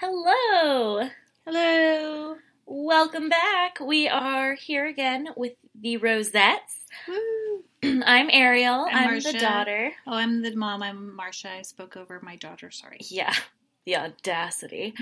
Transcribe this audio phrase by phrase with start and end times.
[0.00, 1.08] Hello.
[1.44, 2.36] Hello.
[2.66, 3.80] Welcome back.
[3.80, 6.86] We are here again with the Rosettes.
[7.08, 7.64] Woo.
[8.06, 8.86] I'm Ariel.
[8.88, 9.90] I'm I'm, the daughter.
[10.06, 10.84] Oh, I'm the mom.
[10.84, 11.50] I'm Marcia.
[11.50, 12.70] I spoke over my daughter.
[12.70, 12.98] Sorry.
[13.00, 13.34] Yeah,
[13.86, 14.94] the audacity.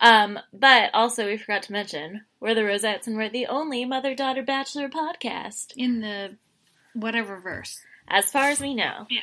[0.00, 4.44] Um, but also we forgot to mention we're the Rosettes and we're the only mother-daughter
[4.44, 6.36] bachelor podcast, In the
[6.94, 7.80] whatever verse.
[8.08, 9.06] as far as we know.
[9.10, 9.20] Yeah.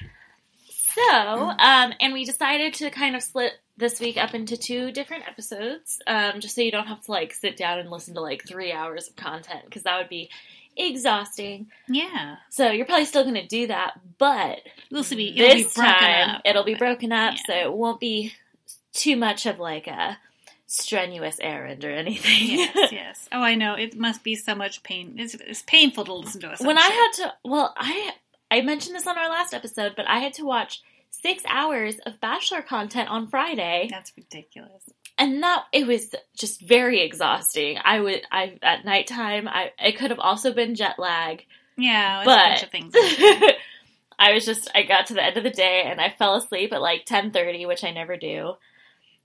[0.69, 5.27] So, um, and we decided to kind of split this week up into two different
[5.27, 8.47] episodes, um, just so you don't have to like sit down and listen to like
[8.47, 10.29] three hours of content because that would be
[10.77, 11.67] exhausting.
[11.87, 12.37] Yeah.
[12.49, 14.59] So you're probably still going to do that, but
[14.91, 15.29] We'll see.
[15.37, 16.41] It'll this be broken time up.
[16.45, 17.41] it'll be broken up, Yeah.
[17.47, 18.33] so it won't be
[18.93, 20.17] too much of like a
[20.67, 22.57] strenuous errand or anything.
[22.59, 23.29] yes, yes.
[23.31, 23.73] Oh, I know.
[23.75, 25.15] It must be so much pain.
[25.17, 26.61] It's, it's painful to listen to us.
[26.61, 28.11] when I had to, well, I
[28.51, 30.81] I mentioned this on our last episode, but I had to watch
[31.21, 34.83] six hours of Bachelor content on Friday, That's ridiculous.
[35.17, 37.77] and that it was just very exhausting.
[37.83, 41.45] I would, I at nighttime, I it could have also been jet lag.
[41.77, 42.93] Yeah, But- a bunch of things.
[44.17, 46.71] I was just I got to the end of the day and I fell asleep
[46.71, 48.53] at like ten thirty, which I never do,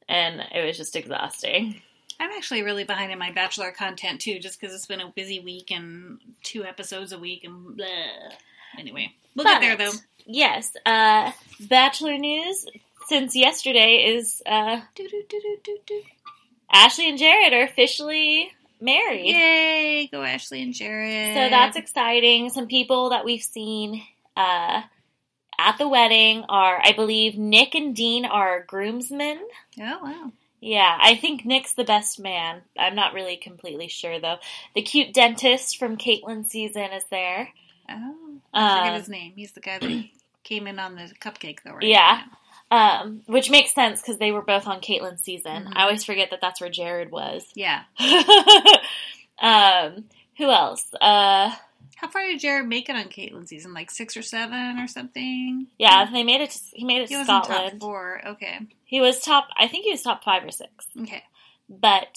[0.08, 1.80] and it was just exhausting.
[2.19, 5.38] I'm actually really behind in my bachelor content too, just because it's been a busy
[5.41, 7.86] week and two episodes a week and blah.
[8.81, 9.92] Anyway, we'll get there though.
[10.27, 11.33] Yes, uh,
[11.69, 12.67] Bachelor news
[13.09, 14.81] since yesterday is uh,
[16.72, 18.50] Ashley and Jared are officially
[18.81, 19.27] married.
[19.27, 20.06] Yay!
[20.11, 21.37] Go Ashley and Jared.
[21.37, 22.50] So that's exciting.
[22.50, 24.03] Some people that we've seen
[24.37, 24.83] uh,
[25.59, 29.39] at the wedding are, I believe, Nick and Dean are groomsmen.
[29.81, 30.33] oh wow.
[30.62, 32.61] Yeah, I think Nick's the best man.
[32.78, 34.37] I'm not really completely sure though.
[34.75, 37.48] The cute dentist from Kaitlyn's season is there.
[37.89, 39.33] Oh, I forget Um, his name.
[39.37, 40.05] He's the guy that
[40.45, 41.83] came in on the cupcake, though, right?
[41.83, 42.23] Yeah.
[42.73, 45.65] Um, which makes sense because they were both on Kaitlyn's season.
[45.67, 45.73] Mhm.
[45.75, 47.45] I always forget that that's where Jared was.
[47.55, 47.83] Yeah.
[49.41, 50.05] um,
[50.37, 50.87] who else?
[51.01, 51.51] Uh,
[51.97, 53.75] How far did Jared make it on Kaitlyn's season?
[53.75, 55.66] Like six or seven or something?
[55.78, 56.50] yeah, they made it.
[56.50, 58.21] To, he made it He to was in top four.
[58.27, 58.59] Okay.
[58.84, 59.49] He was top.
[59.59, 60.71] I think he was top five or six.
[61.03, 61.22] Okay.
[61.69, 62.16] But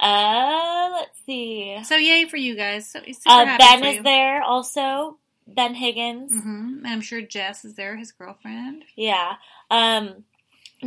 [0.00, 1.78] uh, let's see.
[1.84, 2.90] So yay for you guys.
[2.90, 5.16] So Uh, ben is there also.
[5.46, 6.32] Ben Higgins.
[6.32, 6.86] Mm-hmm.
[6.86, 8.84] I'm sure Jess is there, his girlfriend.
[8.96, 9.34] Yeah.
[9.70, 10.24] Um,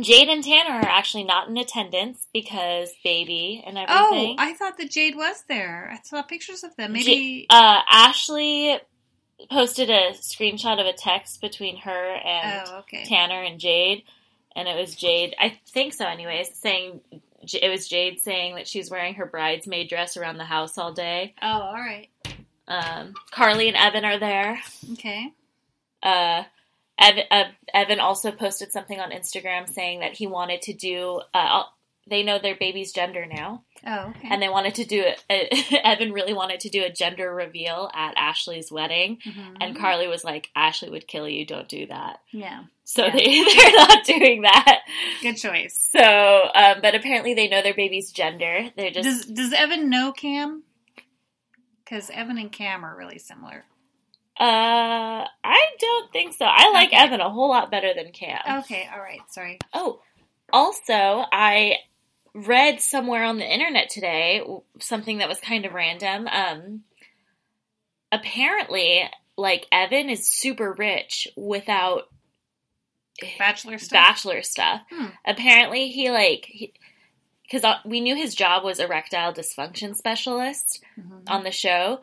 [0.00, 4.36] Jade and Tanner are actually not in attendance because baby and everything.
[4.38, 4.42] Oh.
[4.42, 5.90] I thought that Jade was there.
[5.92, 6.92] I saw pictures of them.
[6.92, 7.46] Maybe.
[7.48, 8.78] uh, Ashley
[9.50, 13.04] posted a screenshot of a text between her and oh, okay.
[13.04, 14.02] Tanner and Jade,
[14.54, 15.34] and it was Jade.
[15.38, 16.54] I think so, anyways.
[16.54, 17.00] Saying
[17.54, 21.34] it was Jade saying that she's wearing her bridesmaid dress around the house all day.
[21.40, 22.08] Oh, all right.
[22.68, 24.60] Um, Carly and Evan are there.
[24.94, 25.32] Okay.
[26.02, 26.44] Uh,
[26.98, 27.44] Evan, uh,
[27.74, 31.20] Evan also posted something on Instagram saying that he wanted to do.
[31.34, 31.62] Uh,
[32.08, 34.28] they know their baby's gender now, Oh, okay.
[34.30, 35.80] and they wanted to do it.
[35.84, 39.56] Evan really wanted to do a gender reveal at Ashley's wedding, Mhm.
[39.60, 41.44] and Carly was like, "Ashley would kill you.
[41.44, 42.62] Don't do that." yeah.
[42.84, 43.10] So Yeah.
[43.12, 44.82] they they're not doing that.
[45.20, 45.88] Good choice.
[45.92, 46.00] So,
[46.54, 48.70] um, but apparently they know their baby's gender.
[48.76, 50.62] They're just Does Does Evan know Cam?
[51.88, 53.64] Because Evan and Cam are really similar.
[54.38, 56.44] uh, I don't think so.
[56.44, 56.96] I like Okay.
[56.98, 58.40] Evan a whole lot better than Cam.
[58.60, 58.86] Okay.
[58.92, 59.20] All right.
[59.30, 59.58] Sorry.
[59.72, 60.00] Oh,
[60.52, 60.92] also,
[61.32, 61.76] I
[62.34, 64.42] read somewhere on the internet today
[64.80, 66.26] something that was kind of random.
[66.28, 66.82] Um,
[68.12, 69.02] apparently,
[69.36, 72.08] like Evan is super rich without
[73.38, 73.92] Bachelor stuff.
[73.92, 74.82] bachelor stuff.
[74.90, 75.06] Hmm.
[75.26, 76.74] Apparently, he like
[77.50, 81.22] because we knew his job was erectile dysfunction specialist Mhm.
[81.30, 82.00] on the show,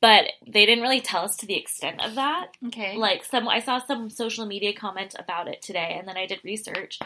[0.00, 2.48] but they didn't really tell us to the extent of that.
[2.68, 2.96] Okay.
[2.96, 6.40] Like some, I saw some social media comment about it today, and then I did
[6.44, 6.98] research,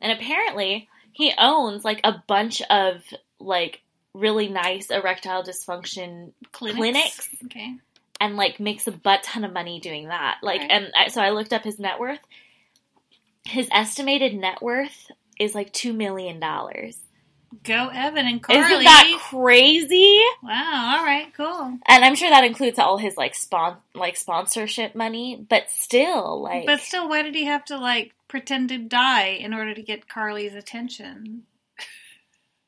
[0.00, 3.02] and apparently he owns like a bunch of
[3.38, 3.82] like
[4.14, 6.76] really nice erectile dysfunction clinics.
[6.78, 7.28] clinics.
[7.44, 7.74] Okay.
[8.18, 10.38] and like makes a butt ton of money doing that.
[10.42, 10.70] Like, Right.
[10.70, 12.18] and I, so I looked up his net worth.
[13.44, 16.98] His estimated net worth is like two million dollars.
[17.64, 18.60] Go Evan and Carly.
[18.62, 20.20] Isn't that crazy?
[20.42, 20.96] wow.
[20.98, 21.32] All right.
[21.34, 21.78] Cool.
[21.86, 26.66] And I'm sure that includes all his like spon like sponsorship money, but still, like,
[26.66, 30.08] But still, why did he have to like pretend to die in order to get
[30.08, 31.44] Carly's attention?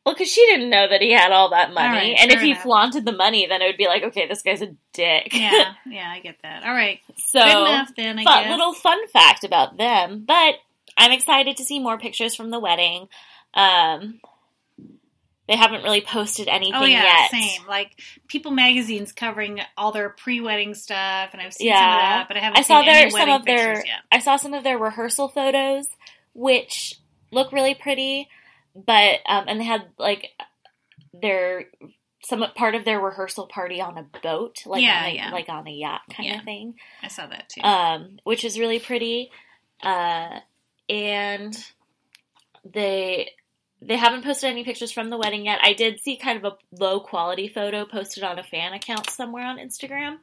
[0.07, 2.41] well, because she didn't know that he had all that money, All right, and if
[2.41, 2.63] he enough.
[2.63, 5.29] flaunted the money, then it would be like, okay, this guy's a dick.
[5.35, 5.75] Yeah.
[5.87, 6.09] yeah.
[6.11, 6.65] I get that.
[6.65, 7.01] All right.
[7.19, 8.19] so Good enough then.
[8.19, 8.51] I fun, guess.
[8.53, 10.25] little fun fact about them.
[10.27, 10.55] But
[10.97, 13.09] I'm excited to see more pictures from the wedding.
[13.53, 14.21] Um,
[15.49, 17.31] they haven't really posted anything Oh yeah, yet.
[17.31, 17.67] same.
[17.67, 17.99] Like
[18.29, 22.41] People Magazine's covering all their pre-wedding stuff, and I've seen some of that, but I
[22.41, 24.01] haven't I saw seen their some of their yet.
[24.13, 25.87] I saw some of their rehearsal photos,
[26.35, 26.95] which
[27.33, 28.29] look really pretty.
[28.75, 30.29] but um, and they had like
[31.13, 31.65] their
[32.23, 35.31] some part of their rehearsal party on a boat, like Yeah, on a, yeah.
[35.31, 36.39] like on a yacht kind Yeah.
[36.41, 37.63] of thing, I saw that too.
[37.63, 39.31] um, which is really pretty.
[39.83, 40.41] Uh,
[40.91, 41.57] and
[42.71, 43.31] they
[43.81, 45.61] they haven't posted any pictures from the wedding yet.
[45.63, 49.47] I did see kind of a low quality photo posted on a fan account somewhere
[49.47, 50.19] on Instagram,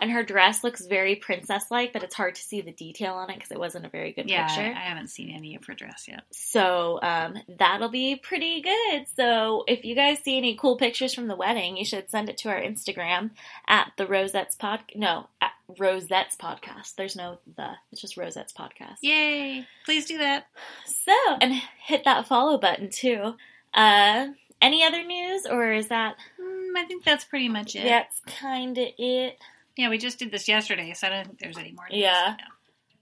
[0.00, 3.30] and her dress looks very princess like, but it's hard to see the detail on
[3.30, 4.76] it because it wasn't a very good yeah, I, picture.
[4.76, 6.22] I haven't seen any of her dress yet.
[6.32, 9.06] So um, that'll be pretty good.
[9.14, 12.36] So if you guys see any cool pictures from the wedding, you should send it
[12.38, 13.30] to our Instagram
[13.68, 14.80] at the Rosettes Pod.
[14.94, 15.45] No, at
[15.78, 16.94] Rosettes Podcast.
[16.96, 17.70] There's no the.
[17.92, 18.96] It's just Rosettes Podcast.
[19.02, 19.66] Yay!
[19.84, 20.46] Please do that.
[20.84, 21.52] So and
[21.82, 23.34] hit that follow button too.
[23.74, 24.28] Uh,
[24.62, 27.84] any other news, or is that Mm, I think that's pretty much it.
[27.84, 29.38] that's kind of it?
[29.76, 31.86] Yeah, we just did this yesterday, so I don't think there's any more.
[31.90, 32.00] news.
[32.00, 32.36] Yeah.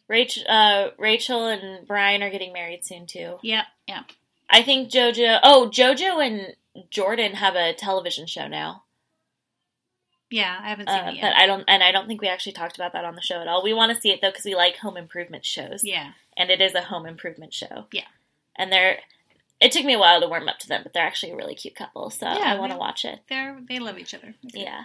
[0.09, 3.39] Rachel, uh, Rachel and Bryan are getting married soon too.
[3.43, 3.65] Yep.
[3.89, 4.05] Yep.
[4.51, 5.41] I think JoJo.
[5.43, 6.55] Oh, JoJo and
[6.91, 8.84] Jordan have a television show now.
[10.31, 11.37] Yeah, I haven't seen Uh, it but yet.
[11.37, 13.47] I don't, and I don't think we actually talked about that on the show at
[13.49, 13.63] all.
[13.63, 16.13] We want to see it though because we like home improvement shows, yeah.
[16.37, 17.87] and it is a home improvement show.
[17.93, 18.07] Yeah.
[18.57, 18.99] and they're.
[19.61, 21.55] It took me a while to warm up to them, but they're actually a really
[21.55, 23.21] cute couple, so Yeah, I want to watch it.
[23.29, 24.35] They're they love each other.
[24.43, 24.61] Good.
[24.63, 24.83] Yeah.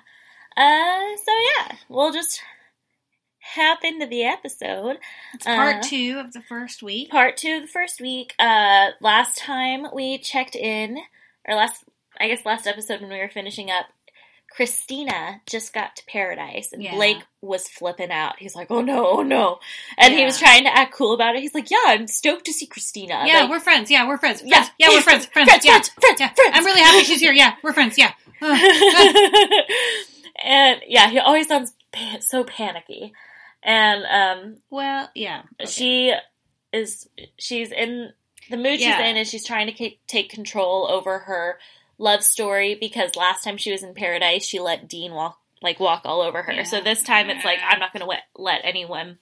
[0.56, 2.42] Uh, so yeah, we'll just
[3.56, 4.98] hop into the episode.
[5.34, 7.10] It's part Uh, two of the first week.
[7.10, 8.36] Part two of the first week.
[8.40, 11.00] Uh, last time we checked in,
[11.48, 11.84] or last,
[12.20, 13.86] I guess last episode when we were finishing up,
[14.58, 16.96] Kristina just got to paradise, and Yeah.
[16.96, 18.36] Blake was flipping out.
[18.40, 19.60] He's like, "Oh no, oh no,"
[19.98, 21.42] and he was trying to act cool about it.
[21.42, 23.90] He's like, "Yeah, I'm stoked to see Kristina." yeah, Like, we're friends.
[23.92, 24.42] Yeah, we're friends.
[24.44, 24.56] Yeah.
[24.58, 24.72] friends.
[24.80, 25.26] Yeah, we're friends.
[25.28, 25.50] Friends.
[25.50, 25.72] friends, yeah.
[25.74, 26.34] friends, friends, yeah.
[26.34, 26.52] friends.
[26.54, 27.34] I'm really happy she's here.
[27.34, 27.98] Yeah, we're friends.
[27.98, 28.12] Yeah.
[30.42, 33.14] And yeah, he always sounds pa- so panicky,
[33.62, 35.42] and um, well, yeah.
[35.60, 35.70] okay.
[35.70, 36.14] she
[36.72, 38.14] is she's in
[38.50, 41.60] the mood she's in is she's trying to take control over her
[42.00, 46.02] love story because last time she was in paradise she let dean walk like walk
[46.06, 46.64] all over her Yeah.
[46.64, 49.18] so this time it's like i'm not going to let, anyone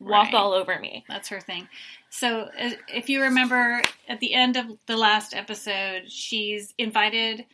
[0.00, 0.34] walk Right.
[0.34, 1.68] all over me That's her thing.
[2.10, 7.46] So, uh, if you remember at the end of the last episode, she's invited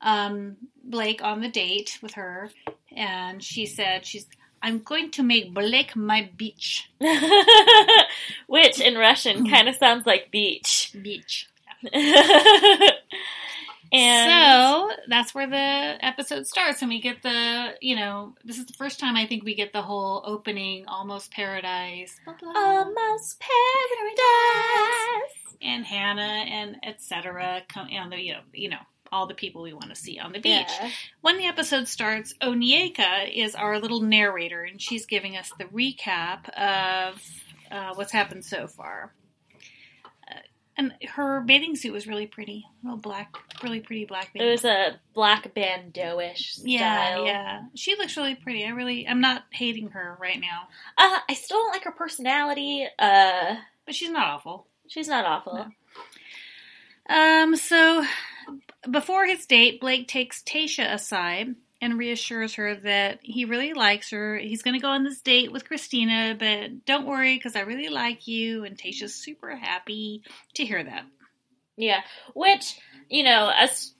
[0.00, 2.50] um, Blake on the date with her,
[2.94, 4.26] and she said she's.
[4.62, 6.88] I'm going to make Blake my beach.
[8.46, 11.48] which in russian kind of sounds like beach Beach.
[13.94, 18.66] and so that's where the episode starts, and we get the, you know, this is
[18.66, 23.40] the first time I think we get the whole opening, almost paradise, blah, blah, almost
[23.40, 24.14] paradise
[25.62, 27.62] and Hannah and etc.
[27.68, 28.80] Come and the, you know, you know,
[29.12, 30.66] all the people we want to see on the beach.
[30.80, 30.90] Yeah.
[31.20, 36.48] When the episode starts, Onyeka is our little narrator, and she's giving us the recap
[36.50, 37.22] of
[37.70, 39.12] uh, what's happened so far.
[40.76, 44.32] And her bathing suit was really pretty, little black, really pretty black.
[44.32, 46.66] Bathing It was a black bandeau-ish style.
[46.66, 47.62] Yeah, yeah.
[47.76, 48.64] She looks really pretty.
[48.64, 50.68] I really, I'm not hating her right now,
[50.98, 52.88] Uh, I still don't like her personality.
[52.98, 53.54] Uh,
[53.86, 54.66] but she's not awful.
[54.88, 55.54] she's not awful.
[57.08, 57.14] No.
[57.16, 58.04] Um, so
[58.90, 61.54] before his date, Blake takes Tayshia aside
[61.84, 64.36] and reassures her that he really likes her.
[64.38, 67.88] He's going to go on this date with Kristina, but don't worry because I really
[67.88, 68.64] like you.
[68.64, 70.22] And Tayshia's super happy
[70.54, 71.04] to hear that.
[71.76, 72.00] Yeah,
[72.34, 72.78] which
[73.10, 73.92] you know, as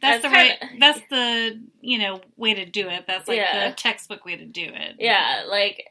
[0.00, 0.60] That's That's the right.
[0.60, 3.04] kinda- That's the you know way to do it.
[3.06, 3.68] That's like Yeah.
[3.70, 4.96] the textbook way to do it.
[5.00, 5.84] yeah, like,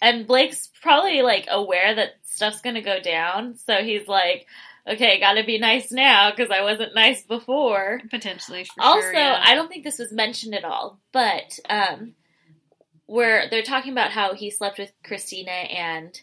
[0.00, 4.46] and Blake's probably like aware that stuff's gonna go down, so he's like,
[4.88, 8.00] okay, gotta be nice now because I wasn't nice before.
[8.10, 8.64] potentially.
[8.64, 9.40] For also, sure, yeah.
[9.42, 12.14] I don't think this was mentioned at all, but um,
[13.06, 16.18] where they're talking about how he slept with Kristina and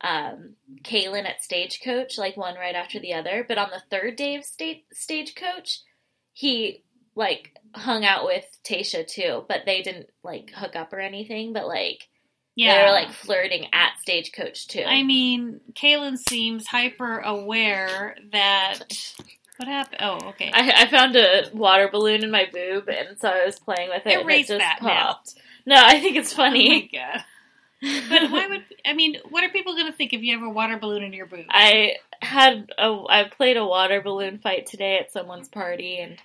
[0.00, 3.44] um, Caelynn at Stagecoach, like one right after the other.
[3.46, 5.80] But on the third day of sta- Stagecoach,
[6.32, 6.84] he
[7.14, 11.52] like hung out with Tayshia too, but they didn't like hook up or anything.
[11.52, 12.08] But like
[12.66, 14.82] yeah, they were like flirting at Stagecoach too.
[14.86, 18.80] I mean, Caelynn seems hyper aware that
[19.56, 20.00] what happened.
[20.02, 20.50] Oh, okay.
[20.52, 24.06] I, I found a water balloon in my boob, and so I was playing with
[24.06, 24.20] it.
[24.20, 24.88] and it just that now.
[24.88, 25.34] popped.
[25.66, 26.90] No, I think it's Oh funny.
[26.92, 27.24] god.
[27.80, 29.18] But why would I mean?
[29.30, 31.46] What are people going to think if you have a water balloon in your boob?
[31.48, 36.16] I had a I played a water balloon fight today at someone's party, and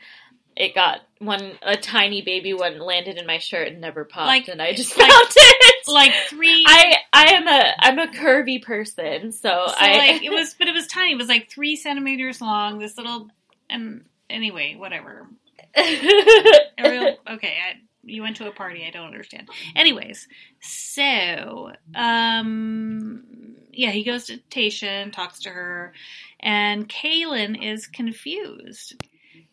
[0.56, 4.48] it got one a tiny baby one landed in my shirt and never popped, Like-
[4.48, 5.88] and I just like- found it.
[5.88, 6.64] like three.
[6.68, 10.68] I I am a I'm a curvy person, so, so I like it was, but
[10.68, 11.14] it was tiny.
[11.14, 12.80] It was like three centimeters long.
[12.80, 13.30] This little
[13.70, 15.28] and anyway, whatever.
[15.78, 17.56] Real okay.
[17.58, 18.86] I, you went to a party.
[18.86, 19.50] I don't understand.
[19.76, 20.28] Anyways,
[20.60, 23.24] so um,
[23.72, 24.40] yeah, he goes to
[24.86, 25.94] and talks to her,
[26.40, 28.96] And Caelynn is confused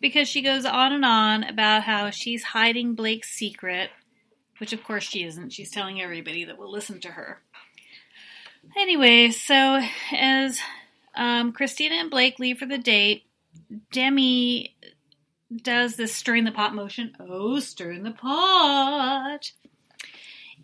[0.01, 3.91] because she goes on and on about how she's hiding Blake's secret,
[4.59, 5.53] which of course she isn't.
[5.53, 7.41] She's telling everybody that will listen to her.
[8.77, 9.81] Anyway, so
[10.13, 10.59] as
[11.15, 13.25] um, Kristina and Blake leave for the date,
[13.93, 14.77] Demi
[15.55, 17.17] does this stirring the pot motion.
[17.19, 19.53] Oh, stirring the pot.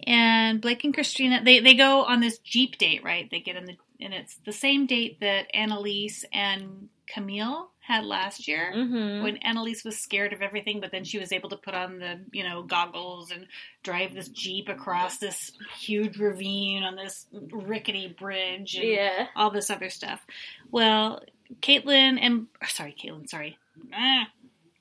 [0.06, 3.28] And Blake and Kristina, they, they go on this Jeep date, right?
[3.30, 8.48] They get in the, and it's the same date that Annaliese and Kamil had last
[8.48, 9.22] year Mm-hmm.
[9.22, 12.20] when Annaliese was scared of everything, but then she was able to put on the,
[12.32, 13.46] you know, goggles and
[13.82, 19.26] drive this Jeep across this huge ravine on this rickety bridge and Yeah.
[19.36, 20.26] all this other stuff.
[20.70, 21.22] Well,
[21.62, 23.56] Caitlin and, sorry, Caitlin, sorry.
[23.94, 24.26] Ah.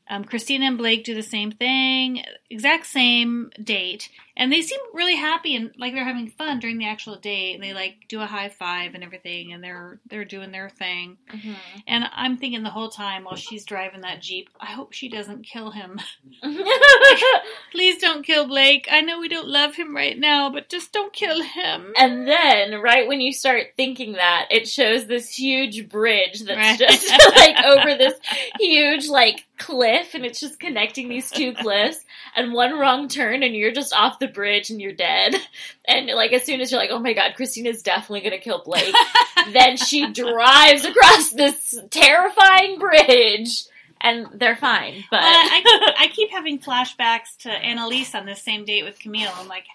[0.10, 5.16] Um, Kristina and Blake do the same thing, exact same date, and they seem really
[5.16, 7.56] happy and like they're having fun during the actual date.
[7.56, 11.18] And they like do a high five and everything, and they're they're doing their thing.
[11.34, 11.54] Mm-hmm.
[11.88, 15.44] And I'm thinking the whole time while she's driving that Jeep, I hope she doesn't
[15.44, 16.00] kill him.
[17.72, 18.88] Please don't kill Blake.
[18.92, 21.94] I know we don't love him right now, but just don't kill him.
[21.98, 26.80] and then, right when you start thinking that, it shows this huge bridge that's Right.
[26.80, 28.14] just like over this
[28.60, 32.00] huge like cliff, and it's just connecting these two cliffs.
[32.36, 35.36] And one wrong turn, and you're just off the bridge, and you're dead.
[35.88, 38.94] And like as soon as you're like, oh my god, Kristina's definitely gonna kill Blake,
[39.54, 43.66] then she drives across this terrifying bridge,
[44.02, 45.04] and they're fine.
[45.12, 49.30] But Well, I, I keep having flashbacks to Annaliese on this same date with Kamil.
[49.36, 49.66] I'm like,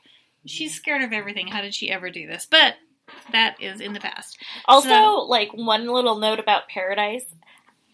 [0.47, 1.47] she's scared of everything.
[1.47, 2.45] How did she ever do this?
[2.51, 2.75] But
[3.31, 4.37] that is in the past.
[4.65, 7.25] Also, So- like one little note about Paradise.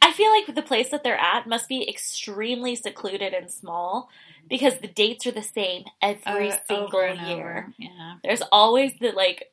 [0.02, 4.08] I feel like the place that they're at must be extremely secluded and small
[4.48, 7.72] because the dates are the same every Uh, single year.
[7.78, 8.14] Yeah.
[8.22, 9.52] There's always the like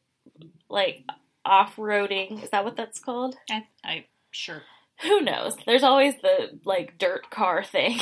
[0.69, 1.03] like
[1.45, 2.43] off-roading.
[2.43, 3.35] Is that what that's called?
[3.50, 4.62] I, I sure.
[5.01, 5.55] Who knows?
[5.65, 8.00] There's always the like dirt car thing.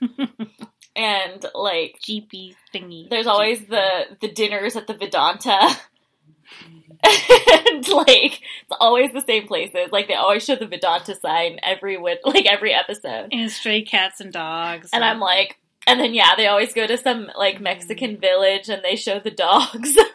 [0.96, 3.08] and like Jeepy thingy.
[3.08, 5.76] there's always the the dinners at the Vedanta.
[7.02, 9.88] and like it's always the same places.
[9.90, 13.28] Like they always show the Vedanta sign every like every episode.
[13.32, 14.90] and stray cats and dogs.
[14.92, 17.62] And I'm like and then yeah, they always go to some like mm.
[17.62, 19.96] Mexican village and they show the dogs.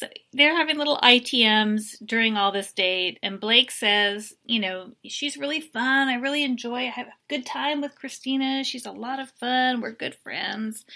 [0.00, 5.36] So they're having little ITMs during all this date, and Blake says, you know, she's
[5.36, 6.08] really fun.
[6.08, 6.76] I really enjoy.
[6.76, 8.64] I have a good time with Kristina.
[8.64, 9.82] She's a lot of fun.
[9.82, 10.86] We're good friends.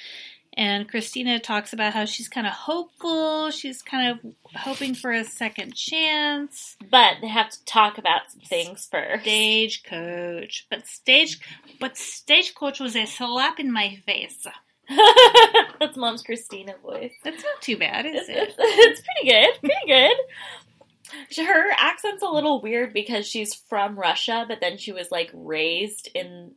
[0.57, 3.51] And Kristina talks about how she's kind of hopeful.
[3.51, 6.77] She's kind of hoping for a second chance.
[6.91, 9.23] but they have to talk about some things first.
[9.23, 11.41] Stagecoach, but stage,
[11.81, 14.47] but stagecoach was a slap in my face.
[15.81, 17.15] That's mom's Kristina voice.
[17.25, 18.37] That's not too bad, is It's, it?
[18.37, 19.61] it's, it's pretty good.
[19.61, 19.87] Pretty
[21.37, 21.45] good.
[21.47, 26.11] Her accent's a little weird because she's from Russia, but then she was like raised
[26.15, 26.53] in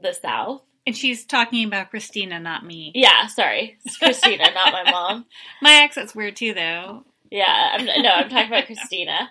[0.00, 0.62] the South.
[0.86, 2.90] And she's talking about Kristina, not me.
[2.94, 5.26] Yeah, sorry, it's Kristina, not my mom.
[5.60, 7.04] My accent's weird too, though.
[7.30, 9.28] Yeah, I'm, no, I'm talking about Kristina.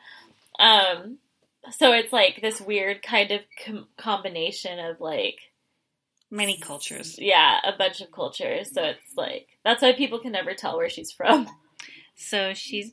[0.59, 1.17] Um,
[1.71, 5.37] so it's like this weird kind of com- combination of like
[6.33, 7.19] Many cultures.
[7.19, 8.71] Yeah, a bunch of cultures.
[8.73, 11.49] So it's like that's why people can never tell where she's from.
[12.15, 12.91] So she's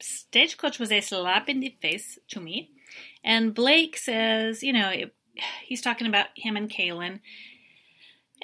[0.00, 2.70] stagecoach was a slap in the face to me,
[3.24, 5.14] and Blake says, you know, it,
[5.64, 7.18] he's talking about him and Caelynn,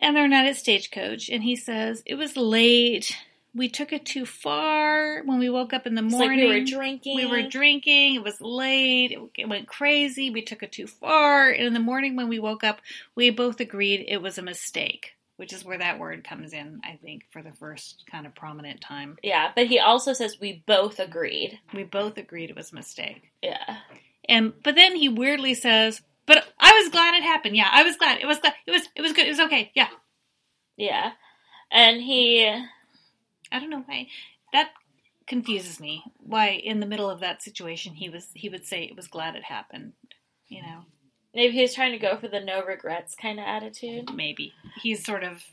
[0.03, 3.17] and they're not at stagecoach, and he says it was late.
[3.55, 6.39] We took it too far when we woke up in the It's morning.
[6.41, 7.17] like we were drinking.
[7.17, 8.15] We were drinking.
[8.15, 9.13] It was late.
[9.13, 10.31] It, it went crazy.
[10.31, 11.51] We took it too far.
[11.51, 12.81] And in the morning when we woke up,
[13.15, 16.97] we both agreed it was a mistake, which is where that word comes in, I
[17.03, 19.19] think, for the first kind of prominent time.
[19.23, 21.59] Yeah, but he also says we both agreed.
[21.75, 23.33] We both agreed it was a mistake.
[23.43, 23.81] Yeah.
[24.27, 26.01] And but then he weirdly says,
[26.33, 27.57] "But I was glad it happened.
[27.57, 28.21] Yeah, I was glad.
[28.23, 28.55] It was glad.
[28.67, 29.27] It was it was good.
[29.27, 29.71] It was okay.
[29.75, 29.89] Yeah.
[30.79, 31.13] Yeah.
[31.71, 34.07] And he I don't know why
[34.55, 34.71] that
[35.27, 36.03] confuses me.
[36.19, 39.37] Why in the middle of that situation he was he would say it was glad
[39.37, 39.93] it happened.
[40.49, 40.79] You know,
[41.35, 44.15] maybe he was trying to go for the no regrets kind of attitude.
[44.15, 45.45] maybe he's sort of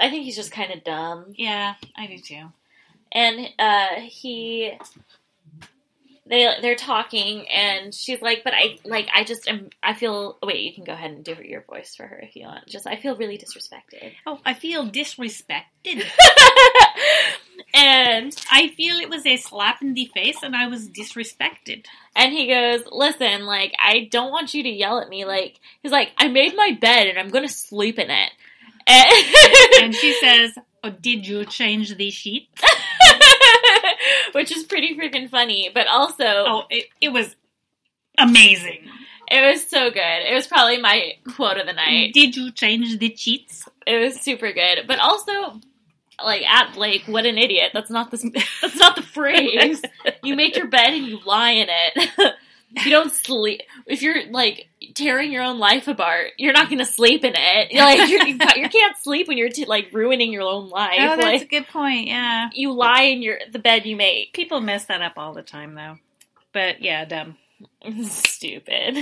[0.00, 1.34] I think he's just kind of dumb.
[1.36, 1.74] yeah.
[1.96, 2.46] I do too.
[3.12, 4.72] And uh he
[6.30, 10.60] they they're talking and she's like, "But I like I just am I feel wait,
[10.62, 12.66] you can go ahead and do your voice for her if you want.
[12.66, 15.62] Just I feel really disrespected." Oh, I feel disrespected.
[17.74, 21.86] and I feel it was a slap in the face, and I was disrespected.
[22.14, 25.24] And he goes, Listen, like, I don't want you to yell at me.
[25.24, 28.30] Like, he's like, I made my bed and I'm going to sleep in it.
[28.86, 32.48] And, And she says, "Oh, did you change the sheet?"
[34.32, 37.34] which is pretty freaking funny, but also, Oh, it, it was.
[38.18, 38.88] amazing.
[39.30, 40.00] It was so good.
[40.28, 42.12] It was probably my quote of the night.
[42.12, 43.64] Did you change the cheats?
[43.86, 45.60] It was super good, but also
[46.22, 47.70] like at Blake, what an idiot.
[47.72, 48.16] That's not the
[48.60, 49.80] that's not the phrase.
[50.24, 52.34] you make your bed and you lie in it.
[52.70, 53.62] You don't sleep.
[53.86, 57.68] If you're like tearing your own life apart, you're not going to sleep in it.
[57.80, 60.98] Like you're, you you can't sleep when you're t- like ruining your own life.
[60.98, 62.06] Oh, that's like a good point.
[62.08, 64.32] Yeah, you lie in your the bed you make.
[64.32, 65.96] people mess that up all the time, though.
[66.52, 67.36] But yeah, dumb.
[68.04, 68.98] Stupid.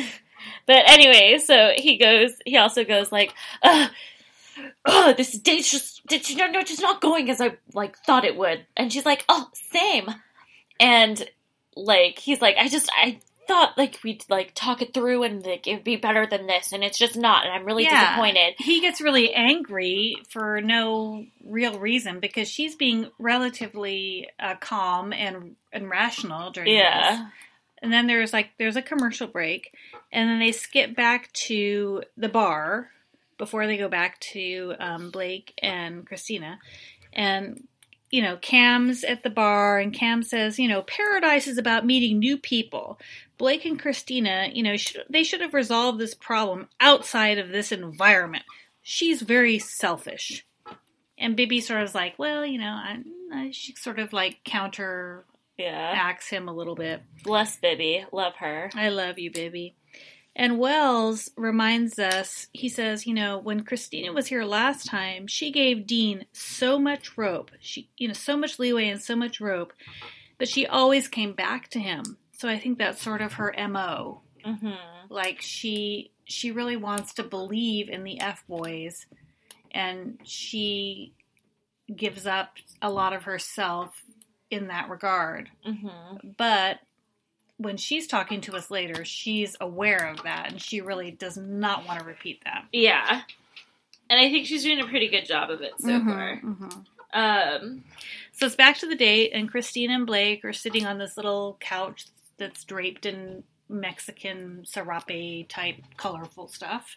[0.67, 2.33] But anyway, so he goes.
[2.47, 3.91] He also goes like, Ugh,
[4.87, 8.37] oh, this date's just, it's no, no, just not going as I like thought it
[8.37, 8.67] would.
[8.77, 10.09] And she's like, oh, same.
[10.81, 11.29] And
[11.77, 15.67] like he's like, I just, I thought like we'd like talk it through and like
[15.67, 17.45] it'd be better than this, and it's just not.
[17.45, 17.99] And I'm really Yeah.
[18.05, 18.55] disappointed.
[18.59, 25.57] He gets really angry for no real reason because she's being relatively uh, calm and
[25.73, 26.73] and rational during
[27.11, 27.21] this.
[27.83, 29.73] And then there's like there's a commercial break,
[30.13, 32.91] and then they skip back to the bar
[33.39, 36.59] before they go back to um, Blake and Kristina,
[37.13, 37.67] and
[38.11, 42.19] you know Cam's at the bar, and Cam says, you know, paradise is about meeting
[42.19, 42.99] new people.
[43.39, 47.73] Blake and Kristina, you know, should, they should have resolved this problem outside of this
[47.73, 48.45] environment.
[48.83, 50.45] She's very selfish.
[51.17, 52.99] And Bibi sort of is like, well, you know, I,
[53.33, 55.25] I, she sort of like counter
[55.57, 55.93] yeah.
[55.95, 57.03] acts him a little bit.
[57.25, 58.71] Bless Bibi, love her.
[58.75, 59.75] I love you, baby.
[60.37, 65.51] And Wells reminds us, he says, you know, when Kristina was here last time, she
[65.51, 67.51] gave Dean so much rope.
[67.59, 69.73] She, you know, so much leeway and so much rope,
[70.39, 72.19] but she always came back to him.
[72.39, 74.23] So I think that's sort of her MO.
[74.45, 74.71] hmm
[75.11, 79.07] Like she she really wants to believe in the F boys
[79.73, 81.13] and she
[81.95, 84.03] gives up a lot of herself
[84.51, 85.89] in that regard hmm
[86.37, 86.79] but
[87.57, 91.85] when she's talking to us later, she's aware of that and she really does not
[91.89, 92.65] want to repeat that.
[92.73, 93.23] Yeah.
[94.09, 96.41] And I think she's doing a pretty good job of it so Mhm, far.
[96.41, 96.87] mhm.
[97.13, 97.85] Um,
[98.31, 101.57] So it's back to the date, and Christine and Blake are sitting on this little
[101.59, 102.07] couch
[102.39, 106.97] that's draped in Mexican serape type colorful stuff.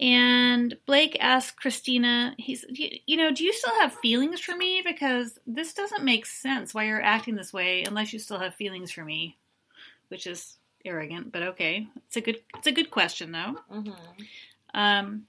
[0.00, 4.82] And Blake asks Kristina, he's, you, you know, do you still have feelings for me?
[4.84, 8.90] Because this doesn't make sense why you're acting this way unless you still have feelings
[8.90, 9.36] for me,
[10.08, 11.86] which is arrogant, but okay.
[12.06, 13.56] It's a good, it's a good question though.
[13.70, 13.94] mhm.
[14.72, 15.26] Um,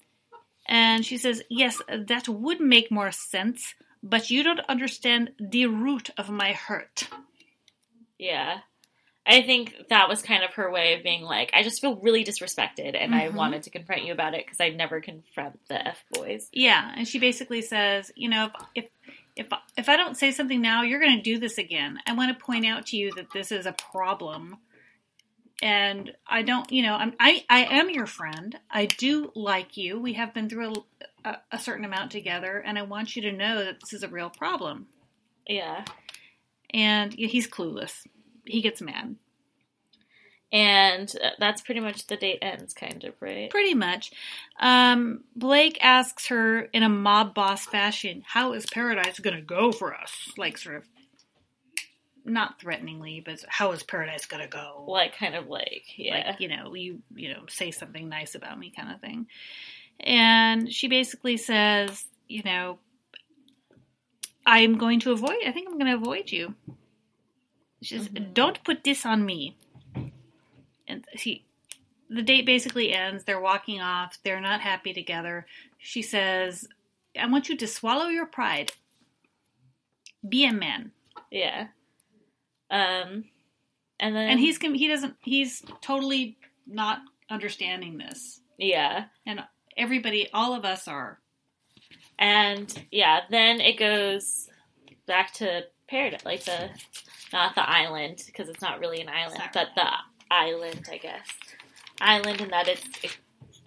[0.68, 6.12] and she says, Yes, that would make more sense, but you don't understand the root
[6.18, 7.10] of my hurt.
[8.18, 8.60] Yeah.
[9.26, 12.24] I think that was kind of her way of being like, I just feel really
[12.26, 13.36] disrespected, and I Mhm.
[13.36, 16.50] wanted to confront you about it because I never confront the F boys.
[16.52, 18.90] Yeah, and she basically says, You know, if
[19.36, 22.00] if if I don't say something now, you're going to do this again.
[22.08, 24.58] I want to point out to you that this is a problem.
[25.64, 28.58] And I don't, you know, I'm, I I am your friend.
[28.70, 30.00] I do like you.
[30.00, 30.74] We have been through
[31.24, 34.02] a, a, a certain amount together, and I want you to know that this is
[34.02, 34.88] a real problem.
[35.48, 35.86] Yeah.
[36.74, 37.94] And he's clueless.
[38.52, 39.16] He gets mad.
[40.54, 43.50] And uh, that's pretty much the date ends, kind of, right?
[43.50, 44.12] Pretty much.
[44.60, 49.72] Um, Blake asks her in a mob boss fashion, How is paradise going to go
[49.72, 50.12] for us?
[50.38, 50.84] Like, sort of,
[52.26, 54.84] not threateningly, but how is paradise going to go?
[54.88, 56.32] Like, kind of like, yeah.
[56.32, 59.28] Like, you know, you, you know, say something nice about me kind of thing.
[60.02, 62.80] And she basically says, You know,
[64.46, 66.56] I'm going to avoid, I think I'm going to avoid you.
[67.82, 68.34] She says, Mhm.
[68.34, 69.56] Don't put this on me.
[70.88, 71.46] And she,
[72.10, 73.24] the date basically ends.
[73.24, 74.18] They're walking off.
[74.24, 75.46] They're not happy together.
[75.78, 76.68] She says,
[77.20, 78.72] I want you to swallow your pride.
[80.28, 80.92] Be a man.
[81.32, 81.68] yeah.
[82.70, 83.26] Um,
[84.00, 88.40] and then And he's he doesn't he's totally not understanding this.
[88.58, 89.44] yeah, And
[89.76, 91.20] everybody all of us are.
[92.18, 94.48] and yeah, then it goes
[95.06, 96.70] back to paradise, like the
[97.32, 99.88] not the island because it's not really an island, but the
[100.32, 101.28] island, I guess,
[102.02, 102.84] island, and that it's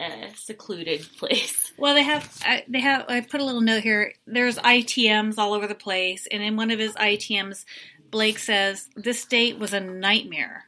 [0.01, 1.71] a secluded place.
[1.77, 4.13] Well, they have I, they have I put a little note here.
[4.27, 7.63] There's ITMs all over the place and in one of his ITMs
[8.11, 10.65] Blake says this date was a nightmare.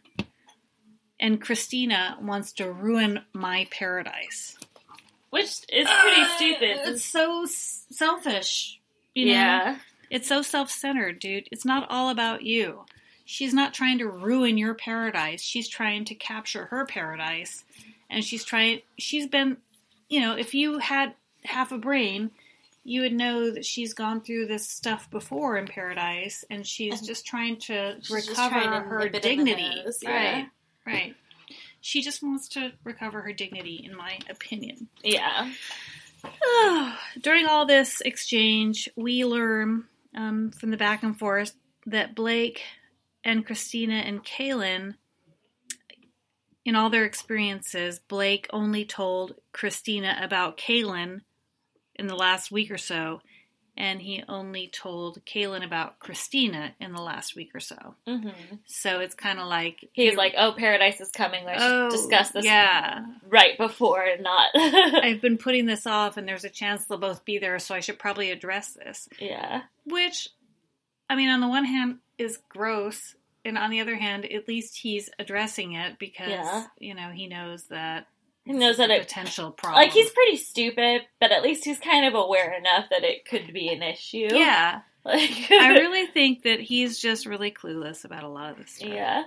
[1.20, 4.56] And Kristina wants to ruin my paradise.
[5.32, 6.78] Which is pretty Uh, stupid.
[6.86, 8.80] It's so s- selfish.
[9.16, 9.32] You know?
[9.32, 9.78] yeah,
[10.10, 11.48] It's so self centered, dude.
[11.52, 12.86] It's not all about you.
[13.26, 15.42] She's not trying to ruin your paradise.
[15.42, 17.66] She's trying to capture her paradise.
[18.10, 19.58] And she's trying, she's been,
[20.08, 22.32] you know, if you had half a brain,
[22.86, 27.06] you would know that she's gone through this stuff before in paradise and she's And
[27.08, 29.84] just trying to recover trying to her nip it in the dignity.
[29.84, 30.10] nose, yeah.
[30.36, 30.48] Right,
[30.86, 31.16] right.
[31.82, 34.88] She just wants to recover her dignity, in my opinion.
[35.04, 35.52] Yeah.
[37.22, 39.84] During all this exchange, we learn
[40.18, 41.54] um, from the back and forth
[41.86, 42.64] that Blake
[43.24, 44.96] and Kristina and Caelynn,
[46.66, 51.22] in all their experiences, Blake only told Kristina about Caelynn
[51.96, 53.22] in the last week or so,
[53.78, 57.96] and he only told Caelynn about Kristina in the last week or so.
[58.08, 58.30] hmm
[58.66, 61.46] So it's kind of like He's like, "Oh, Paradise is coming.
[61.46, 66.44] Let's oh, discuss this Yeah, right before, not." I've been putting this off, and there's
[66.46, 69.08] a chance they'll both be there, so I should probably address this.
[69.20, 69.62] yeah.
[69.86, 70.30] Which,
[71.10, 74.78] I mean, on the one hand, is gross, and on the other hand, at least
[74.78, 76.66] he's addressing it because Yeah.
[76.80, 78.08] you know he knows that
[78.48, 79.82] He knows that a it potential problem.
[79.84, 83.54] like he's pretty stupid, but at least he's kind of aware enough that it could
[83.54, 84.28] be an issue.
[84.32, 84.82] yeah.
[85.06, 88.90] Like I really think that he's just really clueless about a lot of this stuff.
[88.90, 89.24] Yeah.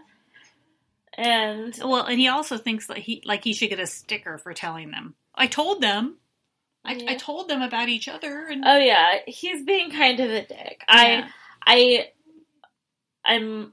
[1.14, 4.52] And Well, and he also thinks that he like he should get a sticker for
[4.52, 5.14] telling them.
[5.35, 6.18] I told them.
[6.85, 7.11] I, Yeah.
[7.12, 10.83] I told them about each other, and oh yeah, he's being kind of a dick.
[10.88, 11.28] Yeah.
[11.66, 12.09] I I
[13.24, 13.72] I'm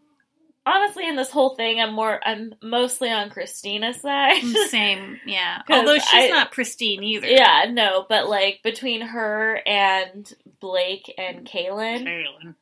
[0.68, 4.42] honestly in this whole thing I'm more I'm mostly on Kristina's side.
[4.42, 7.28] Mm, same, yeah Although she's I- not pristine either.
[7.28, 12.56] yeah, no, but like between her and Blake and Caelynn, Caelynn.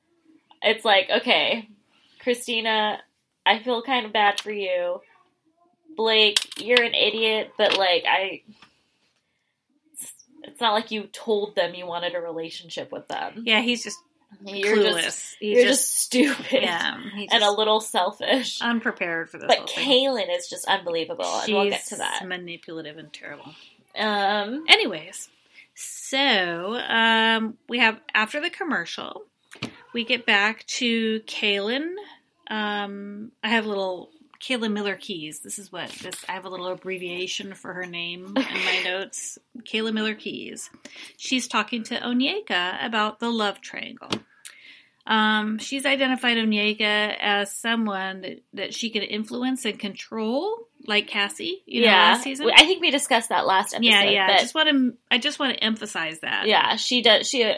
[0.62, 1.68] it's like, okay,
[2.24, 2.98] Kristina,
[3.46, 5.02] I feel kind of bad for you.
[5.96, 8.42] Blake, you're an idiot, but like I
[9.94, 10.14] it's-
[10.44, 13.44] it's not like you told them you wanted a relationship with them.
[13.46, 13.98] Yeah, he's just
[14.46, 15.02] You're clueless.
[15.04, 18.62] just he's you're just, stupid yeah, he's and a little selfish.
[18.62, 19.48] unprepared for this.
[19.48, 19.68] But.
[19.68, 22.26] Caelynn is just unbelievable, and we'll get to that.
[22.28, 23.54] manipulative and terrible.
[23.98, 25.30] Um, Anyways,
[25.74, 29.24] so um, we have after the commercial,
[29.94, 31.94] we get back to Caelynn.
[32.48, 34.10] Um, I have a little
[34.42, 35.40] Caelynn Miller-Keyes.
[35.40, 36.16] This is what this.
[36.28, 39.38] I have a little abbreviation for her name in my notes.
[39.60, 40.70] Kayla Miller-Keyes.
[41.18, 44.10] She's talking to Onyeka about the love triangle.
[45.08, 51.62] Um, she's identified Onyeka as someone that, that she can influence and control, like Cassie.
[51.66, 52.50] You know, yeah, last season.
[52.56, 53.88] I think we discussed that last episode.
[53.88, 54.28] Yeah, yeah.
[54.32, 54.94] I just want to.
[55.12, 56.48] I just want to emphasize that.
[56.48, 57.28] yeah, she does.
[57.30, 57.54] She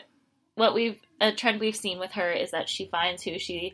[0.55, 3.73] what we've a trend we've seen with her is that she finds who she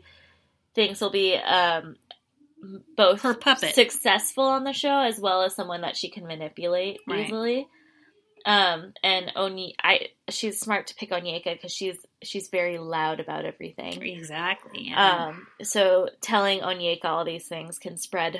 [0.74, 1.96] thinks will be um
[2.96, 3.74] both Her puppet.
[3.74, 7.26] successful on the show as well as someone that she can manipulate Right.
[7.26, 7.68] easily.
[8.46, 13.46] Um, and Oni, I she's smart to pick Onyeka because she's she's very loud about
[13.46, 14.02] everything.
[14.02, 14.88] Exactly.
[14.90, 15.28] Yeah.
[15.28, 18.38] Um, so telling Onyeka all these things can spread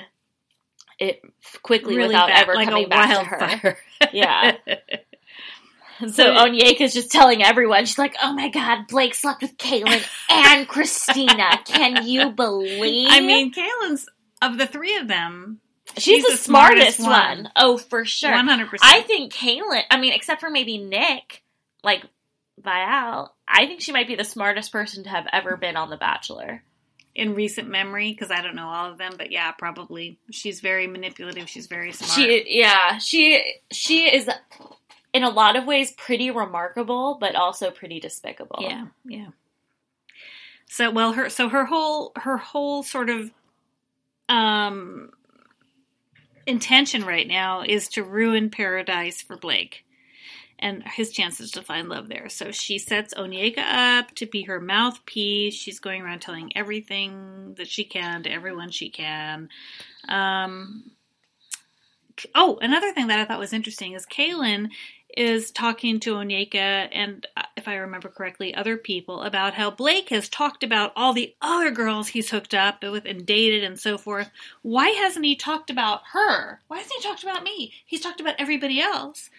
[0.99, 1.21] it
[1.63, 3.25] quickly Really without bad, ever like coming back to
[3.57, 3.77] her.
[4.13, 4.57] Yeah.
[5.97, 10.05] So So- is just telling everyone, she's like, "Oh my god, Blake slept with Caelynn
[10.29, 11.63] and Kristina.
[11.65, 14.05] Can you believe?" I mean, Caelynn's
[14.51, 15.59] of the three of them,
[15.95, 17.43] she's, she's the, the smartest, smartest one.
[17.43, 17.51] one.
[17.55, 18.31] Oh, for sure.
[18.31, 18.77] 100%.
[18.81, 19.83] I think Caelynn.
[19.89, 21.43] I mean, except for maybe Nick,
[21.83, 22.03] like
[22.61, 23.29] Viall.
[23.47, 26.63] I think she might be the smartest person to have ever been on The Bachelor.
[27.13, 30.19] In recent memory, because I don't know all of them, but yeah, probably.
[30.31, 31.47] She's very manipulative.
[31.47, 32.11] She's very smart.
[32.11, 34.29] She, yeah, she she is
[35.13, 38.57] in a lot of ways pretty remarkable, but also pretty despicable.
[38.59, 39.27] Yeah, yeah.
[40.67, 43.31] So well, her so her whole her whole sort of
[44.29, 45.11] um
[46.45, 49.85] intention right now is to ruin paradise for Blake
[50.59, 52.29] and his chances to find love there.
[52.29, 55.53] So she sets Onyeka up to be her mouthpiece.
[55.53, 59.49] She's going around telling everything that she can to everyone she can.
[60.07, 60.91] Um,
[62.33, 64.69] oh, another thing that I thought was interesting is Caelynn
[65.15, 70.09] is talking to Onyeka and, uh, if I remember correctly, other people about how Blake
[70.09, 73.97] has talked about all the other girls he's hooked up with and dated and so
[73.97, 74.29] forth.
[74.61, 76.59] Why hasn't he talked about her?
[76.67, 77.73] Why hasn't he talked about me?
[77.85, 79.29] He's talked about everybody else.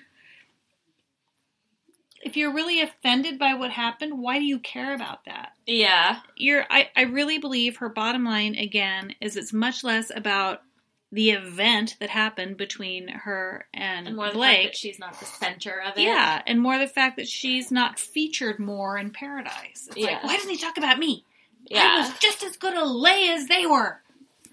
[2.23, 5.53] If you're really offended by what happened, why do you care about that?
[5.67, 6.21] Yeah.
[6.37, 10.63] You're I, I really believe her bottom line again is it's much less about
[11.17, 14.67] the event that happened between her and, And more the fact Blake.
[14.69, 16.03] that she's not the center of it.
[16.03, 19.89] Yeah, and more the fact that she's not featured more in Paradise.
[19.89, 20.07] It's Yeah.
[20.13, 21.25] like, why doesn't he talk about me?
[21.69, 21.83] Yeah.
[21.97, 24.01] I was just as good a lay as they were.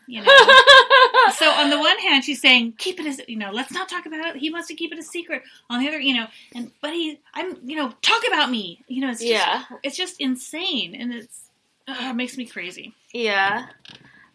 [0.07, 0.25] You know.
[1.37, 4.05] so on the one hand, she's saying, keep it as you know, let's not talk
[4.05, 4.37] about it.
[4.37, 5.43] He wants to keep it a secret.
[5.69, 8.83] On the other, you know, and but he, I'm, you know, talk about me.
[8.87, 9.63] You know, it's just, Yeah.
[9.83, 11.49] it's just insane, and it's
[11.87, 12.93] uh, it makes me crazy.
[13.13, 13.67] yeah.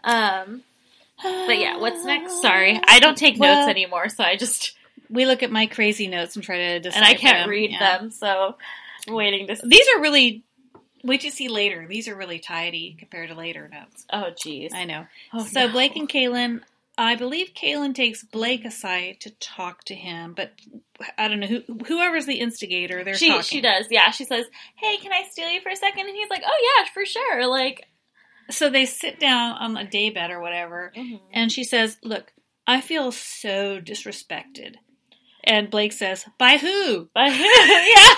[0.04, 0.62] Um.
[1.22, 2.40] But yeah, what's next?
[2.40, 4.74] Sorry, I don't take Well- notes anymore, so I just
[5.10, 6.96] We look at my crazy notes and try to decide.
[6.98, 7.48] and I can't them.
[7.50, 7.98] read Yeah.
[7.98, 8.56] them, so
[9.08, 9.56] I'm waiting to.
[9.56, 9.66] See.
[9.68, 10.42] These are really.
[11.04, 11.86] Wait to see later.
[11.88, 14.04] These are really tidy compared to later notes.
[14.12, 14.74] Oh, jeez.
[14.74, 15.06] I know.
[15.32, 15.72] Oh, So no.
[15.72, 16.60] Blake and Caelynn
[17.00, 20.50] I believe Caelynn takes Blake aside to talk to him, but
[21.16, 23.04] I don't know who whoever's the instigator.
[23.04, 23.42] They're she talking.
[23.44, 23.86] she does.
[23.88, 26.08] Yeah, she says, "Hey, can I steal you for a second?
[26.08, 27.86] And he's like, "Oh yeah, for sure." Like,
[28.50, 31.16] So they sit down on a daybed or whatever, mm-hmm.
[31.32, 32.32] and she says, "Look,
[32.66, 34.76] I feel so disrespected."
[35.44, 38.14] And Blake says, "By who?" but yeah.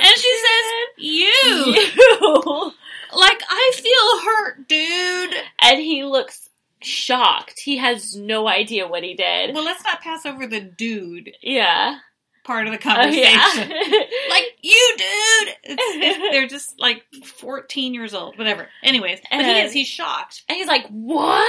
[0.00, 0.64] and she says,
[0.98, 1.76] "You."
[2.20, 2.72] You.
[3.14, 5.34] Like I feel hurt, dude.
[5.60, 6.48] and he looks
[6.80, 7.60] shocked.
[7.60, 9.54] He has no idea what he did.
[9.54, 11.98] Well, let's not pass over the dude Yeah.
[12.44, 13.70] Part of the Oh, conversation.
[13.70, 13.98] yeah.
[14.30, 15.54] like you, dude.
[15.64, 18.68] It's, it's, they're just like fourteen years old, whatever.
[18.82, 19.72] Anyways, but he is.
[19.72, 20.42] He's shocked.
[20.48, 21.46] and he's like, "What?"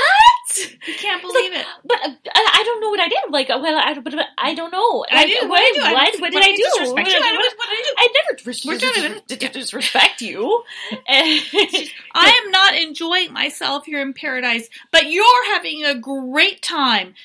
[0.86, 1.66] He can't believe like, it.
[1.86, 3.18] But uh, I, I don't know what I did.
[3.30, 5.06] Like, uh, well, I, but, but I don't know.
[5.10, 5.42] I Like, did.
[5.50, 5.90] What, What did I do?
[5.90, 6.64] I What, what did I did do?
[6.64, 7.14] I disrespect you?
[7.20, 7.96] What, I- what, what- did I do?
[7.98, 9.22] I never dis- We're dis- done.
[9.28, 10.64] dis- dis- disrespect you.
[11.08, 17.16] I am not enjoying myself here in paradise, but you're having a great time.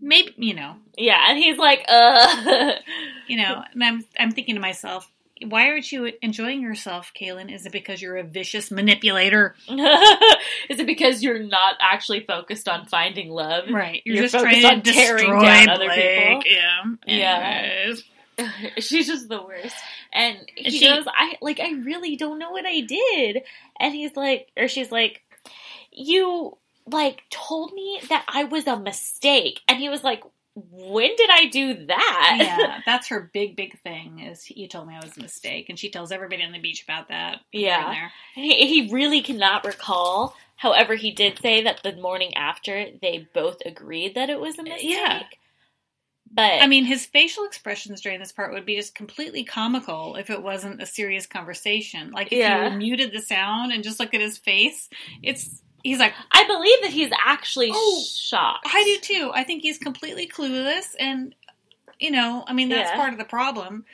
[0.00, 2.72] Maybe you know, yeah, and he's like, uh.
[3.28, 3.62] you know.
[3.72, 5.10] And I'm I'm thinking to myself,
[5.42, 7.52] why aren't you enjoying yourself, Caelynn?
[7.52, 9.54] Is it because you're a vicious manipulator?
[9.68, 13.64] Is it because you're not actually focused on finding love?
[13.70, 14.02] Right.
[14.04, 16.42] You're, You're just focused trying on to tearing destroy down other Blake.
[16.44, 16.52] people.
[16.52, 16.82] Yeah.
[17.06, 17.94] Yeah.
[18.78, 19.74] She's just the worst.
[20.12, 23.42] And he she- goes, I like I really don't know what I did.
[23.78, 25.22] And he's like or she's like,
[25.92, 26.56] You
[26.90, 29.60] like told me that I was a mistake.
[29.68, 30.22] And he was like,
[30.54, 32.36] When did I do that?
[32.38, 34.20] yeah, that's her big, big thing.
[34.20, 36.82] Is you told me I was a mistake, and she tells everybody on the beach
[36.84, 37.40] about that.
[37.52, 38.08] Yeah.
[38.34, 40.34] He, he really cannot recall.
[40.56, 44.62] However, he did say that the morning after they both agreed that it was a
[44.62, 44.84] mistake.
[44.84, 45.22] Yeah.
[46.32, 50.28] But I mean, his facial expressions during this part would be just completely comical if
[50.28, 52.10] it wasn't a serious conversation.
[52.10, 52.70] Like if Yeah.
[52.72, 54.88] you muted the sound and just look at his face,
[55.22, 58.66] it's he's like, I believe that he's actually Oh, shocked.
[58.72, 59.30] I do too.
[59.34, 61.34] I think he's completely clueless, and
[61.98, 62.96] you know, I mean, that's Yeah.
[62.96, 63.84] part of the problem.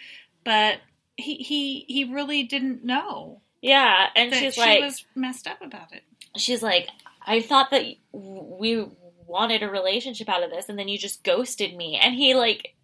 [0.45, 0.79] But
[1.17, 5.93] he he he really didn't know Yeah, and she's she like, was messed up about
[5.93, 6.03] it.
[6.37, 6.89] she's like,
[7.25, 8.87] I thought that we
[9.27, 11.97] wanted a relationship out of this, and then you just ghosted me.
[12.03, 12.75] And he like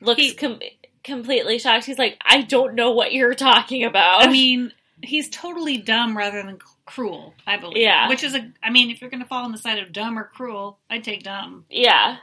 [0.00, 0.60] looks He- com-
[1.04, 1.84] completely shocked.
[1.86, 4.22] He's like, I don't know what you're talking about.
[4.22, 7.34] I mean, he's totally dumb rather than cruel.
[7.46, 7.78] I believe.
[7.78, 8.08] Yeah.
[8.08, 8.52] Which is a.
[8.62, 11.04] I mean, if you're going to fall on the side of dumb or cruel, I'd
[11.04, 11.64] take dumb.
[11.70, 12.16] yeah,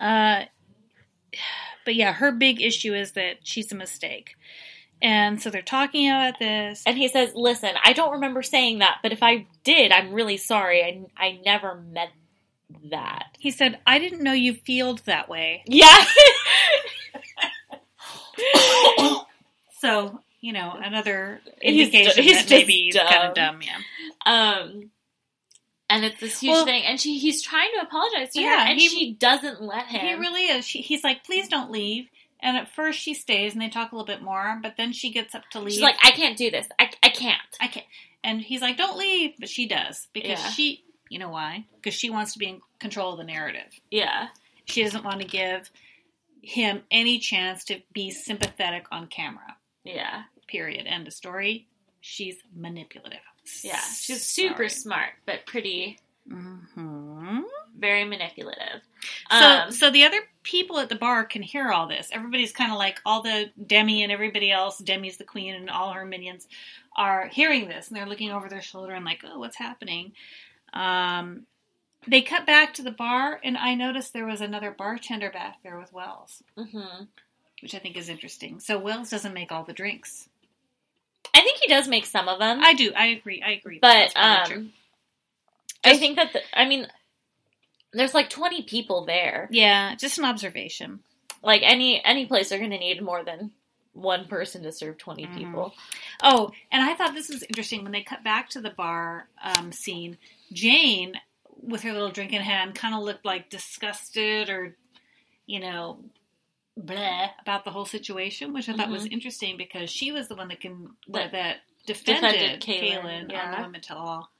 [0.00, 0.44] Uh,
[1.84, 4.36] but yeah, her big issue is that she's a mistake.
[5.02, 6.82] And so they're talking about this.
[6.86, 10.38] and he says, "Listen, I don't remember saying that, but if I did, I'm really
[10.38, 10.82] sorry.
[10.82, 12.12] I I never meant
[12.90, 15.62] that." He said, I didn't know you feeled that way.
[15.66, 16.04] Yeah.
[19.78, 23.06] So, you know, another He's indication he's that maybe he's dumb.
[23.08, 23.78] kind of dumb, yeah.
[24.24, 24.90] Um,
[25.88, 28.70] and it's this huge Well- thing, and she he's trying to apologize to Yeah, her,
[28.70, 30.00] and he- she doesn't let him.
[30.00, 30.66] He really is.
[30.66, 32.08] She, he's like, please don't leave.
[32.40, 35.10] And at first she stays and they talk a little bit more, but then she
[35.10, 35.72] gets up to leave.
[35.72, 36.66] She's like, I can't do this.
[36.78, 37.40] I, I can't.
[37.60, 37.86] I can't.
[38.22, 39.32] And he's like, don't leave.
[39.38, 40.50] But she does because Yeah.
[40.50, 41.64] she, you know why?
[41.76, 43.72] Because she wants to be in control of the narrative.
[43.90, 44.28] Yeah,
[44.66, 45.70] She doesn't want to give
[46.42, 49.55] him any chance to be sympathetic on camera.
[49.86, 50.86] Yeah, Period.
[50.86, 51.66] End of story.
[52.00, 53.18] She's manipulative.
[53.62, 53.80] yeah.
[53.80, 54.70] She's super Sorry.
[54.70, 57.44] smart, but pretty, Mhm.
[57.76, 58.82] very manipulative.
[59.30, 62.08] So, Um, so the other people at the bar can hear all this.
[62.12, 64.78] Everybody's kind of like all the Demi and everybody else.
[64.78, 66.48] Demi's the queen, and all her minions
[66.96, 70.12] are hearing this, and they're looking over their shoulder and like, "Oh, what's happening?"
[70.72, 71.46] Um,
[72.06, 75.78] they cut back to the bar, and I noticed there was another bartender back there
[75.78, 77.08] with Wells, mhm.
[77.62, 78.60] Which I think is interesting.
[78.60, 80.28] So Wells doesn't make all the drinks.
[81.34, 82.92] I think he does make some of them, I do.
[82.96, 83.42] I agree.
[83.44, 83.78] I agree.
[83.80, 84.62] but That's probably true.
[84.62, 84.72] um,
[85.84, 86.86] I think that the, I mean,
[87.92, 89.48] there's like 20 people there.
[89.50, 91.00] yeah, just an observation.
[91.42, 93.52] Like any any place, they're going to need more than
[93.92, 95.34] one person to serve 20 Mhm.
[95.36, 95.74] people.
[96.22, 99.70] Oh, and I thought this was interesting when they cut back to the bar um,
[99.72, 100.18] scene.
[100.52, 101.14] Jane,
[101.62, 104.74] with her little drink in hand, kind of looked like disgusted or,
[105.46, 105.98] you know,
[106.78, 109.14] bleh about the whole situation, which I thought was mm-hmm.
[109.14, 113.30] interesting because she was the one that can that, that defended, defended Caelynn, Kaylin, on
[113.30, 113.56] yeah.
[113.56, 114.30] the women tell all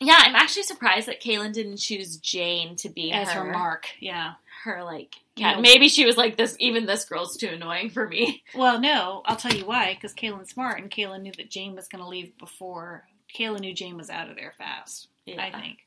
[0.00, 3.88] Yeah, I'm actually surprised that Caelynn didn't choose Jane to be as her, her mark.
[3.98, 4.34] Yeah.
[4.64, 6.56] her like You know- Maybe she was like this.
[6.60, 8.44] Even this girl's too annoying for me.
[8.54, 9.94] Well, no, I'll tell you why.
[9.94, 13.04] Because Caelynn's smart, and Kaylin knew that Jane was going to leave before.
[13.34, 15.08] Kaylin knew Jane was out of there fast.
[15.28, 15.78] I think.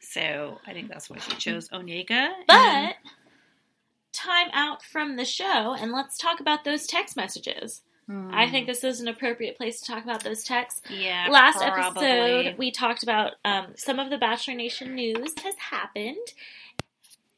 [0.00, 1.86] So I think that's why she chose and-
[2.48, 2.96] But
[4.16, 7.82] time out from the show, and let's talk about those text messages.
[8.08, 10.80] I think this is an appropriate place to talk about those texts.
[10.88, 11.26] yeah.
[11.28, 12.06] Last probably.
[12.06, 16.16] episode, we talked about um, some of the Bachelor Nation news has happened.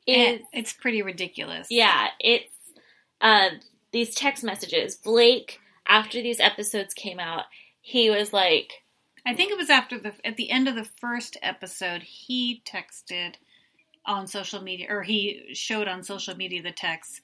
[0.07, 1.69] It- Is it's pretty ridiculous.
[1.71, 2.53] yeah, it's
[3.23, 3.49] uh,
[3.93, 4.95] these text messages.
[4.97, 7.45] Blake, after these episodes came out,
[7.81, 8.83] he was like,
[9.27, 13.35] I think it was after the at the end of the first episode, he texted
[14.09, 17.21] on social media, or he showed on social media the text.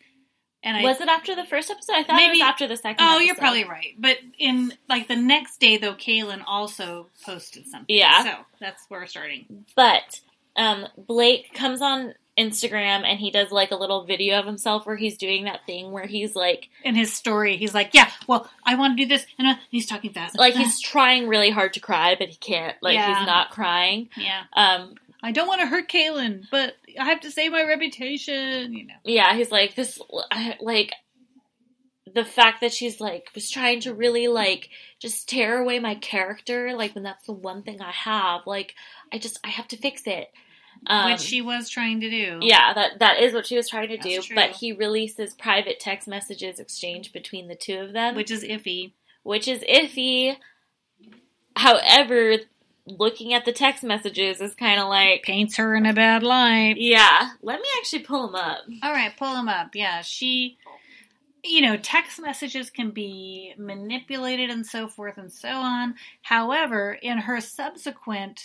[0.63, 1.93] And I was it after the first episode?
[1.95, 3.05] I thought it Maybe- was after the second.
[3.07, 3.95] Oh, you're probably right.
[3.99, 7.95] But in like the next day, though, Caelynn also posted something.
[7.95, 8.23] Yeah.
[8.23, 9.67] So that's where we're starting.
[9.77, 10.21] But
[10.57, 14.97] um, Blake comes on Instagram and he does like a little video of himself where
[14.97, 18.75] he's doing that thing where he's like, In his story, he's like, "Yeah, well, I
[18.75, 20.37] want to do this," and uh, he's talking fast.
[20.39, 22.77] like he's trying really hard to cry, but he can't.
[22.83, 23.19] Like Yeah.
[23.19, 24.09] he's not crying.
[24.17, 24.45] yeah.
[24.55, 24.95] Um,
[25.25, 28.75] I don't want to hurt Caelynn, but I have to save my reputation.
[28.75, 28.95] You know.
[29.05, 29.99] yeah, he's like this,
[30.61, 30.93] like
[32.15, 34.69] the fact that she's like was trying to really like
[35.01, 38.43] just tear away my character, like when that's the one thing I have.
[38.47, 38.75] Like
[39.11, 40.29] I just I have to fix it.
[40.87, 42.41] Um, Which she was trying to do.
[42.43, 44.21] Yeah, that that is what she was trying to do.
[44.21, 44.37] True.
[44.37, 48.93] But he releases private text messages exchanged between the two of them, Which is iffy.
[49.23, 50.37] which is iffy.
[51.57, 52.37] However,
[52.87, 56.75] looking at the text messages is kind of like, Paints her in a bad light.
[56.77, 57.31] yeah.
[57.43, 58.59] Let me actually pull them up.
[58.83, 59.71] All right, pull them up.
[59.75, 60.59] Yeah, she,
[61.43, 65.95] you know, text messages can be manipulated and so forth and so on.
[66.23, 68.41] However, in her subsequent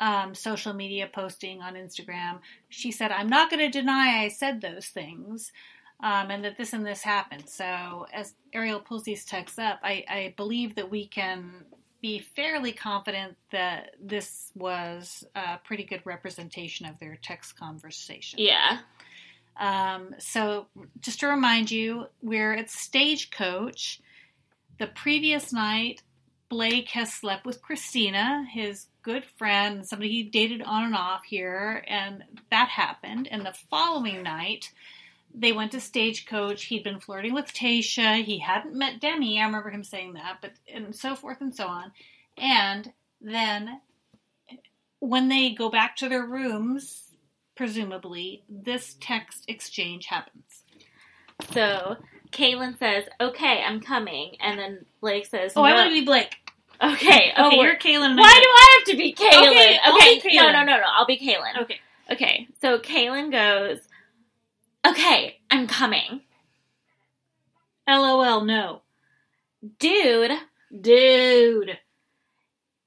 [0.00, 4.60] um, social media posting on Instagram, she said, I'm not going to deny I said
[4.60, 5.52] those things.
[6.02, 7.48] Um, and that this and this happened.
[7.48, 11.64] So, as Ariel pulls these texts up, I, I believe that we can
[12.02, 18.40] be fairly confident that this was a pretty good representation of their text conversation.
[18.40, 18.80] Yeah,
[19.56, 20.66] Um, so,
[21.00, 24.00] just to remind you, we're at Stagecoach.
[24.78, 26.02] The previous night,
[26.48, 31.84] Blake has slept with Kristina, his good friend, somebody he dated on and off here,
[31.86, 33.28] and that happened.
[33.30, 34.72] And the following night,
[35.34, 36.64] they went to Stagecoach.
[36.64, 38.22] He'd been flirting with Tayshia.
[38.24, 39.40] He hadn't met Demi.
[39.40, 41.92] I remember him saying that, but and so forth and so on.
[42.36, 43.80] And then
[45.00, 47.04] when they go back to their rooms,
[47.56, 50.62] presumably, this text exchange happens.
[51.52, 51.96] so
[52.30, 56.34] Caelynn says, "Okay, I'm coming," and then Blake says, Oh, I want to be Blake.
[56.80, 58.18] Okay, Okay, oh, you're Caelynn.
[58.18, 59.50] Why do I have to be Caelynn?
[59.50, 60.34] Okay, I'll be Okay, Caelynn.
[60.36, 60.84] no, no, no, no.
[60.96, 61.62] I'll be Caelynn.
[61.62, 61.78] Okay.
[62.10, 63.78] Okay, so Caelynn goes,
[64.86, 66.22] Okay, I'm coming.
[67.88, 68.82] LOL, no.
[69.78, 70.32] Dude,
[70.80, 71.78] Dude.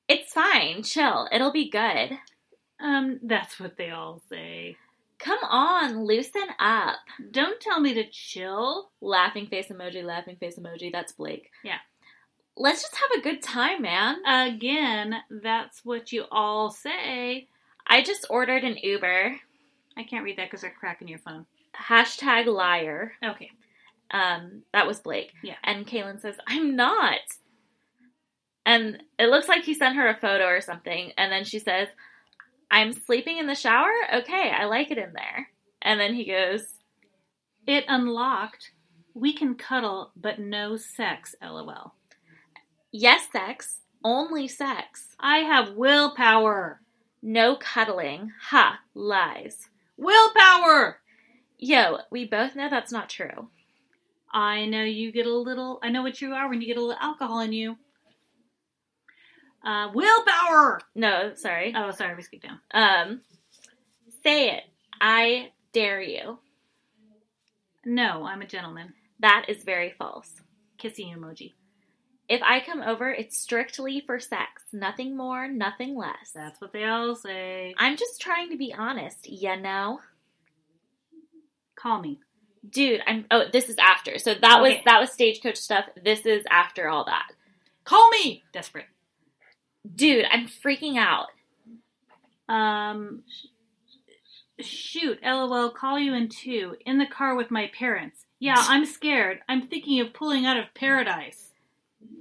[0.07, 0.83] it's fine.
[0.83, 1.27] Chill.
[1.31, 2.17] It'll be good.
[2.79, 4.75] Um, that's what they all say.
[5.19, 6.97] Come on, loosen up.
[7.31, 8.89] Don't tell me to chill.
[8.99, 10.91] Laughing face emoji, laughing face emoji.
[10.91, 11.49] That's Blake.
[11.63, 11.77] Yeah.
[12.57, 14.17] Let's just have a good time, man.
[14.25, 17.47] Again, that's what you all say.
[17.87, 19.35] I just ordered an Uber.
[19.97, 21.45] I can't read that because they're cracking your phone.
[21.75, 23.13] Hashtag liar.
[23.23, 23.51] Okay.
[24.11, 25.33] Um, that was Blake.
[25.43, 25.55] Yeah.
[25.63, 27.19] And Caelynn says, I'm not.
[28.65, 31.11] And it looks like he sent her a photo or something.
[31.17, 31.87] And then she says,
[32.71, 33.91] I'm sleeping in the shower?
[34.13, 35.49] Okay, I like it in there.
[35.81, 36.63] And then he goes,
[37.67, 38.71] It unlocked.
[39.13, 41.93] We can cuddle, but no sex, lol.
[42.91, 43.81] Yes, sex.
[44.03, 45.15] Only sex.
[45.19, 46.81] I have willpower.
[47.21, 48.31] No cuddling.
[48.49, 49.69] Ha, lies.
[49.97, 50.99] Willpower!
[51.57, 53.49] Yo, we both know that's not true.
[54.31, 56.81] I know you get a little, I know what you are when you get a
[56.81, 57.77] little alcohol in you.
[59.63, 60.81] Uh, willpower!
[60.93, 61.73] No, sorry.
[61.75, 62.59] Oh, sorry, we skipped down.
[62.71, 63.21] Um,
[64.23, 64.63] say it.
[65.01, 66.39] I dare you.
[67.83, 68.93] No, I'm a gentleman.
[69.19, 70.29] That is very false.
[70.77, 71.53] Kissing emoji.
[72.27, 74.63] If I come over, it's strictly for sex.
[74.73, 76.31] Nothing more, nothing less.
[76.33, 77.75] That's what they all say.
[77.77, 79.99] I'm just trying to be honest, you know?
[81.85, 82.19] Call me.
[82.67, 84.17] Dude, I'm oh, this is after.
[84.17, 85.85] So that was that was stagecoach stuff.
[86.03, 87.27] This is after all that.
[87.83, 88.43] Call me!
[88.51, 88.87] Desperate.
[89.95, 91.27] Dude, I'm freaking out.
[92.49, 93.21] Um,
[94.59, 96.75] shoot, lol, call you in two.
[96.87, 98.25] In the car with my parents.
[98.39, 99.41] Yeah, I'm scared.
[99.47, 101.51] I'm thinking of pulling out of paradise.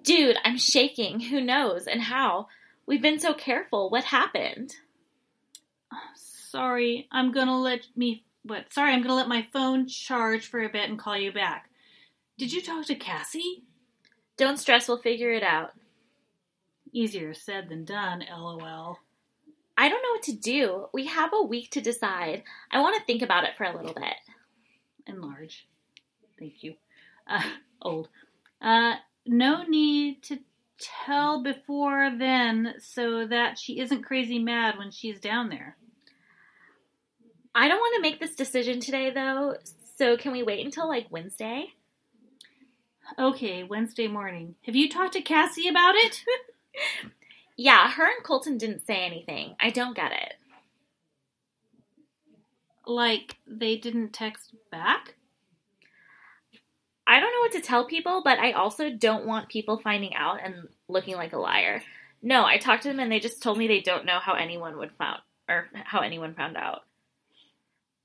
[0.03, 1.21] Dude, I'm shaking.
[1.21, 2.49] Who knows and how?
[2.85, 3.89] We've been so careful.
[3.89, 4.75] What happened?
[6.17, 8.25] Sorry, I'm gonna let me.
[8.45, 8.73] What?
[8.73, 11.71] Sorry, I'm gonna let my phone charge for a bit and call you back.
[12.37, 13.65] Did you talk to Cassie?
[14.37, 15.73] Don't stress, we'll figure it out.
[16.93, 18.99] Easier said than done, lol.
[19.77, 20.87] I don't know what to do.
[20.93, 22.45] We have a week to decide.
[22.71, 24.15] I want to think about it for a little bit.
[25.07, 25.67] Enlarge.
[26.39, 26.75] Thank you.
[27.27, 27.43] Uh,
[27.83, 28.09] old.
[28.61, 28.95] Uh,
[29.27, 30.39] no need to
[30.79, 35.77] tell before then so that she isn't crazy mad when she's down there.
[37.55, 39.57] I don't want to make this decision today, though.
[39.97, 41.67] So can we wait until like Wednesday?
[43.19, 44.57] Okay, Wednesday morning.
[44.67, 46.25] Have you talked to Cassie about it?
[47.57, 49.55] Yeah, her and Colton didn't say anything.
[49.61, 50.35] I don't get it.
[52.87, 55.15] like, they didn't text back?
[57.07, 60.41] I don't know what to tell people, but I also don't want people finding out
[60.43, 61.83] and looking like a liar.
[62.23, 64.77] No, I talked to them and they just told me they don't know how anyone
[64.79, 66.81] would found or how anyone found out.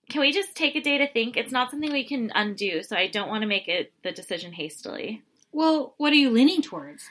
[0.10, 1.38] Can we just take a day to think?
[1.38, 4.54] It's not something we can undo, so I don't want to make it the decision
[4.54, 5.22] hastily.
[5.52, 7.04] Well, what are you leaning towards?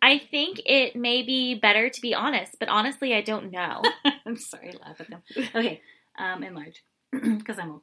[0.00, 3.82] I think it may be better to be honest, but honestly, I don't know.
[4.26, 5.22] I'm sorry, laugh at them.
[5.54, 5.80] Okay,
[6.18, 7.82] um, enlarge, because I'm old.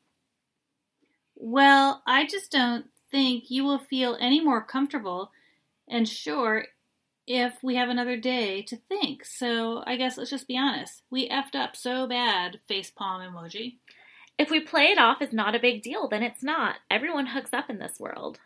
[1.35, 5.31] Well, I just don't think you will feel any more comfortable
[5.87, 6.65] and sure
[7.27, 9.25] if we have another day to think.
[9.25, 11.01] So I guess let's just be honest.
[11.09, 13.77] We effed up so bad, facepalm emoji.
[14.37, 16.77] If we play it off as not a big deal, then it's not.
[16.89, 18.39] Everyone hooks up in this world.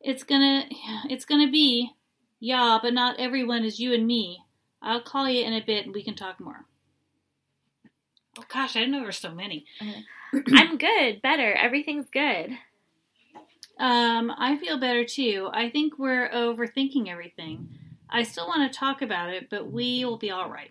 [0.00, 0.64] It's gonna,
[1.08, 1.90] it's gonna be,
[2.40, 4.40] yeah, but not everyone is you and me.
[4.82, 6.64] I'll call you in a bit and we can talk more.
[8.38, 9.66] Oh gosh, I didn't know there were so many.
[10.52, 11.54] I'm good, better.
[11.54, 12.50] Everything's good.
[13.78, 15.50] Um, I feel better too.
[15.52, 17.68] I think we're overthinking everything.
[18.08, 20.70] I still want to talk about it, but we will be all right.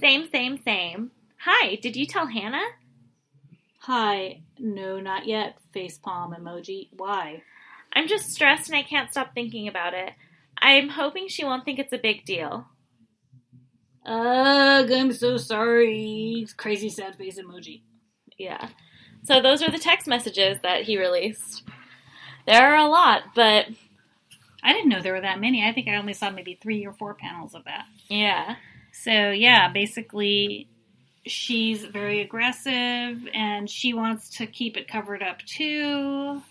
[0.00, 1.10] Same, same, same.
[1.40, 2.68] Hi, did you tell Hannah?
[3.82, 4.42] Hi.
[4.60, 5.56] No, not yet.
[5.74, 6.88] Facepalm emoji.
[6.96, 7.42] Why?
[7.92, 10.12] I'm just stressed and I can't stop thinking about it.
[10.60, 12.68] I'm hoping she won't think it's a big deal.
[14.06, 16.46] Ugh, I'm so sorry.
[16.56, 17.82] Crazy sad face emoji.
[18.38, 18.68] Yeah.
[19.24, 21.64] So those are the text messages that he released.
[22.46, 23.66] There are a lot, but
[24.62, 25.66] I didn't know there were that many.
[25.66, 27.86] I think I only saw maybe three or four panels of that.
[28.08, 28.56] yeah.
[28.92, 30.68] So yeah, basically,
[31.26, 36.42] she's very aggressive and she wants to keep it covered up too.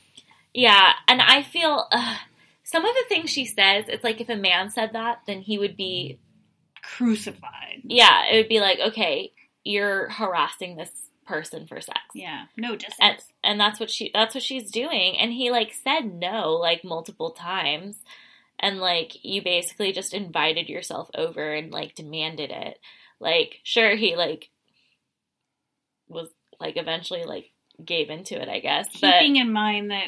[0.54, 2.18] Yeah, and I feel uh,
[2.64, 5.58] some of the things she says, it's like if a man said that, then he
[5.58, 6.20] would be,
[6.84, 7.82] Crucified.
[7.84, 9.32] yeah, it would be like, okay,
[9.64, 10.92] you're harassing this
[11.28, 12.00] person for sex.
[12.14, 15.72] Yeah, no just and and that's what she that's what she's doing and he like
[15.72, 18.00] said no like multiple times
[18.60, 22.80] and like you basically just invited yourself over and like demanded it
[23.20, 24.50] like sure he like
[26.12, 27.45] was like eventually like
[27.84, 30.07] gave into it i guess but Keeping in mind that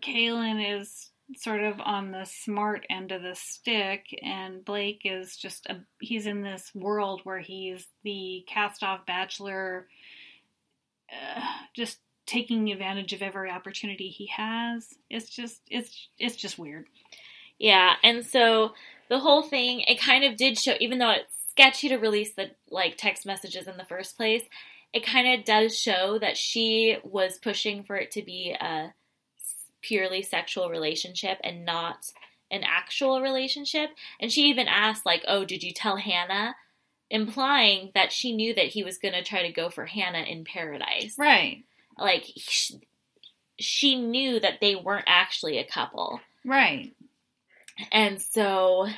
[0.00, 5.66] Caelynn is sort of on the smart end of the stick, and Blake is just
[5.66, 9.86] a he's in this world where he's the cast off bachelor,
[11.12, 11.40] uh,
[11.74, 14.88] just taking advantage of every opportunity he has.
[15.08, 16.86] It's just it's it's just weird.
[17.58, 18.72] yeah and so
[19.08, 22.50] the whole thing it kind of did show even though it's sketchy to release the
[22.70, 24.42] like text messages in the first place
[24.92, 28.92] it kind of does show that she was pushing for it to be a
[29.82, 32.12] purely sexual relationship and not
[32.50, 33.90] an actual relationship.
[34.20, 36.56] And she even asked, like, oh, did you tell Hannah?
[37.08, 40.44] Implying that she knew that he was going to try to go for Hannah in
[40.44, 41.16] paradise.
[41.18, 41.64] Right.
[41.96, 42.80] Like, she,
[43.58, 46.20] she knew that they weren't actually a couple.
[46.44, 46.92] Right.
[47.92, 48.88] And so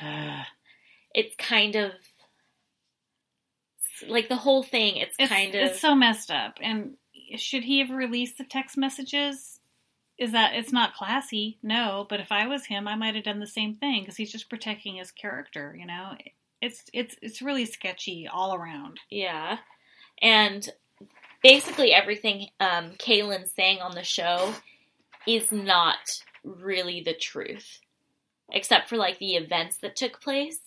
[1.13, 1.91] it's kind of
[4.07, 5.61] like the whole thing, it's, It's, kind of.
[5.61, 6.57] it's so messed up.
[6.61, 6.95] And
[7.37, 9.59] should he have released the text messages?
[10.17, 11.57] Is that it's not classy?
[11.63, 14.31] No, but if I was him, I might have done the same thing because he's
[14.31, 15.75] just protecting his character.
[15.77, 16.15] You know,
[16.61, 18.99] it's it's it's really sketchy all around.
[19.09, 19.57] Yeah.
[20.21, 20.69] And
[21.41, 24.53] basically everything um, Caelynn's saying on the show
[25.27, 27.79] is not really the truth.
[28.51, 30.59] Except for like the events that took place.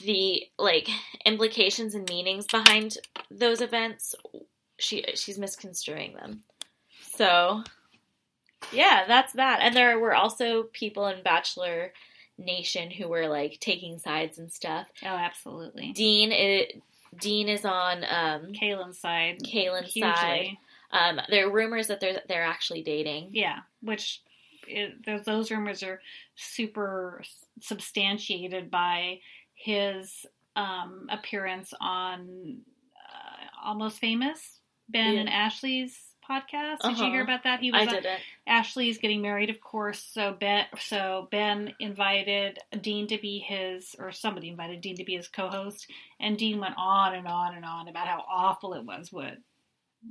[0.00, 0.88] The like
[1.24, 2.96] implications and meanings behind
[3.30, 4.14] those events,
[4.78, 6.42] she she's misconstruing them.
[7.00, 7.64] So
[8.72, 9.60] yeah, that's that.
[9.60, 11.92] And there were also people in Bachelor
[12.38, 14.86] Nation who were like taking sides and stuff.
[15.02, 15.92] Oh, absolutely.
[15.92, 16.80] Dean it,
[17.18, 20.12] Dean is on um, Caelynn's side, Caelynn's hugely.
[20.12, 20.56] side.
[20.90, 23.30] Um, there are rumors that they're they're actually dating.
[23.32, 24.22] Yeah, which
[24.68, 26.00] it, those- those rumors are
[26.34, 27.22] super
[27.60, 29.20] substantiated by
[29.54, 32.58] his um, appearance on
[32.96, 35.20] uh, Almost Famous, Ben Yeah.
[35.20, 36.80] and Ashley's podcast.
[36.80, 37.10] Did you Uh-huh.
[37.12, 37.60] hear about that?
[37.60, 38.20] He was I on- didn't.
[38.46, 40.02] Ashley's getting married, of course.
[40.02, 45.14] So Ben, so Ben invited Dean to be his, or somebody invited Dean to be
[45.16, 45.90] his co-host,
[46.20, 49.38] and Dean went on and on and on about how awful it was what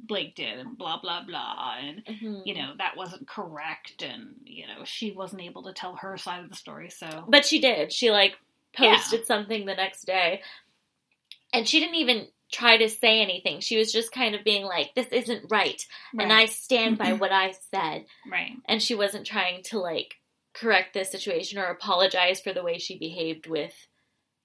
[0.05, 2.41] Blake did, and blah blah blah, and Mhm.
[2.45, 6.43] you know that wasn't correct, and you know she wasn't able to tell her side
[6.43, 6.89] of the story.
[6.89, 7.91] So But she did.
[7.91, 8.37] She like
[8.79, 8.95] Yeah.
[8.95, 10.41] posted something the next day.
[11.53, 13.59] And she didn't even try to say anything.
[13.61, 15.83] She was just kind of being like, This isn't right.
[16.19, 18.05] And I stand by what I said.
[18.29, 20.15] right, And she wasn't trying to like
[20.53, 23.87] correct this situation or apologize for the way she behaved with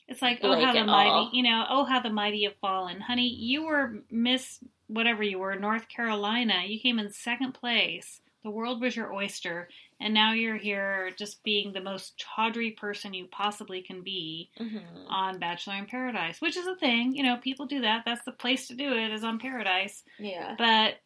[0.09, 1.31] it's like oh how the mighty, all.
[1.33, 3.29] you know, oh how the mighty have fallen, honey.
[3.29, 4.59] You were Miss
[4.93, 6.63] whatever you were, North Carolina.
[6.67, 8.21] You came in second place.
[8.45, 9.69] The world was your oyster,
[10.01, 14.51] and now you're here just being the most tawdry person you possibly can be.
[14.59, 14.83] Mhm.
[15.09, 17.15] on Bachelor in Paradise, which is a thing.
[17.15, 18.05] You know, people do that.
[18.05, 20.03] That's the place to do it is on Paradise.
[20.19, 20.55] Yeah.
[20.59, 21.01] But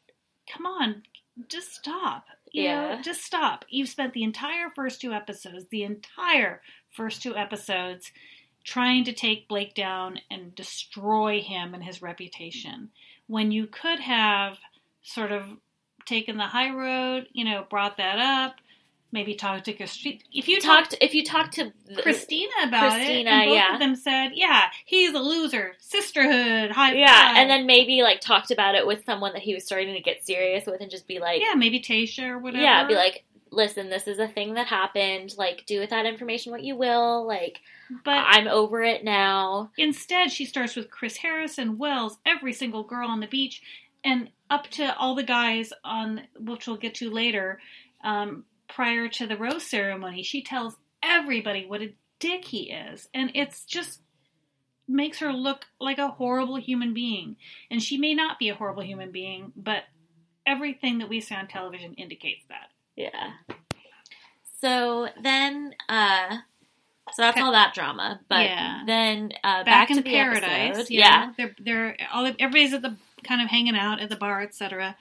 [0.49, 1.03] come on,
[1.49, 2.27] just stop.
[2.53, 2.95] You Yeah.
[2.97, 3.65] know, just stop.
[3.69, 8.13] You've spent the entire first two episodes, the entire first two episodes,
[8.65, 12.91] trying to take Blake down and destroy him and his reputation.
[13.27, 14.59] When you could have
[15.03, 15.45] sort of
[16.05, 18.57] taken the high road, you know, brought that up,
[19.13, 20.21] maybe talked to Christine.
[20.33, 23.75] If you talked talked if you talked to Kristina about it, Kristina, and both yeah.
[23.75, 25.75] of them said, "Yeah, he's a loser.
[25.79, 29.55] Sisterhood, high yeah, five." and then maybe like talked about it with someone that he
[29.55, 32.63] was starting to get serious with and just be like yeah, maybe Tayshia or whatever.
[32.63, 33.25] Yeah, be like,
[33.57, 35.35] listen, this is a thing that happened.
[35.37, 37.27] Like, do with that information what you will.
[37.27, 37.61] Like,
[38.05, 39.71] but I'm over it now.
[39.77, 43.63] instead, she starts with Chris Harrison, Wells, every single girl on the beach,
[44.05, 47.61] and up to all the guys on, which we'll get to later.
[48.05, 53.31] Um, prior to the rose ceremony, she tells everybody what a dick he is, and
[53.35, 54.01] it's just
[54.89, 57.37] makes her look like a horrible human being.
[57.71, 59.83] And she may not be a horrible human being, but
[60.47, 62.71] everything that we see on television indicates that.
[62.97, 63.33] Yeah.
[64.61, 66.39] So then, uh,
[67.13, 68.21] so that's all that drama.
[68.29, 68.83] But Yeah.
[68.87, 70.77] then uh, back, back, in to paradise.
[70.79, 70.91] episode.
[70.91, 71.27] Yeah.
[71.27, 74.97] know, they're they're all everybody's at the kind of hanging out at the bar, etc.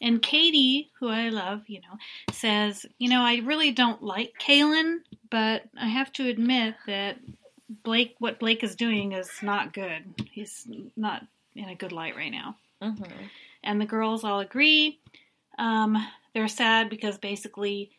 [0.00, 1.98] And Katie, who I love, you know,
[2.32, 4.98] says, you know, I really don't like Caelynn,
[5.30, 7.18] but I have to admit that
[7.82, 10.02] Blake, what Blake is doing is not good.
[10.30, 10.66] He's
[10.96, 12.56] not in a good light right now.
[12.80, 13.02] hmm
[13.62, 14.98] And the girls all agree.
[15.58, 15.98] Um,
[16.38, 17.90] they're sad because basically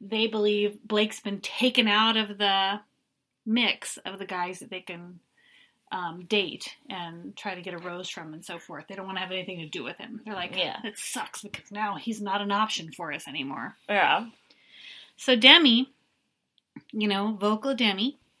[0.00, 2.80] they believe Blake's been taken out of the
[3.44, 5.20] mix of the guys that they can
[5.92, 8.86] um, date and try to get a rose from and so forth.
[8.88, 10.22] They don't want to have anything to do with him.
[10.24, 10.78] They're like, Yeah.
[10.82, 13.76] it sucks because now he's not an option for us anymore.
[13.86, 14.28] Yeah.
[15.18, 15.92] So Demi,
[16.92, 18.16] you know, vocal Demi,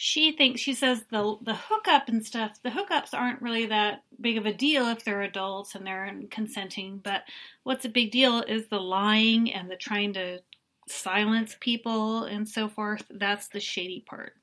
[0.00, 2.62] she thinks she says the the hookup and stuff.
[2.62, 6.98] The hookups aren't really that big of a deal if they're adults and they're consenting.
[6.98, 7.22] But
[7.64, 10.38] what's a big deal is the lying and the trying to
[10.86, 13.02] silence people and so forth.
[13.10, 14.34] That's the shady part.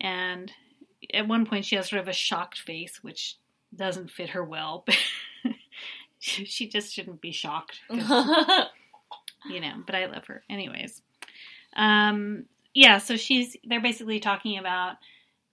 [0.00, 0.50] And
[1.12, 3.36] at one point, she has sort of a shocked face, which
[3.76, 4.84] doesn't fit her well.
[6.18, 7.78] she she just shouldn't be shocked
[9.48, 11.00] you know, but I love her anyways.
[11.76, 14.96] Um, yeah, so she's they're basically talking about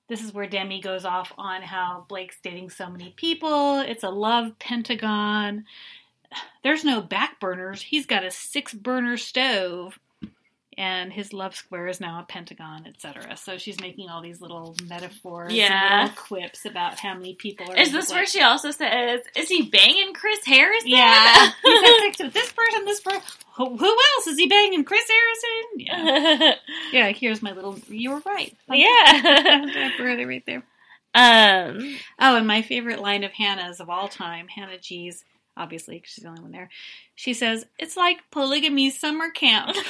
[0.09, 3.79] this is where Demi goes off on how Blake's dating so many people.
[3.79, 5.65] It's a love pentagon.
[6.63, 7.81] There's no back burners.
[7.81, 9.99] He's got a six burner stove.
[10.77, 13.35] And his love square is now a pentagon, etc.
[13.35, 16.03] So she's making all these little metaphors Yeah.
[16.03, 17.75] and little quips about how many people are.
[17.77, 22.19] Is this where she also says, "Is he banging Chris Harrison?" Yeah, he's had sex
[22.23, 23.21] with this person, this person.
[23.57, 24.85] Who, who else is he banging?
[24.85, 25.65] Chris Harrison?
[25.75, 26.53] Yeah,
[26.93, 27.11] yeah.
[27.11, 27.77] Here's my little.
[27.89, 28.55] You were right.
[28.71, 29.91] yeah.
[29.99, 30.63] right, right there.
[31.13, 31.97] um.
[32.17, 35.25] Oh, and my favorite line of Hannah's of all time, Hannah G's,
[35.57, 36.69] obviously 'cause she's the only one there.
[37.15, 39.75] She says, "It's like polygamy summer camp."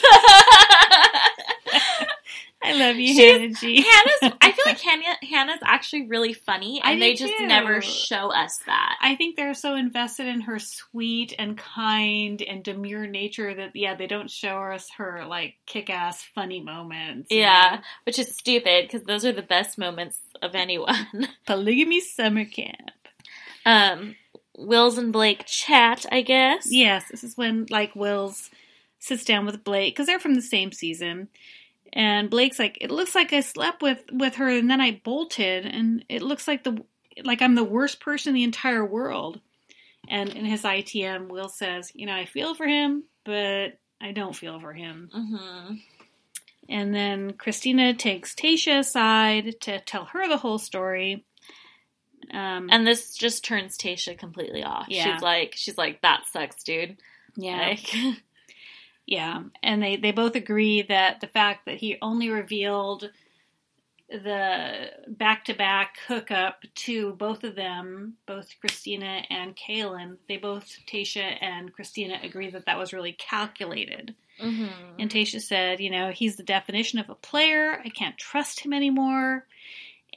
[2.64, 3.82] I love you, She's- Hannah G.
[3.82, 4.38] Hannah's.
[4.40, 7.48] I feel like Hannah, Hannah's actually really funny, and they just too.
[7.48, 8.98] never show us that.
[9.02, 13.96] I think they're so invested in her sweet and kind and demure nature that yeah,
[13.96, 17.30] they don't show us her like kick-ass funny moments.
[17.32, 17.82] Yeah, know?
[18.04, 21.28] which is stupid because those are the best moments of anyone.
[21.48, 22.92] polygamy summer camp.
[23.66, 24.16] Um,
[24.62, 26.68] Wills and Blake chat, I guess.
[26.70, 28.50] Yes, this is when like Wills
[29.00, 31.28] sits down with Blake because they're from the same season,
[31.94, 35.66] and Blake's like, "It looks like I slept with with her and then I bolted,
[35.66, 36.84] and it looks like the
[37.24, 39.42] like I'm the worst person in the entire world."
[40.08, 44.36] And in his ITM, Will says, "You know, I feel for him, but I don't
[44.36, 45.76] feel for him." hmm
[46.70, 51.26] And then Kristina takes Tayshia aside to tell her the whole story.
[52.34, 54.88] Um, And this just turns Tayshia completely off.
[54.90, 55.14] Yeah.
[55.14, 56.98] She's like, she's like, that sucks, dude.
[57.36, 57.94] yeah, Like,
[59.06, 63.10] yeah, and they they both agree that the fact that he only revealed
[64.12, 70.18] the back to back hookup to both of them, both Kristina and Caelynn.
[70.28, 74.14] They both, Tayshia and Kristina, agree that that was really calculated.
[74.42, 75.00] Mm-hmm.
[75.00, 77.80] And Tayshia said, you know, he's the definition of a player.
[77.84, 79.46] I can't trust him anymore.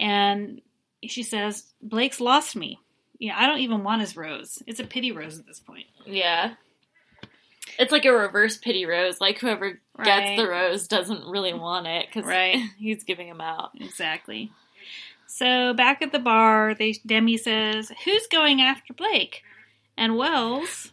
[0.00, 0.60] And
[1.10, 2.80] she says, Blake's lost me.
[3.18, 4.62] Yeah, I don't even want his rose.
[4.66, 5.86] It's a pity rose at this point.
[6.04, 6.54] Yeah.
[7.78, 9.20] It's like a reverse pity rose.
[9.20, 10.04] Like whoever Right.
[10.04, 12.58] gets the rose doesn't really want it because Right.
[12.78, 13.70] he's giving him out.
[13.80, 14.50] Exactly.
[15.26, 19.42] So back at the bar, they Demi says, "Who's going after Blake?"
[19.96, 20.92] And Wells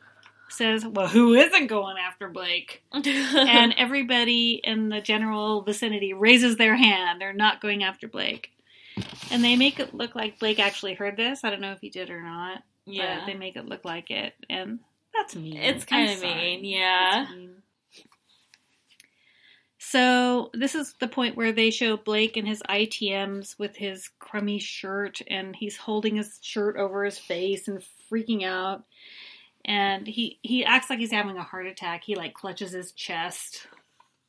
[0.49, 6.75] says, "Well, who isn't going after Blake?" and everybody in the general vicinity raises their
[6.75, 7.19] hand.
[7.21, 8.51] They're not going after Blake.
[9.31, 11.43] And they make it look like Blake actually heard this.
[11.43, 14.11] I don't know if he did or not, yeah, but they make it look like
[14.11, 14.33] it.
[14.49, 14.79] And
[15.13, 15.57] that's mean.
[15.57, 16.65] it's kind of mean.
[16.65, 17.27] Yeah.
[17.31, 17.55] Mean.
[19.77, 24.59] So this is the point where they show Blake in his ITMs with his crummy
[24.59, 28.83] shirt, and he's holding his shirt over his face and freaking out.
[29.65, 32.03] And he he acts like he's having a heart attack.
[32.03, 33.67] He like clutches his chest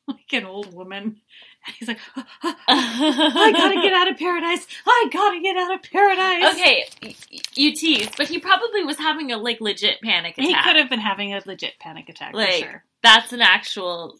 [0.07, 1.21] like an old woman.
[1.65, 1.99] And he's like,
[2.67, 4.67] I gotta get out of paradise.
[4.85, 6.53] I gotta get out of paradise.
[6.53, 7.15] okay,
[7.55, 10.45] you tease, but he probably was having a like legit panic attack.
[10.47, 12.83] He could have been having a legit panic attack Like- for sure.
[13.01, 14.17] That's an actual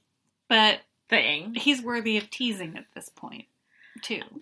[0.49, 0.79] But
[1.09, 1.53] thing.
[1.55, 3.45] he's worthy of teasing at this point,
[4.01, 4.19] too.
[4.21, 4.39] I'm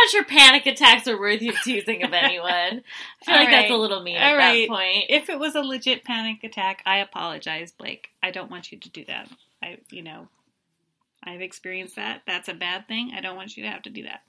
[0.00, 2.46] not sure panic attacks are worthy of teasing of anyone.
[2.52, 4.68] I feel All like that's a little mean All at right.
[4.68, 5.06] that point.
[5.08, 8.08] If it was a legit panic attack, I apologize, Blake.
[8.22, 9.28] I don't want you to do that.
[9.62, 10.28] I, you know,
[11.24, 12.22] I've experienced that.
[12.26, 13.12] That's a bad thing.
[13.16, 14.22] I don't want you to have to do that.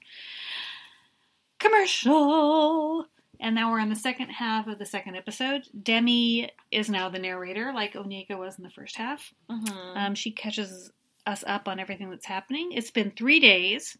[1.59, 3.05] Commercial.
[3.39, 5.63] And now we're in the second half of the second episode.
[5.81, 9.33] Demi is now the narrator, like Onyeka was in the first half.
[9.49, 9.97] Mhm.
[9.97, 10.91] Um, she catches
[11.25, 12.71] us up on everything that's happening.
[12.73, 13.97] It's been three days,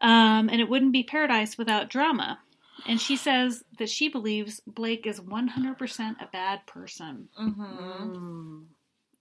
[0.00, 2.38] um, and it wouldn't be paradise without drama.
[2.86, 7.28] And she says that she believes Blake is 100% a bad person.
[7.38, 7.56] Mhm.
[8.00, 8.66] Mm.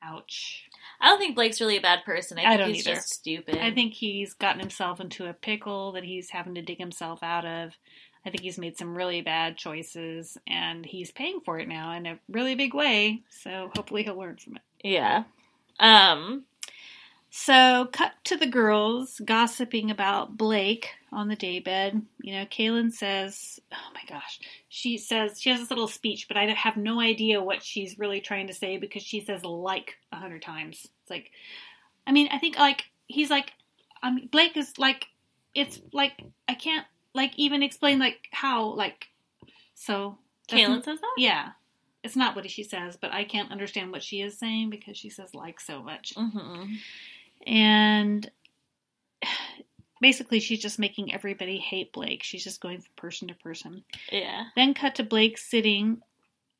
[0.01, 0.63] Ouch.
[1.01, 2.37] I don't think Blake's really a bad person.
[2.39, 2.95] I I think don't he's either.
[2.95, 3.57] just stupid.
[3.57, 7.45] I think he's gotten himself into a pickle that he's having to dig himself out
[7.45, 7.73] of.
[8.25, 12.05] I think he's made some really bad choices, and he's paying for it now in
[12.05, 13.23] a really big way.
[13.29, 14.61] So hopefully he'll learn from it.
[14.83, 15.23] Yeah.
[15.79, 16.43] Um.
[17.31, 22.01] So, cut to the girls gossiping about Blake on the daybed.
[22.21, 24.39] You know, Caelynn says, Oh my gosh.
[24.67, 28.19] She says, she has this little speech, but I have no idea what she's really
[28.19, 30.87] trying to say because she says like a hundred times.
[31.03, 31.31] It's like,
[32.07, 33.53] I mean, I think like, he's like,
[34.01, 35.05] I mean, Blake is like,
[35.53, 36.13] it's like,
[36.47, 39.07] I can't like even explain like how, like,
[39.75, 40.17] so.
[40.47, 41.13] Caelynn says that.
[41.17, 41.49] Yeah.
[42.03, 45.11] It's not what she says, but I can't understand what she is saying because she
[45.11, 46.73] says like so much Mm-hmm.
[47.45, 48.29] And
[50.01, 52.23] basically she's just making everybody hate Blake.
[52.23, 53.83] She's just going from person to person.
[54.11, 54.45] Yeah.
[54.55, 56.01] Then cut to Blake sitting.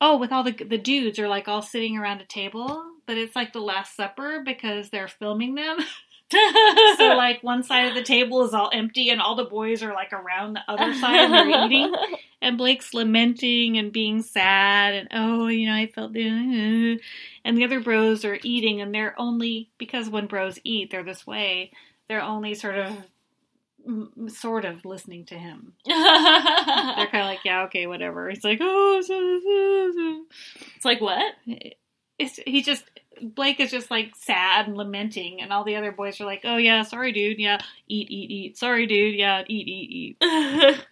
[0.02, 3.36] Oh, with all the the dudes are like all sitting around a table, but it's
[3.36, 5.80] like the Last Supper because they're filming them.
[6.32, 9.94] so like one side of the table is all empty, and all the boys are
[9.94, 11.94] like around the other side and they're eating.
[12.42, 16.26] And Blake's lamenting and being sad, and oh, you know, I felt the.
[16.30, 17.04] Uh.
[17.44, 21.28] And the other bros are eating, and they're only because when bros eat, they're this
[21.28, 21.72] way.
[22.08, 25.74] They're only sort of, sort of listening to him.
[25.86, 28.30] They're kind of like, yeah, okay, whatever.
[28.30, 31.34] He's like, oh, so- so- so." it's like what?
[32.18, 32.86] it's he just
[33.22, 36.58] Blake is just like sad and lamenting, and all the other boys are like, oh
[36.58, 38.58] yeah, sorry, dude, yeah, eat, eat, eat.
[38.58, 40.80] Sorry, dude, yeah, eat, eat, eat.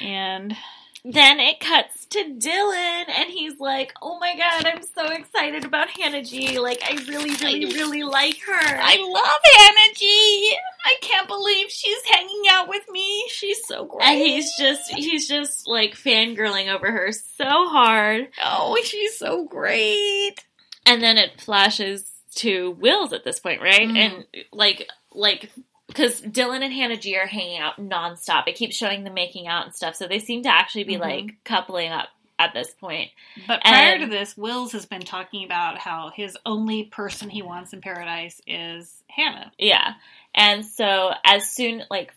[0.00, 0.56] And
[1.04, 5.90] then it cuts to Dylan, and he's like, "Oh my god, I'm so excited about
[5.90, 6.58] Hannah G.
[6.58, 10.56] Like, I really, really, really like her." I love Hannah G.
[10.86, 13.26] I can't believe she's hanging out with me.
[13.28, 14.02] She's so great.
[14.02, 18.28] and he's just, he's just like fangirling over her so hard.
[18.44, 20.42] oh, she's so great.
[20.86, 23.88] And then it flashes to Will's at this point, right?
[23.88, 23.96] Mhm.
[23.96, 25.50] And like, like,
[25.86, 28.48] because Dylan and Hannah G are hanging out nonstop.
[28.48, 29.94] It keeps showing them making out and stuff.
[29.94, 31.00] So they seem to actually be Mhm.
[31.00, 32.08] like coupling up
[32.38, 33.10] at this point.
[33.46, 37.42] But prior And- to this, Wills has been talking about how his only person he
[37.42, 39.52] wants in paradise is Hannah.
[39.58, 39.94] Yeah.
[40.34, 42.12] And so as soon like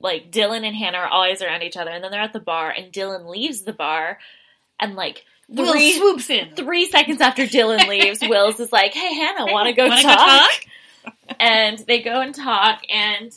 [0.00, 2.70] like Dylan and Hannah are always around each other and then they're at the bar
[2.70, 4.18] and Dylan leaves the bar
[4.80, 6.54] and like Will three swoops in.
[6.54, 10.50] three seconds after Dylan leaves, Wills is like, Hey Hannah, wanna go Wanna talk?
[11.40, 13.36] and they go and talk and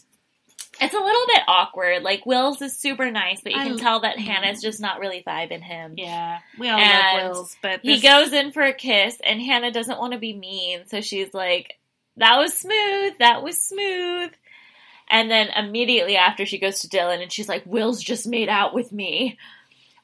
[0.82, 2.04] it's a little bit awkward.
[2.04, 5.24] Like Wills is super nice, but you I can tell that Hannah's just not really
[5.26, 5.94] vibing him.
[5.98, 9.72] Yeah, we all And love Wills, but He goes in for a kiss, and Hannah
[9.72, 11.78] doesn't want to be mean, so she's like,
[12.18, 13.14] "That was smooth.
[13.20, 14.32] That was smooth."
[15.10, 18.74] And then immediately after, she goes to Dylan and she's like, Will's just made out
[18.74, 19.38] with me.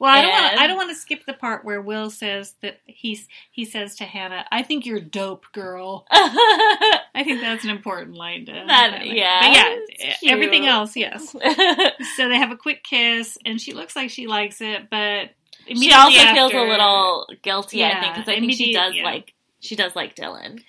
[0.00, 0.52] Well, I don't want.
[0.52, 3.96] And- I don't want to skip the part where Will says that he's he says
[3.96, 9.06] to Hannah, "I think you're dope, girl." I think that's an important line to That-
[9.06, 11.36] yeah, But yeah, everything else, yes.
[12.16, 15.30] So they have a quick kiss, and she looks like she likes it, but
[15.66, 19.04] she also feels a little guilty, I think, because I think she does yeah.
[19.04, 20.62] like she does like Dylan.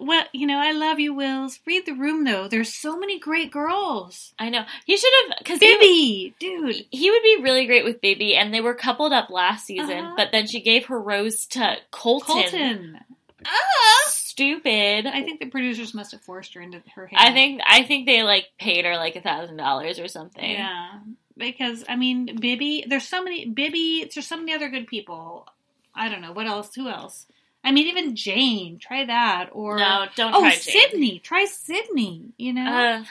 [0.00, 1.60] Well, you know, I love you, Wills.
[1.66, 2.48] Read the room though.
[2.48, 4.32] There's so many great girls.
[4.38, 6.86] I know he should have because Bibi, dude.
[6.90, 9.90] he would be really great with Bibi, and they were coupled up last season.
[9.90, 10.14] Uh-huh.
[10.16, 12.36] But then she gave her rose to Colton.
[12.36, 13.00] Colton.
[13.44, 14.10] Ah!
[14.10, 15.06] Stupid.
[15.06, 17.20] I think the producers must have forced her into her hand.
[17.20, 20.50] I think I think they like paid her like a thousand dollars or something.
[20.50, 21.00] Yeah,
[21.36, 22.84] because I mean, Bibi.
[22.88, 24.10] There's so many Bibi.
[24.12, 25.46] There's so many other good people.
[25.94, 26.74] I don't know what else.
[26.74, 27.26] Who else?
[27.62, 28.78] I mean, even Jane.
[28.78, 29.50] Try that.
[29.52, 30.60] Or No, don't oh, try Jane.
[30.60, 31.18] Sydney.
[31.18, 32.32] Try Sydney.
[32.36, 32.66] You know.
[32.66, 33.04] Uh,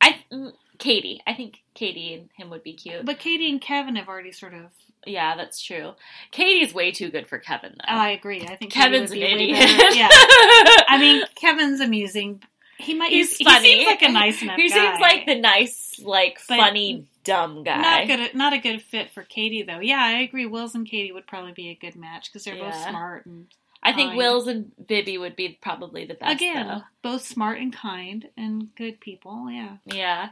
[0.00, 1.22] I mm, Katie.
[1.26, 3.04] I think Katie and him would be cute.
[3.04, 4.72] but Katie and Kevin have already sort of.
[5.06, 5.92] yeah, that's true.
[6.30, 7.94] Katie's way too good for Kevin though.
[7.94, 8.46] I agree.
[8.46, 9.58] I think Kevin's an idiot.
[9.94, 10.08] Yeah.
[10.12, 12.42] I mean, Kevin's amusing.
[12.78, 13.10] He might.
[13.10, 13.68] he's he funny.
[13.70, 14.74] seems like a nice enough He guy.
[14.74, 17.80] seems like the nice, like But funny, dumb guy.
[17.80, 18.34] Not good.
[18.34, 19.80] Not a good fit for Katie, though.
[19.80, 20.46] Yeah, I agree.
[20.46, 23.46] Wills and Katie would probably be a good match because they're both smart and
[23.82, 24.18] I think kind.
[24.18, 26.32] Wills and Bibi would be probably the best.
[26.34, 26.82] again though.
[27.02, 29.48] both smart and kind and good people.
[29.50, 29.76] Yeah.
[29.86, 30.28] yeah.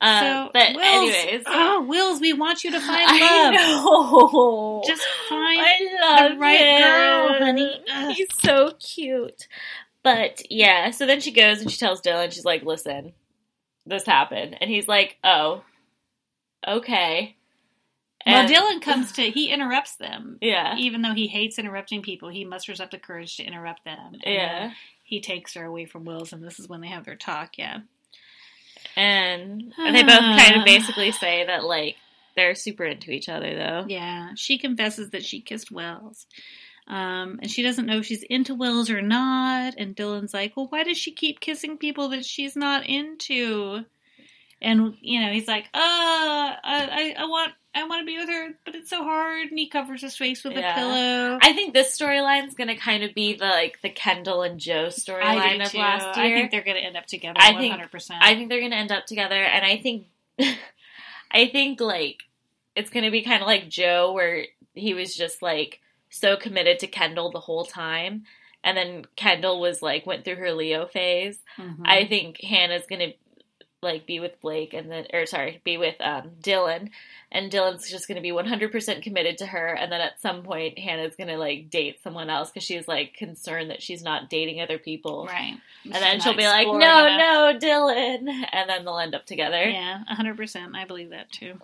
[0.00, 3.54] Um, so, but Wills, anyways, oh Wills, we want you to find I love.
[3.54, 4.82] know.
[4.86, 5.60] Just find.
[5.60, 6.82] I love the right him.
[6.82, 7.84] girl, honey.
[7.92, 8.14] Ugh.
[8.14, 9.48] He's so cute.
[10.02, 13.12] But yeah, so then she goes and she tells Dylan, she's like, listen,
[13.84, 14.56] this happened.
[14.60, 15.62] And he's like, oh,
[16.66, 17.36] okay.
[18.26, 19.22] well, Dylan comes to.
[19.22, 20.38] He interrupts them.
[20.40, 20.76] Yeah.
[20.76, 24.14] Even though he hates interrupting people, he musters up the courage to interrupt them.
[24.24, 24.70] And Yeah.
[25.04, 27.58] he takes her away from Wills, and this is when they have their talk.
[27.58, 27.78] Yeah.
[28.96, 31.96] And they both kind of basically say that, like,
[32.36, 33.84] they're super into each other, though.
[33.88, 36.26] Yeah, she confesses that she kissed Wells.
[36.88, 39.74] Um, and she doesn't know if she's into Wills or not.
[39.76, 43.84] And Dylan's like, well, why does she keep kissing people that she's not into?
[44.62, 48.28] And, you know, he's like, uh, I, I, I want, I want to be with
[48.28, 49.48] her, but it's so hard.
[49.50, 50.72] And he covers his face with Yeah.
[50.72, 51.38] a pillow.
[51.42, 55.62] I think this storyline's gonna kind of be the like the Kendall and Joe storyline
[55.64, 55.78] of too.
[55.78, 56.26] last year.
[56.34, 57.38] I think they're going to end up together.
[57.38, 57.58] I 100%.
[57.58, 60.06] think- I think they're gonna end up together, and I think,
[61.30, 62.22] I think like
[62.74, 65.80] it's gonna be kind of like Joe, where he was just like
[66.10, 68.24] so committed to Kendall the whole time,
[68.64, 71.38] and then Kendall was like went through her Leo phase.
[71.58, 71.82] Mhm.
[71.84, 73.12] I think Hannah's gonna
[73.80, 76.90] like be with Blake, and then or sorry, be with um, Dylan,
[77.30, 80.42] and Dylan's just gonna be one hundred percent committed to her, and then at some
[80.42, 84.60] point Hannah's gonna like date someone else because she's like concerned that she's not dating
[84.60, 85.26] other people.
[85.26, 85.56] right.
[85.84, 86.72] And then she'll be like, "No,
[87.06, 89.62] enough." no, Dylan," and then they'll end up together.
[89.68, 90.74] Yeah, 100%.
[90.74, 91.60] I believe that too.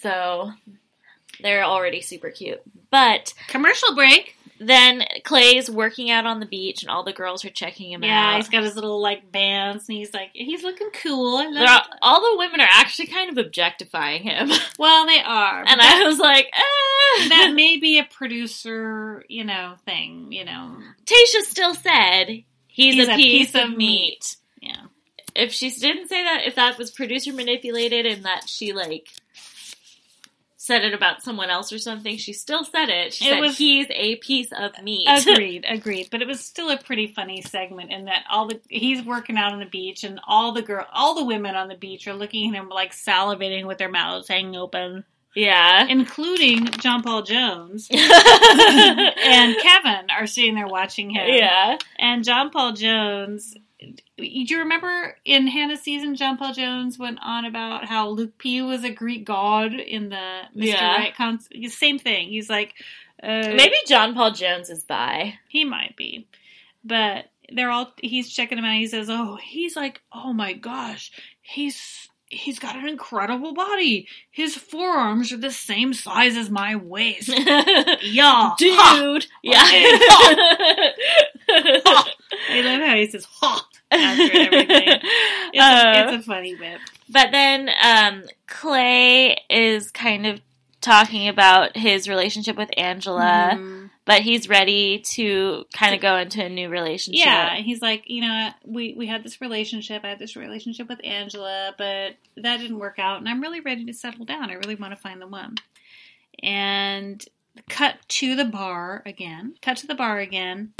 [0.00, 0.52] So
[1.42, 2.60] they're already super cute.
[2.90, 4.36] But Commercial break.
[4.58, 8.30] then Clay's working out on the beach, and all the girls are checking him Yeah,
[8.32, 8.36] out.
[8.36, 11.36] he's got his little like bands, and he's like, he's looking cool.
[11.38, 15.64] I love all, all the women are actually kind of objectifying him, Well, they are.
[15.66, 17.28] and I was like, eh.
[17.28, 20.32] that may be a producer, you know, thing.
[20.32, 24.36] You know, Tayshia still said he's, a, piece, of meat.
[24.60, 24.82] yeah.
[25.34, 29.08] If she didn't say that, if that was producer manipulated and that she like
[30.66, 33.14] said it about someone else or something, she still said it.
[33.14, 35.06] She It said was- he's a piece of meat.
[35.26, 36.08] Agreed, agreed.
[36.10, 39.52] But it was still a pretty funny segment in that all the he's working out
[39.52, 42.48] on the beach, and all the girl, all the women on the beach are looking
[42.54, 45.04] at him like salivating with their mouths hanging open,
[45.34, 45.86] yeah.
[45.88, 51.26] including John Paul Jones and Kevin are sitting there watching him.
[51.28, 51.78] yeah.
[51.98, 53.54] And John Paul Jones,
[54.16, 58.62] do you remember in Hannah's season, John Paul Jones went on about how Luke P
[58.62, 60.16] was a Greek god in the
[60.54, 60.64] Mr.
[60.66, 60.96] Yeah.
[60.96, 62.28] Right con- Same thing.
[62.28, 62.74] He's like,
[63.22, 65.34] uh, Maybe John Paul Jones is bi.
[65.48, 66.26] he might be,
[66.84, 67.92] but they're all.
[67.98, 68.74] He's checking him out.
[68.74, 71.12] He says, "Oh, he's like, oh my gosh,
[71.42, 74.08] he's." He's got an incredible body.
[74.32, 77.28] His forearms are the same size as my waist.
[78.02, 79.26] Yeah, Dude.
[79.42, 79.60] Yeah.
[81.48, 84.88] I love how he says "ha" after everything.
[85.52, 86.78] It's, Uh, a, it's a funny bit.
[87.08, 90.40] But then um, Clay is kind of
[90.86, 93.90] talking about his relationship with Angela, Mhm.
[94.04, 97.24] but he's ready to kind of go into a new relationship.
[97.26, 100.02] Yeah, he's like, you know, we we had this relationship.
[100.04, 103.84] I had this relationship with Angela, but that didn't work out, and I'm really ready
[103.84, 104.48] to settle down.
[104.50, 105.56] I really want to find the one.
[106.42, 107.24] And
[107.68, 109.54] cut to the bar again.
[109.62, 110.72] Cut to the bar again.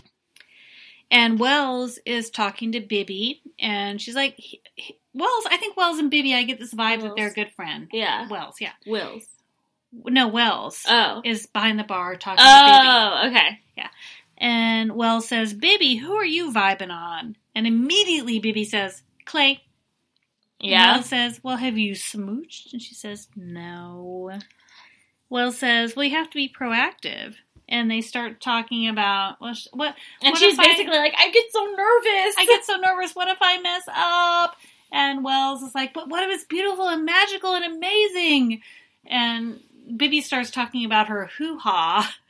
[1.11, 5.47] And Wells is talking to Bibi, and she's like, he- he- Wells.
[5.51, 6.35] I think Wells and Bibi.
[6.35, 7.89] I get this vibe that they're a good friend.
[7.93, 8.29] Yeah.
[8.29, 8.73] Wells, yeah.
[8.87, 9.25] Wills.
[10.05, 11.23] No, Wells Oh.
[11.25, 12.89] is behind the bar talking to Bibi.
[12.89, 13.61] Oh, okay.
[13.77, 13.89] Yeah.
[14.39, 17.37] And Wells says, Bibi, who are you vibing on?
[17.55, 19.63] And immediately Bibi says, Clay.
[20.61, 20.95] Yeah.
[20.95, 22.73] Wells says, Well, have you smooched?
[22.73, 24.33] And she says, No.
[25.29, 27.35] Wells says, Well, you have to be proactive.
[27.69, 29.97] And they start talking about, well, sh- what?
[30.23, 32.35] And what she's if I- basically like, I get so nervous.
[32.39, 33.15] I get so nervous.
[33.17, 34.57] What if I mess up?
[34.93, 38.63] And Wells is like, but what if it's beautiful and magical and amazing?
[39.05, 39.61] And
[39.95, 42.15] Bibi starts talking about her hoo ha.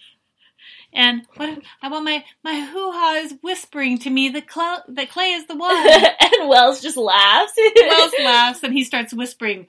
[0.93, 5.11] And what I want my my hoo ha is whispering to me that Cla- that
[5.11, 5.77] Clay is the one.
[5.77, 7.53] and Wells just laughs.
[7.77, 9.67] Wells laughs and he starts whispering,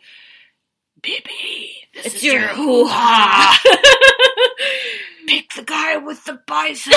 [1.01, 3.59] Bibi, this It's is your your hoo ha.
[5.27, 6.95] Pick the guy with the biceps.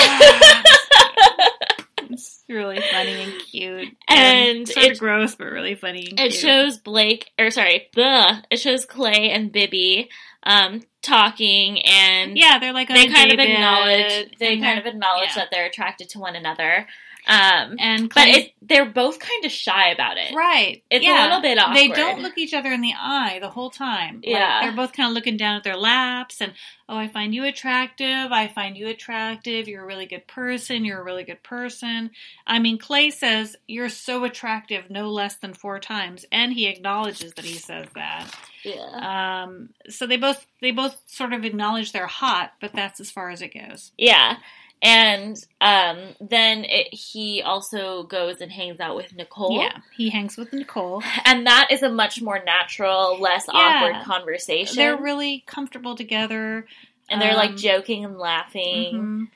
[2.09, 6.07] it's really funny and cute, And sort of gross, but really funny.
[6.11, 6.33] And It cute.
[6.41, 10.09] shows Blake, or sorry, the it shows Clay and Bibi
[10.43, 15.35] um, talking, and Yeah, they're like they kind of acknowledge they kind of acknowledge yeah.
[15.35, 16.87] that they're attracted to one another.
[17.27, 20.33] Um, and but it, they're both kind of shy about it.
[20.33, 21.21] right, It's yeah.
[21.21, 21.77] a little bit awkward.
[21.77, 24.15] They don't look each other in the eye the whole time.
[24.15, 24.61] Like, Yeah.
[24.61, 26.53] they're both kind of looking down at their laps and,
[26.89, 28.31] oh, I find you attractive.
[28.31, 29.67] I find you attractive.
[29.67, 30.83] You're a really good person.
[30.83, 32.09] You're a really good person.
[32.47, 36.25] I mean, Clay says, You're so attractive no less than four times.
[36.31, 38.35] And he acknowledges that he says that.
[38.63, 39.43] Yeah.
[39.43, 43.29] Um, so they both they both sort of acknowledge they're hot, but that's as far
[43.29, 43.91] as it goes.
[43.97, 44.37] Yeah.
[44.83, 49.59] And um, then it, he also goes and hangs out with Nicole.
[49.61, 51.03] Yeah, he hangs with Nicole.
[51.23, 53.59] And that is a much more natural, less Yeah.
[53.83, 54.77] awkward conversation.
[54.77, 56.65] They're really comfortable together.
[57.09, 58.93] and they're like um, joking and laughing.
[58.93, 59.27] Mhm.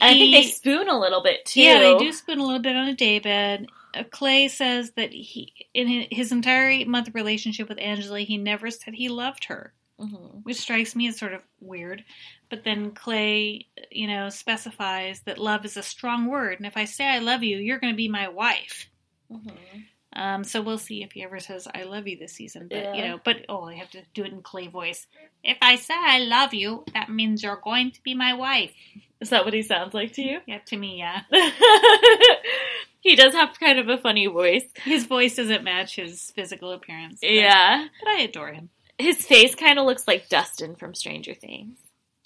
[0.00, 1.60] And I think they spoon a little bit too.
[1.60, 3.68] Yeah, they do spoon a little bit on a daybed.
[4.04, 8.94] Clay says that he, in his entire eight month relationship with Angela, he never said
[8.94, 10.44] he loved her, Mhm.
[10.44, 12.04] which strikes me as sort of weird.
[12.48, 16.84] But then Clay, you know, specifies that love is a strong word, and if I
[16.84, 18.88] say I love you, you're going to be my wife.
[19.30, 19.84] Mhm.
[20.14, 22.68] Um, so we'll see if he ever says "I love you" this season.
[22.68, 25.06] But you know, but oh, I have to do it in Clay voice.
[25.44, 28.72] If I say I love you, that means you're going to be my wife.
[29.20, 30.40] Is that what he sounds like to you?
[30.46, 31.22] Yeah, to me, yeah.
[33.08, 34.64] he does have kind of a funny voice.
[34.84, 37.20] His voice doesn't match his physical appearance.
[37.20, 37.86] but- Yeah.
[38.00, 38.70] but I adore him.
[38.98, 41.78] His face kind of looks like Dustin from Stranger Things.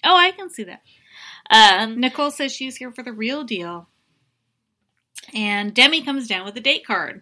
[0.03, 0.81] Oh, I can see that.
[1.49, 3.87] Um, Nicole says she's here for the real deal.
[5.33, 7.21] And Demi comes down with a date card.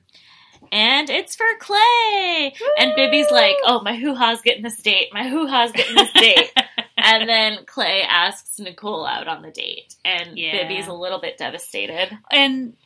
[0.71, 2.53] and it's for Clay.
[2.77, 5.09] And Bibi's like, "Oh, my hoo ha's getting this date.
[5.11, 6.51] My hoo ha's getting this date."
[6.97, 10.67] and then Clay asks Nicole out on the date, and Yeah.
[10.67, 12.17] Bibi's a little bit devastated.
[12.31, 12.77] And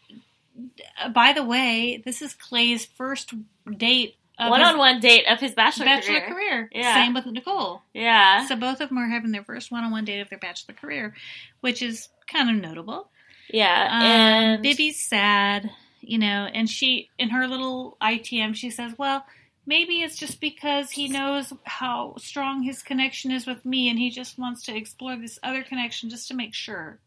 [1.13, 3.33] by the way, this is Clay's first
[3.77, 6.33] date One on one date of his bachelor, bachelor career.
[6.33, 6.69] career.
[6.73, 6.95] Yeah.
[6.95, 7.81] Same with Nicole.
[7.93, 10.39] Yeah, So both of them are having their first one on one date of their
[10.39, 11.13] bachelor career,
[11.61, 13.09] which is kind of notable.
[13.49, 15.69] yeah, Um, and Bibi's sad,
[16.01, 19.25] you know, and she, in her little ITM, she says, well,
[19.65, 24.09] maybe it's just because he knows how strong his connection is with me and he
[24.09, 26.99] just wants to explore this other connection just to make sure.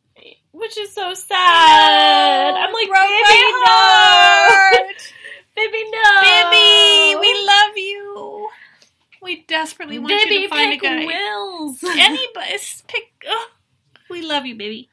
[0.52, 2.54] Which is so sad.
[2.54, 5.12] I'm like, Broke Bibi, no, heart.
[5.56, 8.48] Bibi, no, Bibi, we love you.
[9.22, 11.04] We desperately want Bibi, you to find pick a guy.
[11.06, 11.82] Wills.
[11.84, 13.04] Anybody, pick.
[13.28, 13.48] Oh,
[14.08, 14.88] we love you, baby.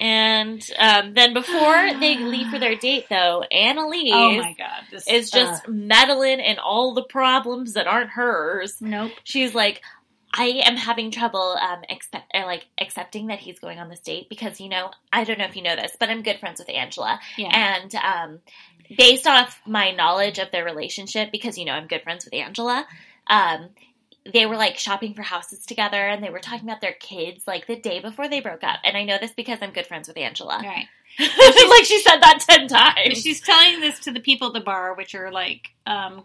[0.00, 5.08] And um, then before they leave for their date, though, Annaliese Oh my god, this
[5.08, 8.80] is just uh, meddling in all the problems that aren't hers.
[8.80, 9.12] nope.
[9.24, 9.82] She's like,
[10.32, 14.28] I am having trouble um, expect, or like accepting that he's going on this date
[14.28, 16.68] because you know I don't know if you know this, but I'm good friends with
[16.68, 17.80] Angela, Yeah.
[17.82, 18.38] and um,
[18.96, 22.86] based off my knowledge of their relationship, because you know I'm good friends with Angela,
[23.28, 23.68] um,
[24.30, 27.66] they were like shopping for houses together, and they were talking about their kids like
[27.66, 30.18] the day before they broke up, and I know this because I'm good friends with
[30.18, 30.60] Angela.
[30.62, 30.86] right.
[31.18, 33.22] like she said that ten times.
[33.22, 36.24] She's telling this to the people at the bar, which are like um,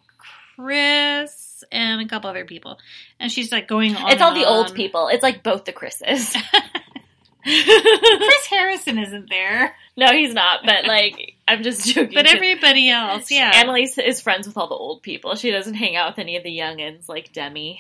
[0.56, 2.80] Chris and a couple other people,
[3.20, 4.12] and she's like going on.
[4.12, 5.08] It's all the old people.
[5.08, 6.36] It's like both the Chris's.
[7.44, 10.62] Chris Harrison isn't there, no, he's not.
[10.66, 12.14] But like, I'm just joking.
[12.14, 13.64] but everybody else, yeah.
[13.64, 15.36] Annaliese is friends with all the old people.
[15.36, 17.80] She doesn't hang out with any of the youngins like Demi.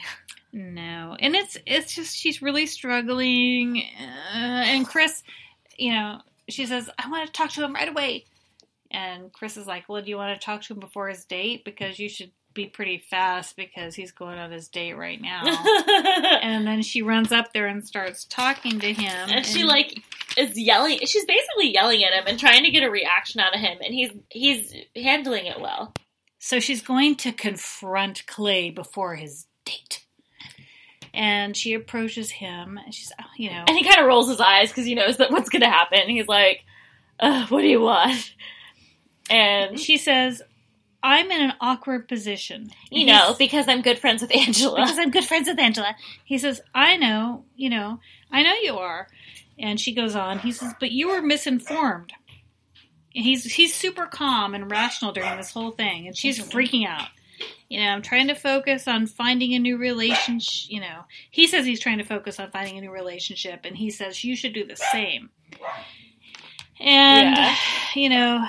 [0.51, 5.23] No, and it's it's just she's really struggling, uh, and Chris,
[5.77, 8.25] you know, she says, "I want to talk to him right away,"
[8.91, 11.65] and Chris is like, "Well, do you want to talk to him before his date?
[11.65, 15.43] Because you should be pretty fast because he's going on his date right now."
[16.41, 20.01] and then she runs up there and starts talking to him, and she like
[20.38, 20.99] is yelling.
[21.06, 23.93] She's basically yelling at him and trying to get a reaction out of him, and
[23.93, 25.93] he's he's handling it well.
[26.39, 30.06] So she's going to confront Clay before his date.
[31.14, 33.64] And she approaches him, and she's, oh, you know.
[33.68, 36.10] And he kind of rolls his eyes because he knows that what's going to happen.
[36.10, 36.66] He's like,
[37.20, 38.34] uh, "What do you want?"
[39.30, 40.41] And she says,
[41.04, 44.82] "I'm in an awkward position." you And know, because I'm good friends with Angela.
[44.82, 45.95] because I'm good friends with Angela.
[46.24, 47.99] He says, I know, you know,
[48.32, 49.08] I know you are.
[49.60, 52.12] And she goes on, he says, but you were misinformed.
[53.16, 57.10] And he's he's super calm and rational during this whole thing, and she's freaking out.
[57.70, 60.72] You know, I'm trying to focus on finding a new relationship.
[60.72, 63.91] You know, he says he's trying to focus on finding a new relationship, and he
[63.91, 65.30] says you should do the same.
[66.80, 67.56] And Yeah.
[67.95, 68.45] you know,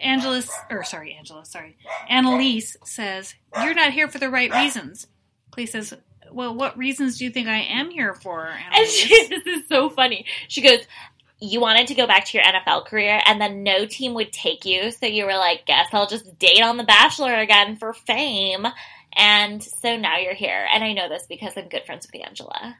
[0.00, 1.76] Angela, or sorry, Angela, sorry,
[2.10, 5.06] Annaliese says you're not here for the right reasons.
[5.50, 5.94] Clay says,
[6.32, 9.90] "Well, what reasons do you think I am here for?" And she, this is so
[9.90, 10.26] funny.
[10.48, 10.80] She goes,
[11.40, 14.64] You wanted to go back to your NFL career, and then no team would take
[14.64, 14.90] you.
[14.90, 18.66] So you were like, Guess I'll just date on The Bachelor again for fame.
[19.16, 20.66] And so now you're here.
[20.72, 22.76] And I know this because I'm good friends with Angela.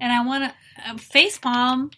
[0.00, 1.90] and I want to uh, face palm.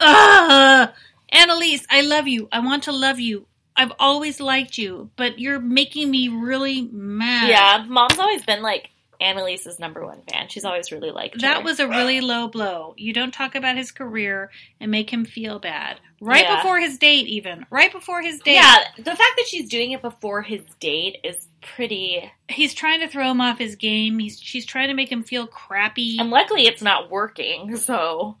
[0.00, 0.90] Ugh!
[1.32, 2.48] Annaliese, I love you.
[2.52, 3.46] I want to love you.
[3.74, 7.48] I've always liked you, but you're making me really mad.
[7.48, 10.48] Yeah, mom's always been like Annaliese's number one fan.
[10.48, 11.62] She's always really liked That her.
[11.62, 12.92] was a really low blow.
[12.98, 16.00] You don't talk about his career and make him feel bad.
[16.20, 16.56] Right Yeah.
[16.56, 17.64] before his date, even.
[17.70, 18.54] Right before his date.
[18.54, 22.30] Yeah, the fact that she's doing it before his date is pretty.
[22.50, 24.18] He's trying to throw him off his game.
[24.18, 26.18] He's she's trying to make him feel crappy.
[26.20, 27.76] And luckily, it's not working.
[27.76, 28.36] So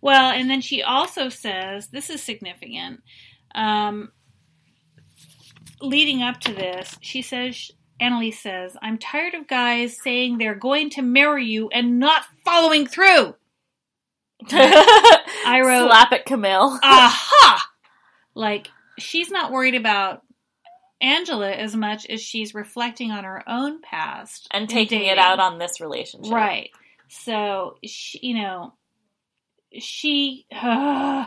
[0.00, 3.02] Well, and then she also says, this is significant.
[3.54, 4.12] Um,
[5.80, 7.70] leading up to this, she says,
[8.00, 12.86] Annaliese says, I'm tired of guys saying they're going to marry you and not following
[12.86, 13.34] through.
[14.52, 16.78] I wrote- slap at Kamil.
[16.82, 17.66] Aha!
[18.34, 18.68] Like,
[18.98, 20.22] she's not worried about
[21.00, 25.40] Angela as much as she's reflecting on her own past and in taking it out
[25.40, 26.32] on this relationship.
[26.32, 26.70] Right.
[27.08, 28.74] So, she, you know,
[29.72, 31.26] she, uh,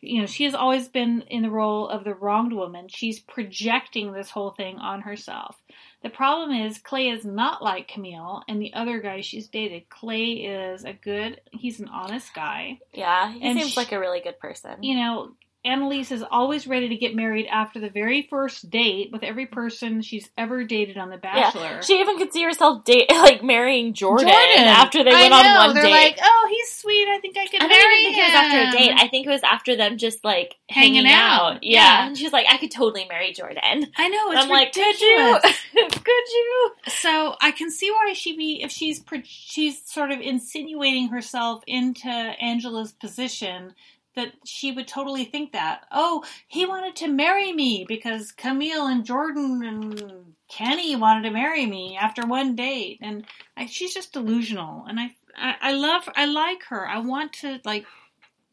[0.00, 2.88] you know, she has always been in the role of the wronged woman.
[2.88, 5.56] She's projecting this whole thing on herself.
[6.02, 9.90] The problem is, Clay is not like Kamil and the other guy she's dated.
[9.90, 12.78] Clay is a good, he's an honest guy.
[12.94, 14.82] Yeah, he And seems sh- like a really good person.
[14.82, 15.32] You know,
[15.66, 20.00] Annaliese is always ready to get married after the very first date with every person
[20.00, 21.62] she's ever dated on The Bachelor.
[21.62, 24.64] Yeah, she even could see herself date like marrying Jordan, Jordan.
[24.64, 25.90] after they I went on know, one They're date.
[25.90, 27.06] like, oh, he's sweet.
[27.08, 28.92] I think I could I marry don't even think it was after a date.
[29.04, 31.56] I think it was after them just like Hanging hanging, out.
[31.56, 31.62] out.
[31.64, 31.80] Yeah.
[31.80, 32.06] Yeah.
[32.06, 33.60] and she's like, I could totally marry Jordan.
[33.96, 35.38] I know it's I'm like, could you?
[35.74, 36.70] could you?
[36.88, 42.08] so I can see why she be if she's she's sort of insinuating herself into
[42.08, 43.74] Angela's position
[44.16, 49.04] that she would totally think that oh he wanted to marry me because Kamil and
[49.04, 54.84] Jordan and Kenny wanted to marry me after one date and I, she's just delusional
[54.88, 57.86] and I, I I love I like her I want to like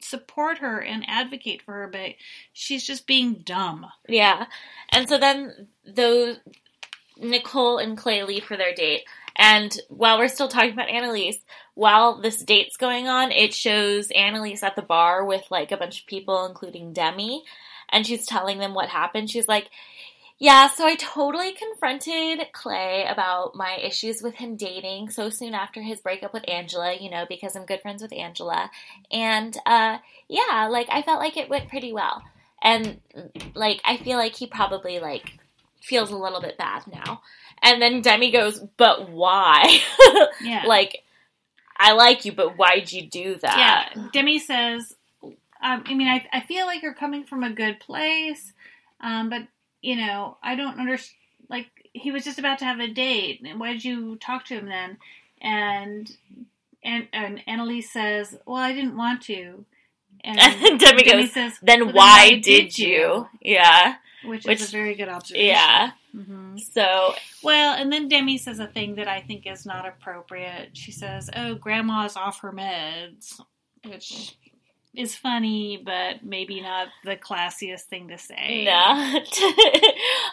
[0.00, 2.12] support her and advocate for her but
[2.52, 4.46] she's just being dumb Yeah.
[4.90, 6.36] And so then those
[7.20, 9.04] Nicole and Clay leave for their date.
[9.38, 11.40] And while we're still talking about Annaliese,
[11.74, 16.00] while this date's going on, it shows Annaliese at the bar with like a bunch
[16.00, 17.44] of people, including Demi,
[17.88, 19.30] and she's telling them what happened.
[19.30, 19.70] She's like,
[20.40, 25.82] Yeah, so I totally confronted Clay about my issues with him dating so soon after
[25.82, 28.70] his breakup with Angela, you know, because I'm good friends with Angela.
[29.10, 32.22] And uh yeah, like I felt like it went pretty well.
[32.62, 33.00] And
[33.54, 35.38] like I feel like he probably like
[35.80, 37.22] feels a little bit bad now.
[37.62, 39.80] And then Demi goes, "But why?"
[40.42, 41.02] yeah like
[41.78, 43.92] I like you, but why'd you do that?
[43.94, 47.78] Yeah, Demi says, um, I mean, I, I feel like you're coming from a good
[47.78, 48.52] place,
[49.00, 49.42] um, but,
[49.80, 51.14] you know, I don't understand.
[51.48, 53.42] Like, he was just about to have a date.
[53.44, 54.98] and Why did you talk to him then?
[55.40, 56.10] And,
[56.84, 59.64] and, and Annaliese says, Well, I didn't want to.
[60.22, 63.28] And And Demi goes, says, Then "Well, why did you?
[63.40, 63.94] Yeah.
[64.24, 65.46] Which, Which- is a very good observation.
[65.46, 65.90] Yeah.
[66.12, 70.70] hmm So Well, and then Demi says a thing that I think is not appropriate.
[70.76, 73.40] She says, "Oh, grandma's off her meds,"
[73.84, 74.36] which
[74.94, 78.64] is funny, but maybe not the classiest thing to say.
[78.64, 78.72] no.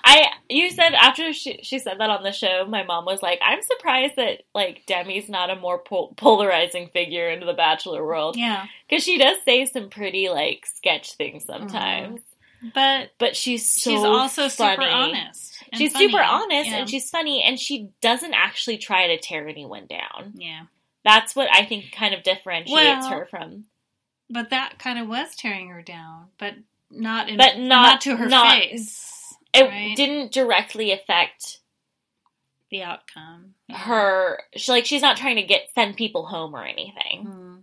[0.03, 3.39] I you said after she she said that on the show, my mom was like,
[3.43, 8.35] "I'm surprised that like Demi's not a more pol- polarizing figure into the bachelor world
[8.37, 12.21] Yeah, because she does say some pretty like sketch things sometimes."
[12.73, 14.75] But But she's so she's also funny.
[14.75, 15.63] super honest.
[15.73, 16.05] She's funny.
[16.09, 16.77] super honest Yeah.
[16.77, 20.33] and she's funny and she doesn't actually try to tear anyone down.
[20.35, 20.63] yeah,
[21.03, 23.65] That's what I think kind of differentiates Well, her from.
[24.29, 26.53] but that kind of was tearing her down, but
[26.89, 29.11] not in, But not- to her not- face.
[29.53, 29.95] it right?
[29.95, 31.59] didn't directly affect
[32.71, 33.53] the outcome.
[33.71, 34.41] her.
[34.55, 37.25] She, like she's not trying to get send people home or anything.
[37.25, 37.55] Hmm.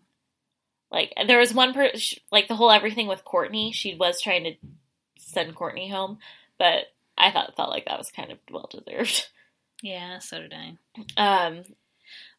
[0.91, 3.73] Like there was one per sh- like the whole everything with Courtney.
[3.73, 4.55] She was trying to
[5.33, 6.19] send Courtney home,
[6.59, 6.85] but
[7.19, 9.29] I thought felt like that was kind of well deserved.
[9.85, 10.77] Yeah, so did I.
[11.49, 11.65] Um,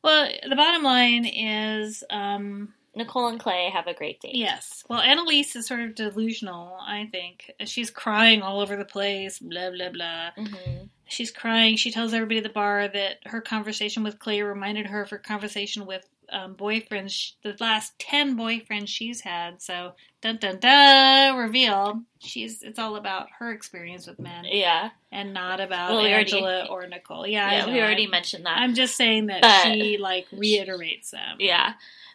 [0.02, 4.36] Well, the bottom line is, um, Nicole and Clay have a great date.
[4.36, 4.86] yes.
[4.88, 7.52] Well, Annaliese is sort of delusional, I think.
[7.66, 10.30] She's crying all over the place, blah, blah, blah.
[10.38, 11.76] hmm She's crying.
[11.76, 15.18] She tells everybody at the bar that her conversation with Clay reminded her of her
[15.18, 19.62] conversation with um, boyfriends, the last 10 boyfriends she's had.
[19.62, 22.02] So, dun dun dun, reveal.
[22.20, 26.32] She's, it's all about her experience with men Yeah, and not about Well, we already-
[26.34, 27.28] Angela or Nicole.
[27.28, 27.66] Yeah, yeah.
[27.74, 28.58] We already I'm- mentioned that.
[28.58, 31.38] I'm just saying that But- she like reiterates them.
[31.40, 31.74] yeah,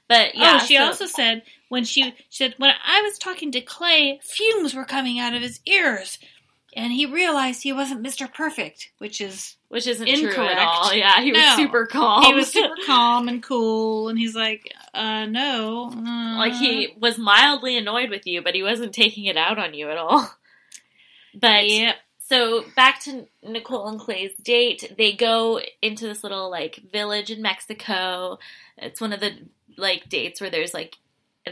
[0.09, 0.59] but yeah.
[0.62, 4.20] oh, she so- also said when she, she said when I was talking to Clay,
[4.22, 6.18] fumes were coming out of his ears,
[6.79, 8.33] and he realized he wasn't Mr.
[8.33, 10.95] Perfect, which is which isn't true at all.
[10.95, 12.24] Yeah, he was super calm.
[12.24, 17.18] he was super calm and cool, and he's like, uh, no, uh, like he was
[17.18, 20.31] mildly annoyed with you, but he wasn't taking it out on you at all.
[21.35, 21.95] But Yep.
[22.18, 24.95] so back to Nicole and Clay's date.
[24.97, 28.39] They go into this little like village in Mexico.
[28.76, 29.33] It's one of the
[29.76, 30.97] like dates where there's like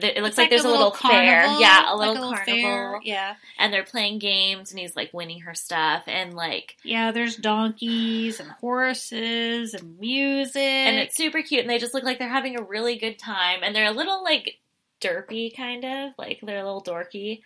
[0.04, 1.44] it looks It's like, there's a little, fair.
[1.58, 2.44] Yeah, a like little, carnival.
[2.46, 3.00] fair.
[3.04, 7.12] Yeah, And they're playing games and he's like winning her stuff and like yeah.
[7.12, 12.18] There's donkeys and horses and music, and it's super cute and they just look like
[12.18, 14.58] they're having a really good time and they're a little like
[15.00, 17.42] derpy kind of like they're a little dorky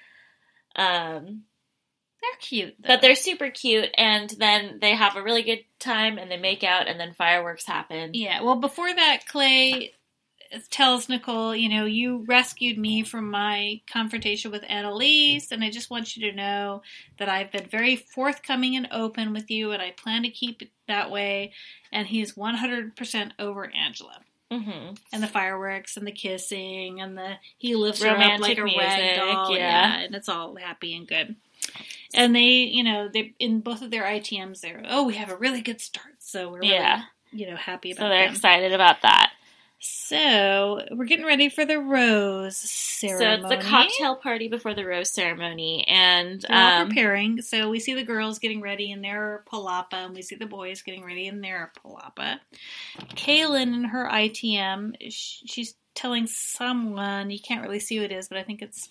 [0.76, 1.42] um
[2.22, 2.74] they're cute.
[2.80, 2.88] Though.
[2.88, 6.62] but they're super cute and then they have a really good time and they make
[6.62, 9.94] out and then fireworks happen Yeah, well, before that, Clay
[10.70, 15.90] tells Nicole, you know, you rescued me from my confrontation with Annaliese, and I just
[15.90, 16.82] want you to know
[17.18, 20.70] that I've been very forthcoming and open with you, and I plan to keep it
[20.88, 21.52] that way.
[21.92, 24.18] And he's 100% over Angela.
[24.50, 28.58] hmm And the fireworks and the kissing and the he lifts her up Romantic like
[28.58, 29.56] a music, rag doll.
[29.56, 29.98] yeah.
[30.00, 31.36] and it's all happy and good.
[32.14, 35.36] And they, you know, they in both of their ITMs, they're oh, we have a
[35.36, 38.34] really good start, so we're really, yeah you know happy about so they're them.
[38.34, 39.30] excited about that
[39.82, 43.42] So we're getting ready for the rose ceremony.
[43.42, 47.40] so it's the cocktail party before the rose ceremony and all um, preparing.
[47.40, 50.82] So we see the girls getting ready in their palapa, and we see the boys
[50.82, 52.40] getting ready in their palapa.
[53.14, 58.36] Caelynn in her ITM, she's telling someone you can't really see who it is, but
[58.36, 58.90] I think it's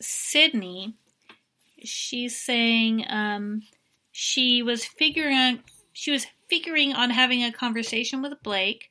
[0.00, 0.94] Sydney.
[1.84, 3.62] She's saying um,
[4.10, 5.60] she was figuring
[5.92, 8.90] she was figuring on having a conversation with Blake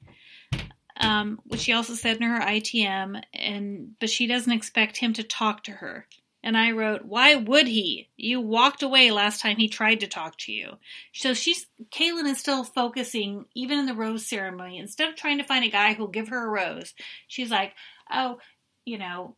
[1.04, 5.24] um, which she also said in her ITM, and but she doesn't expect him to
[5.24, 6.08] talk to her.
[6.46, 8.10] And I wrote, "Why would he?
[8.18, 10.78] You walked away last time he tried to talk to you."
[11.14, 14.78] So she's Caelynn is still focusing, even in the rose ceremony.
[14.78, 16.94] Instead of trying to find a guy who'll give her a rose,
[17.28, 17.74] she's like,
[18.12, 18.40] "Oh,
[18.86, 19.38] you know,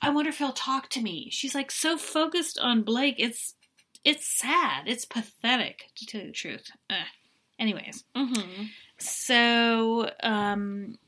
[0.00, 3.16] I wonder if he'll talk to me." She's like so focused on Blake.
[3.18, 3.54] It's
[4.04, 4.84] it's sad.
[4.86, 6.70] It's pathetic, to tell you the truth.
[6.88, 7.06] Ugh.
[7.58, 8.70] Anyways, mhm.
[9.00, 10.98] So um,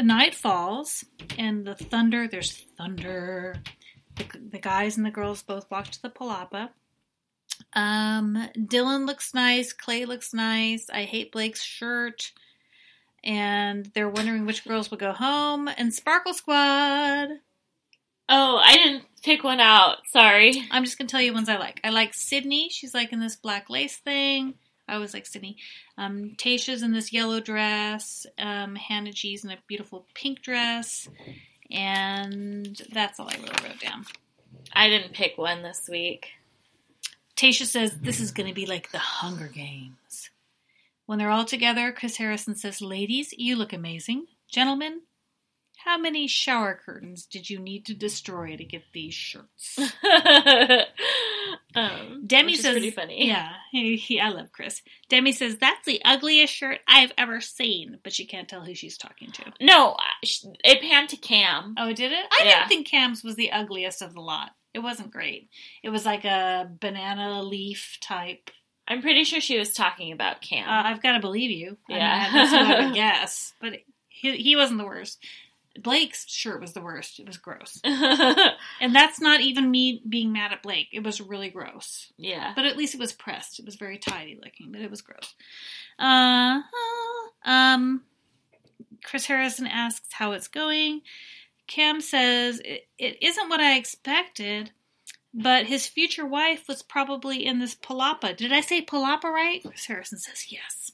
[0.00, 1.04] night falls,
[1.38, 2.28] and the thunder.
[2.28, 3.56] There's thunder.
[4.16, 6.70] The, the guys and the girls both walk to the palapa.
[7.74, 9.72] Um, Dylan looks nice.
[9.72, 10.90] Clay looks nice.
[10.90, 12.32] I hate Blake's shirt.
[13.24, 15.68] And they're wondering which girls will go home.
[15.68, 17.28] And Sparkle Squad.
[18.28, 21.80] oh i didn't pick one out sorry I'm just gonna tell you ones I like.
[21.84, 22.68] I like Sydney.
[22.70, 24.54] She's like in this black lace thing.
[24.92, 25.56] I always like Sydney.
[25.96, 28.26] Um, Tayshia's in this yellow dress.
[28.38, 31.08] Um, Hannah G's in a beautiful pink dress.
[31.70, 34.04] And that's all I really wrote down.
[34.74, 36.28] i didn't pick one this week
[37.36, 40.30] Tayshia says this is going to be like the Hunger Games.
[41.06, 44.26] When they're all together, Chris Harrison says, Ladies, you look amazing.
[44.48, 45.00] Gentlemen,
[45.84, 49.78] how many shower curtains did you need to destroy to get these shirts?
[51.74, 54.82] um, Demi says, pretty funny Yeah, he, he, I love Chris.
[55.08, 58.98] Demi says, That's the ugliest shirt I've ever seen, but she can't tell who she's
[58.98, 59.44] talking to.
[59.60, 62.24] no it panned to cam Oh, did it?
[62.30, 62.58] I Yeah.
[62.58, 64.50] didn't think Cam's was the ugliest of the lot.
[64.74, 65.48] It wasn't great.
[65.82, 68.50] It was like a banana leaf type.
[68.88, 71.76] i'm pretty sure she was talking about cam Uh, I've got to believe you.
[71.90, 72.22] I Yeah.
[72.24, 73.52] mean, that's what I would guess.
[73.60, 73.72] But
[74.08, 75.18] he, he wasn't the worst.
[75.80, 77.18] Blake's shirt was the worst.
[77.18, 77.80] It was gross.
[78.80, 80.88] And that's not even me being mad at Blake.
[80.92, 82.12] It was really gross.
[82.16, 83.58] yeah But at least it was pressed.
[83.58, 85.34] It was very tidy looking, but it was gross.
[85.98, 86.60] Uh,
[87.44, 88.02] um,
[89.04, 91.02] Chris Harrison asks how it's going.
[91.68, 94.72] Cam says it, it isn't what I expected.
[95.34, 98.36] But his future wife was probably in this palapa.
[98.36, 99.62] Did I say palapa right?
[99.64, 100.92] Chris Harrison says yes.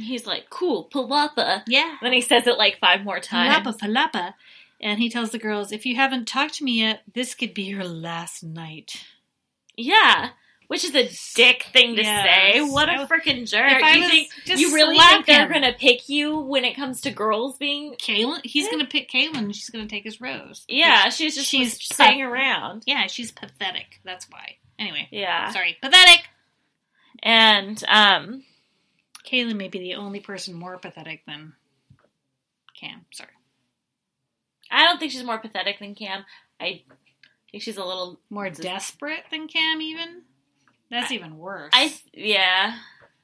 [0.00, 1.62] He's like, cool, palapa.
[1.66, 1.96] Yeah.
[2.02, 3.66] Then he says it like five more times.
[3.66, 4.34] Palapa, palapa.
[4.80, 7.64] And he tells the girls, if you haven't talked to me yet, this could be
[7.64, 9.04] your last night.
[9.76, 10.30] Yeah.
[10.68, 12.54] Which is a dick thing to Yes.
[12.54, 12.60] say.
[12.60, 13.82] What a freaking jerk.
[13.82, 15.52] You think you really think they're him.
[15.52, 19.36] gonna pick you when it comes to girls being Caelynn, he's going to pick Caelynn
[19.38, 20.64] and she's going to take his rose.
[20.68, 22.84] Yeah, she's just She's she's staying around.
[22.86, 24.00] Yeah, she's pathetic.
[24.04, 24.58] That's why.
[24.78, 25.50] Anyway, Yeah.
[25.50, 25.76] sorry.
[25.82, 26.22] Pathetic!
[27.22, 28.44] And um
[29.26, 31.54] Caelynn may be the only person more pathetic than
[32.78, 33.04] Cam.
[33.12, 33.30] Sorry.
[34.70, 36.24] I don't think she's more pathetic than Cam.
[36.60, 36.82] I
[37.50, 40.22] think she's a little More desperate than Cam, even?
[40.90, 41.70] That's I- even worse.
[41.72, 42.76] I yeah.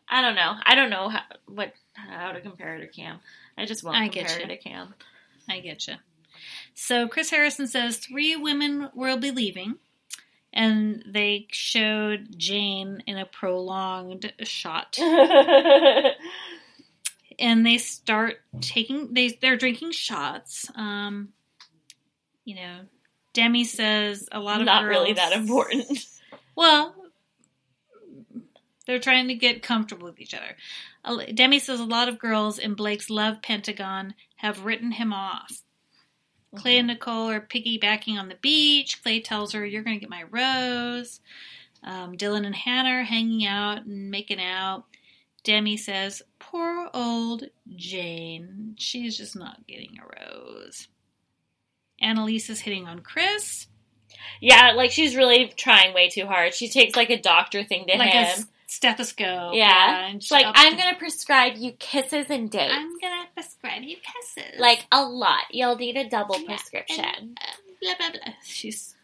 [0.08, 0.54] I don't know.
[0.64, 3.18] I don't know how what how to compare her to Cam.
[3.58, 4.46] I just won't I compare you.
[4.46, 4.94] to Cam.
[5.48, 5.94] I get you.
[6.74, 9.76] So Chris Harrison says three women will be leaving,
[10.56, 14.98] and they showed Jane in a prolonged shot,
[17.38, 20.70] and they start taking they they're drinking shots.
[20.74, 21.34] Um,
[22.46, 22.80] you know,
[23.34, 26.06] Demi says a lot of Not girls, really that important.
[26.58, 26.94] Well,
[28.86, 30.56] they're trying to get comfortable with each other.
[31.34, 35.60] Demi says a lot of girls in Blake's love pentagon have written him off.
[36.56, 39.02] Clay and Nicole are piggybacking on the beach.
[39.02, 41.20] Clay tells her, You're going to get my rose.
[41.84, 44.84] Um, Dylan and Hannah are hanging out and making out.
[45.44, 47.44] Demi says, Poor old
[47.76, 48.74] Jane.
[48.78, 50.88] She's just not getting a rose.
[52.02, 53.68] Annaliese is hitting on Chris.
[54.40, 56.54] Yeah, like she's really trying way too hard.
[56.54, 58.46] She takes like a doctor thing to like him.
[58.66, 59.54] Stethoscope.
[59.54, 60.08] Yeah.
[60.08, 62.72] and like, I'm gonna prescribe you kisses and dates.
[62.74, 64.58] I'm gonna prescribe you kisses.
[64.60, 65.44] like a lot.
[65.50, 67.04] You'll need a double Yeah, prescription.
[67.04, 68.32] and, uh, blah blah blah.
[68.44, 68.94] She's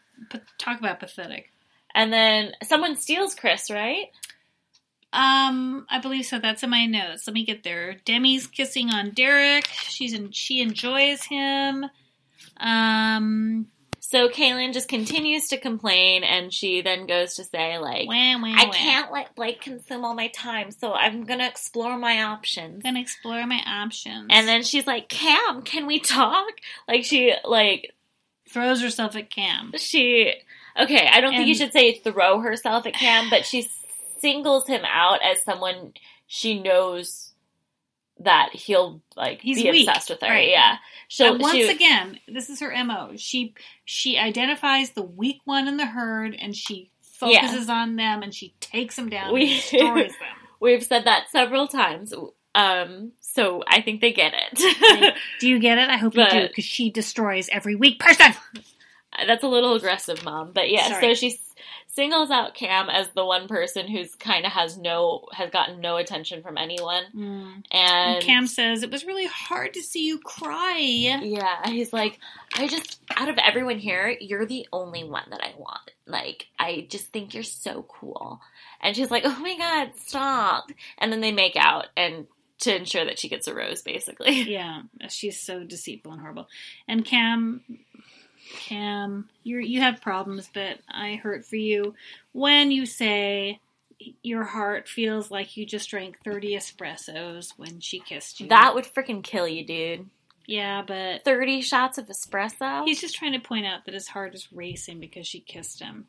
[0.59, 1.51] talk about pathetic.
[1.95, 4.07] And then someone steals Chris, right?
[5.13, 6.39] Um, I believe so.
[6.39, 7.27] That's in my notes.
[7.27, 7.97] Let me get there.
[8.07, 9.67] Demi's kissing on Derek.
[9.67, 10.31] She's in.
[10.33, 11.85] She enjoys him.
[12.59, 13.67] Um,
[14.05, 18.49] So Caelynn just continues to complain, and she then goes to say, like, wah, wah,
[18.49, 18.73] I wah.
[18.73, 22.83] can't let Blake consume all my time, so I'm gonna explore my options.
[22.83, 24.27] gonna explore my options.
[24.31, 26.51] And then she's like, Cam, can we talk?
[26.89, 27.95] Like she like
[28.51, 29.73] throws herself at Cam.
[29.77, 30.35] she
[30.79, 33.69] okay, I don't think you should say throw herself at Cam, but she
[34.19, 35.93] singles him out as someone
[36.27, 37.32] she knows
[38.24, 40.28] that he'll like He's be weak, obsessed with her.
[40.28, 40.49] right.
[40.49, 40.77] Yeah.
[41.09, 43.12] She'll and once she, again, this is her mo.
[43.16, 43.55] She
[43.85, 48.55] she identifies the weak one in the herd, and she focuses on them, and she
[48.61, 50.28] takes them down We- and destroys them.
[50.61, 52.12] we've said that several times.
[52.55, 55.15] Um so I think they get it.
[55.40, 55.89] Do you get it?
[55.89, 58.32] I hope you do, because she destroys every weak person.
[59.27, 60.53] That's a little aggressive, mom.
[60.53, 61.15] But yeah, Sorry.
[61.15, 61.52] so she s-
[61.94, 65.97] singles out Cam as the one person who's kind of has no has gotten no
[65.97, 67.51] attention from anyone, hmm.
[67.70, 70.78] and, And Cam says it was really hard to see you cry.
[71.23, 72.19] yeah, he's like,
[72.55, 75.90] I just out of everyone here, you're the only one that I want.
[76.06, 78.40] Like, I just think you're so cool.
[78.81, 80.70] And she's like, Oh my god, stop!
[80.98, 82.27] And then they make out and
[82.60, 84.43] to ensure that she gets a rose, basically.
[84.52, 86.48] Yeah, she's so deceitful and horrible.
[86.86, 87.62] And Cam,
[88.53, 91.95] Cam, you you have problems, but I hurt for you
[92.33, 93.61] when you say
[94.23, 98.49] your heart feels like you just drank thirty espressos when she kissed you.
[98.49, 100.07] That would freaking kill you, dude.
[100.47, 102.85] yeah, but Thirty shots of espresso.
[102.85, 106.07] he's just trying to point out that his heart is racing because she kissed him.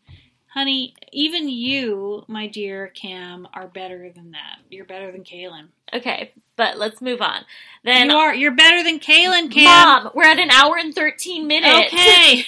[0.53, 4.59] Honey, even you, my dear Cam, are better than that.
[4.69, 5.69] You're better than Caelynn.
[5.91, 7.45] Okay, but let's move on.
[7.83, 8.35] Then you are.
[8.35, 9.63] You're better than Caelynn, Cam.
[9.63, 11.91] Mom, we're at an hour and 13 minutes.
[11.91, 12.45] Okay.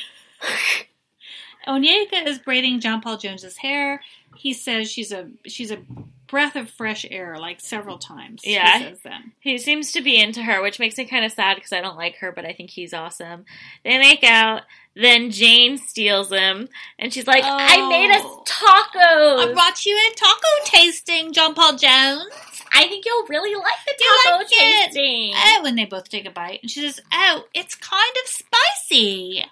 [1.67, 4.03] Onyeka is braiding John Paul Jones's hair.
[4.35, 5.79] He says she's a she's a
[6.27, 8.41] breath of fresh air, like several times.
[8.43, 8.79] Yeah.
[8.79, 8.95] he.
[9.39, 11.97] He seems to be into her, which makes me kind of sad because I don't
[11.97, 13.45] like her, but I think he's awesome.
[13.83, 14.63] They make out.
[14.95, 19.49] Then Jane steals him, and she's like, I made us Oh.
[19.49, 22.25] I brought you a taco tasting, John Paul Jones.
[22.73, 23.93] I think you'll really like the
[24.23, 24.85] taco like it?
[24.93, 25.33] tasting.
[25.35, 29.43] Oh, and they both take a bite, and she says, "Oh, it's kind of spicy."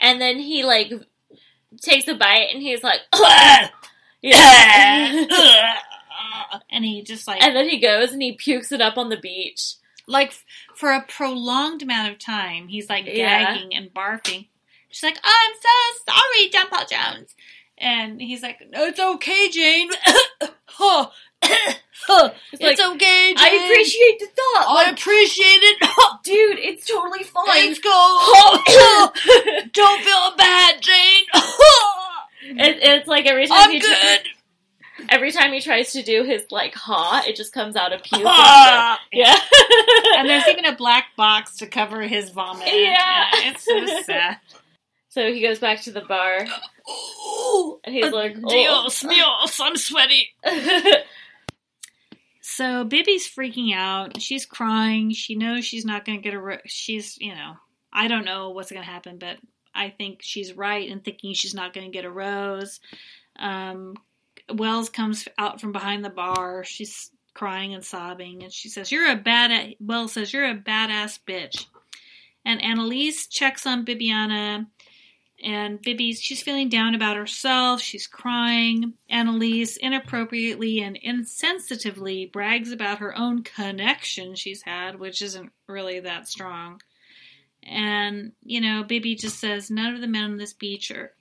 [0.00, 0.92] And then he, like,
[1.80, 3.00] takes a bite, and he's like,
[4.22, 5.70] yeah.
[6.70, 9.16] and he just like and then he goes and he pukes it up on the
[9.16, 9.74] beach.
[10.06, 10.32] like
[10.74, 13.44] for a prolonged amount of time, he's like Yeah.
[13.54, 14.46] gagging and barfing.
[14.90, 17.34] She's like, oh, "I'm so sorry, John Paul Jones,"
[17.76, 19.90] and he's like, "No, it's okay, Jane.
[20.66, 21.08] huh.
[22.06, 22.30] Huh.
[22.52, 23.36] It's It's, like, okay, Jane.
[23.38, 24.66] I appreciate the thought.
[24.68, 25.76] I Like, appreciate it.
[26.24, 27.44] dude, it's totally fine.
[27.48, 27.90] Let's go.
[29.72, 31.24] Don't feel bad, Jane.
[32.40, 34.20] It, it's like every time I'm he good.
[35.08, 38.22] Every time he tries to do his like ha, it just comes out of puke.
[38.26, 38.98] Ah.
[39.12, 39.36] yeah.
[40.16, 42.68] and there's even a black box to cover his vomit.
[42.68, 43.26] Yeah.
[43.34, 44.38] it's so sad.
[45.08, 46.46] so he goes back to the bar
[46.88, 49.08] Oh, and he's like, Dios oh.
[49.08, 50.28] míos, I'm sweaty.
[52.58, 54.20] So Bibi's freaking out.
[54.20, 55.12] She's crying.
[55.12, 56.40] She knows she's not going to get a.
[56.40, 57.52] Ro- she's, you know,
[57.92, 59.36] I don't know what's going to happen, but
[59.74, 62.80] I think she's right in thinking she's not going to get a rose.
[63.38, 63.94] Um,
[64.52, 66.64] Wells comes out from behind the bar.
[66.64, 71.20] She's crying and sobbing, and she says, "You're a bad." Wells says, "You're a badass
[71.26, 71.66] bitch."
[72.44, 74.66] And Annaliese checks on Bibiana,
[75.42, 77.80] and Bibi's she's feeling down about herself.
[77.80, 78.94] She's crying.
[79.10, 86.26] Annaliese inappropriately and insensitively brags about her own connection she's had, which isn't really that
[86.26, 86.80] strong.
[87.62, 91.14] And you know, Bibi just says none of the men on this beach are.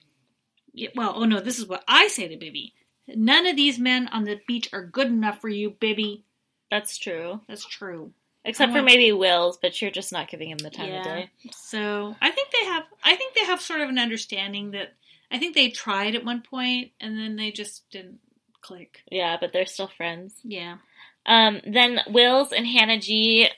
[0.96, 2.74] Well, oh no, this is what I say to Bibi.
[3.08, 6.24] None of these men on the beach are good enough for you, Bibi.
[6.70, 7.42] That's true.
[7.48, 8.12] That's true.
[8.44, 11.30] Except for maybe Will's, but you're just not giving him the time of day.
[11.52, 12.84] So I think they have.
[13.04, 14.94] I think they have sort of an understanding that.
[15.30, 18.20] I think they tried at one point and then they just didn't
[18.62, 19.02] click.
[19.12, 20.34] Yeah, but they're still friends.
[20.44, 20.78] Yeah.
[21.26, 23.50] Um, then Wills and Hannah G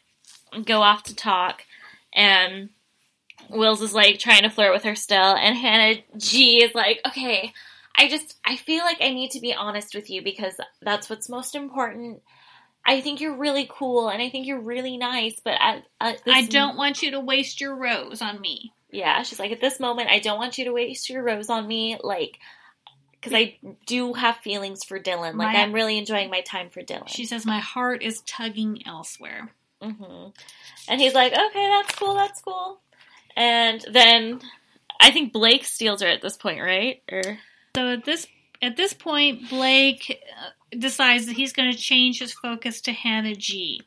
[0.65, 1.61] go off to talk,
[2.11, 2.69] and
[3.49, 7.53] Wills is like trying to flirt with her still, and Hannah G is like, okay,
[7.95, 11.29] I just, I feel like I need to be honest with you because that's what's
[11.29, 12.21] most important.
[12.85, 16.45] I think you're really cool, and I think you're really nice, but at, at I
[16.45, 18.73] don't want you to waste your rose on me.
[18.89, 21.67] yeah, she's like, at this moment, I don't want you to waste your rose on
[21.67, 22.39] me, like,
[23.11, 25.35] because I do have feelings for Dylan.
[25.35, 27.09] Like, My- I'm really enjoying my time for Dylan.
[27.09, 29.51] She says my heart is tugging elsewhere.
[29.81, 30.27] hmm
[30.87, 32.79] And he's like, okay, that's cool, that's cool.
[33.35, 34.39] And then
[35.01, 37.03] I think Blake steals her at this point, right?
[37.11, 37.37] Or
[37.75, 38.27] So at this
[38.61, 43.35] at this point, Blake uh, decides that he's going to change his focus to Hannah
[43.35, 43.81] G,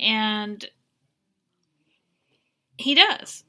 [0.00, 0.64] and
[2.76, 3.44] he does.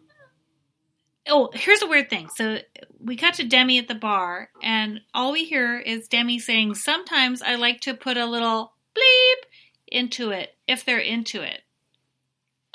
[1.28, 2.28] Oh, here's a weird thing.
[2.36, 2.60] So
[3.00, 7.42] we cut to Demi at the bar, and all we hear is Demi saying, "Sometimes
[7.42, 9.44] I like to put a little bleep
[9.88, 11.62] into it if they're into it."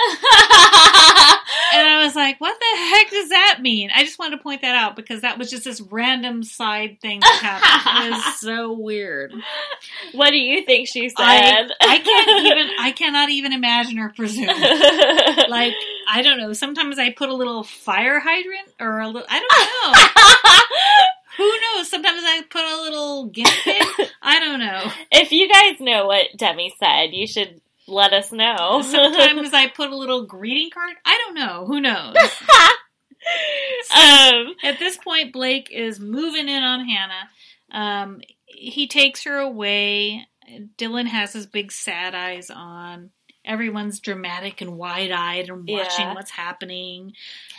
[1.74, 3.90] And I was like, what the heck does that mean?
[3.94, 7.20] I just wanted to point that out because that was just this random side thing
[7.20, 8.06] that happened.
[8.06, 9.32] It was so weird.
[10.12, 11.72] what do you think she I, said?
[11.80, 14.48] I can't even, I cannot even imagine or presume.
[15.48, 15.74] Like,
[16.10, 16.52] I don't know.
[16.52, 19.48] Sometimes I put a little fire hydrant or a little, I don't
[21.38, 21.44] know.
[21.44, 21.88] Who knows?
[21.88, 24.08] Sometimes I put a little pig.
[24.20, 24.90] I don't know.
[25.12, 28.82] if you guys know what Demi said, you should let us know.
[28.82, 30.94] Sometimes I put a little greeting card.
[31.04, 31.64] I don't know.
[31.66, 32.14] Who knows?
[33.94, 37.28] um, At this point, Blake is moving in on Hannah.
[37.70, 40.26] Um, he takes her away.
[40.76, 43.10] Dylan has his big sad eyes on.
[43.44, 46.14] Everyone's dramatic and wide eyed and watching Yeah.
[46.14, 47.12] what's happening.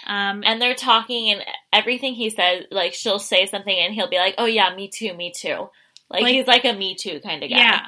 [0.05, 1.43] Um, and they're talking, and
[1.73, 5.13] everything he says, like she'll say something, and he'll be like, "Oh yeah, me too,
[5.15, 5.69] me too."
[6.09, 7.57] Like, Like- he's like a me too kind of guy.
[7.57, 7.79] yeah.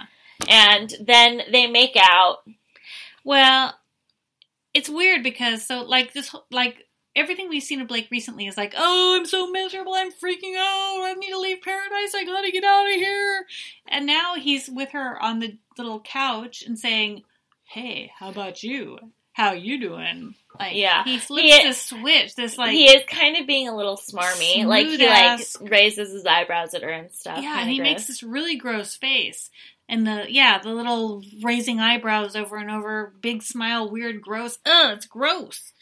[0.50, 2.38] And then they make out.
[3.24, 3.74] Well,
[4.74, 8.74] it's weird because so like this like everything we've seen of Blake recently is like,
[8.78, 12.64] oh, I'm so miserable, I'm freaking out, I need to leave paradise, I gotta get
[12.64, 13.46] out of here.
[13.90, 17.24] And now he's with her on the little couch and saying,
[17.66, 18.98] hey, how about you?
[19.34, 20.36] How you doing?
[20.60, 21.04] Like, Yeah.
[21.04, 22.36] he flips He- this switch.
[22.36, 24.66] This like, he is kind of being a little smarmy.
[24.66, 27.40] Like he like raises his eyebrows at her and stuff.
[27.42, 27.86] yeah, and he gross.
[27.90, 29.50] makes this really gross face.
[29.92, 34.58] And the yeah, the little raising eyebrows over and over, big smile, weird, gross.
[34.66, 35.74] Ugh, it's gross.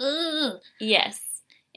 [0.00, 0.54] Ugh.
[0.80, 1.20] yes.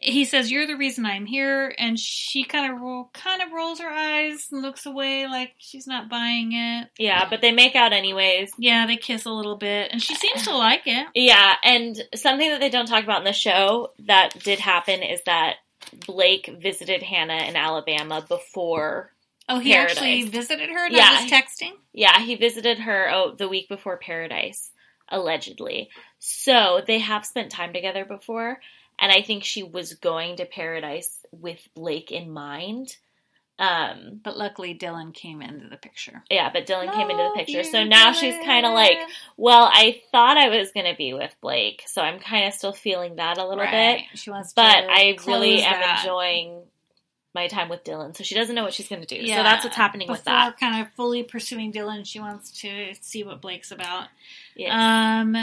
[0.02, 3.80] he says you're the reason i'm here and she kind of roll, kind of rolls
[3.80, 7.94] her eyes and looks away like she's not buying it Yeah, but they make out
[7.94, 8.52] anyways.
[8.60, 12.50] yeah they kiss a little bit and she seems to like it Yeah, and something
[12.50, 15.56] that they don't talk about in the show that did happen is that
[16.06, 19.12] Blake visited Hannah in Alabama before.
[19.52, 19.98] Oh he Paradise.
[19.98, 21.28] actually visited her not Yeah.
[21.28, 24.72] just texting Yeah, he visited her oh the week before Paradise,
[25.10, 25.90] allegedly.
[26.20, 28.60] So they have spent time together before,
[29.00, 32.96] and I think she was going to Paradise with Blake in mind.
[33.60, 37.64] Um, but luckily dylan came into the picture yeah, but Dylan came into the picture,
[37.64, 38.98] so now she's kind of like,
[39.38, 42.74] well, I thought I was going to be with Blake, so I'm kind of still
[42.74, 44.02] feeling that a little bit.
[44.16, 46.00] She wants But I really close am that.
[46.00, 46.64] enjoying
[47.34, 49.16] my time with Dylan, so she doesn't know what she's going to do.
[49.16, 49.38] Yeah.
[49.38, 50.60] So that's what's happening Before with that.
[50.60, 54.08] kind of fully pursuing Dylan, she wants to see what Blake's about.
[54.56, 54.72] Yes.
[54.74, 55.36] Um,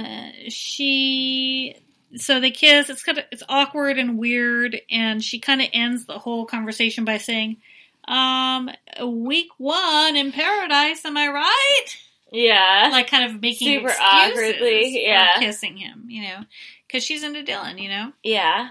[0.48, 1.77] she
[2.16, 2.89] so they kiss.
[2.90, 7.05] It's kind of it's awkward and weird, and she kind of ends the whole conversation
[7.05, 7.59] by saying,
[8.06, 8.70] Um,
[9.05, 11.85] week one in paradise, am I right?
[12.31, 12.89] Yeah.
[12.93, 15.39] Like, kind of making Super awkwardly, yeah.
[15.39, 16.40] kissing him, you know,
[16.86, 18.12] because she's into Dylan, you know.
[18.23, 18.70] yeah.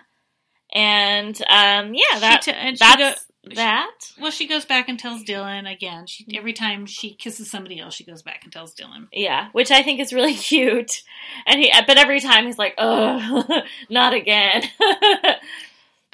[0.73, 3.91] And um yeah, that she t- and she that's go- that.
[4.19, 6.05] well, she goes back and tells Dylan again.
[6.07, 9.07] She every time she kisses somebody else, she goes back and tells Dylan.
[9.13, 11.01] Yeah, which I think is really cute.
[11.45, 14.63] And he but every time he's like, "Oh, not again."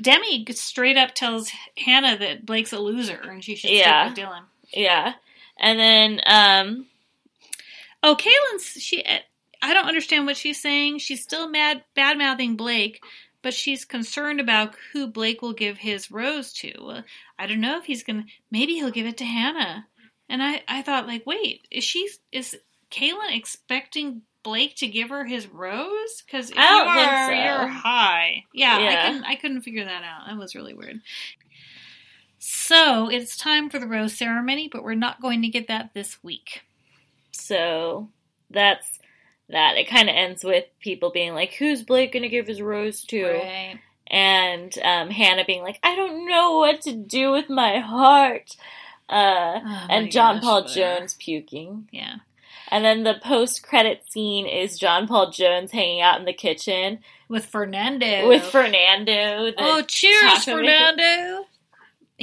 [0.01, 4.11] Demi straight up tells Hannah that Blake's a loser and she should Yeah.
[4.11, 4.43] stick with Dylan.
[4.73, 5.13] yeah.
[5.59, 6.85] And then um
[8.05, 9.03] Oh, Caelynn's she.
[9.61, 10.97] I don't understand what she's saying.
[10.99, 13.01] She's still mad, bad mouthing Blake,
[13.44, 17.03] but she's concerned about who Blake will give his rose to.
[17.38, 18.26] I don't know if he's gonna.
[18.49, 19.86] Maybe he'll give it to Hannah.
[20.30, 22.57] And I, I thought, like, wait, is she is
[22.90, 26.24] Caelynn expecting Blake to give her his rose?
[26.26, 27.34] Because if you are, so.
[27.34, 28.45] you're high.
[28.53, 30.28] Yeah, I couldn't, I couldn't figure that out.
[30.28, 31.02] That was really weird.
[32.40, 36.18] So it's time for the rose ceremony, but we're not going to get that this
[36.24, 36.61] week.
[37.32, 38.10] so
[38.49, 38.99] that's
[39.49, 39.78] that.
[39.78, 43.03] It kind of ends with people being like, "Who's Blake going to give his rose
[43.06, 43.80] to?" Right.
[44.07, 48.56] And um Hannah being like, "I don't know what to do with my heart."
[49.10, 50.99] Uh Oh my and John gosh, Paul whatever.
[50.99, 51.88] Jones puking.
[51.91, 52.15] Yeah.
[52.70, 56.99] And then the post credit scene is John Paul Jones hanging out in the kitchen
[57.28, 58.28] With Fernando.
[58.28, 59.52] with Fernando.
[59.57, 60.45] Oh, cheers.
[60.45, 61.45] Fernando.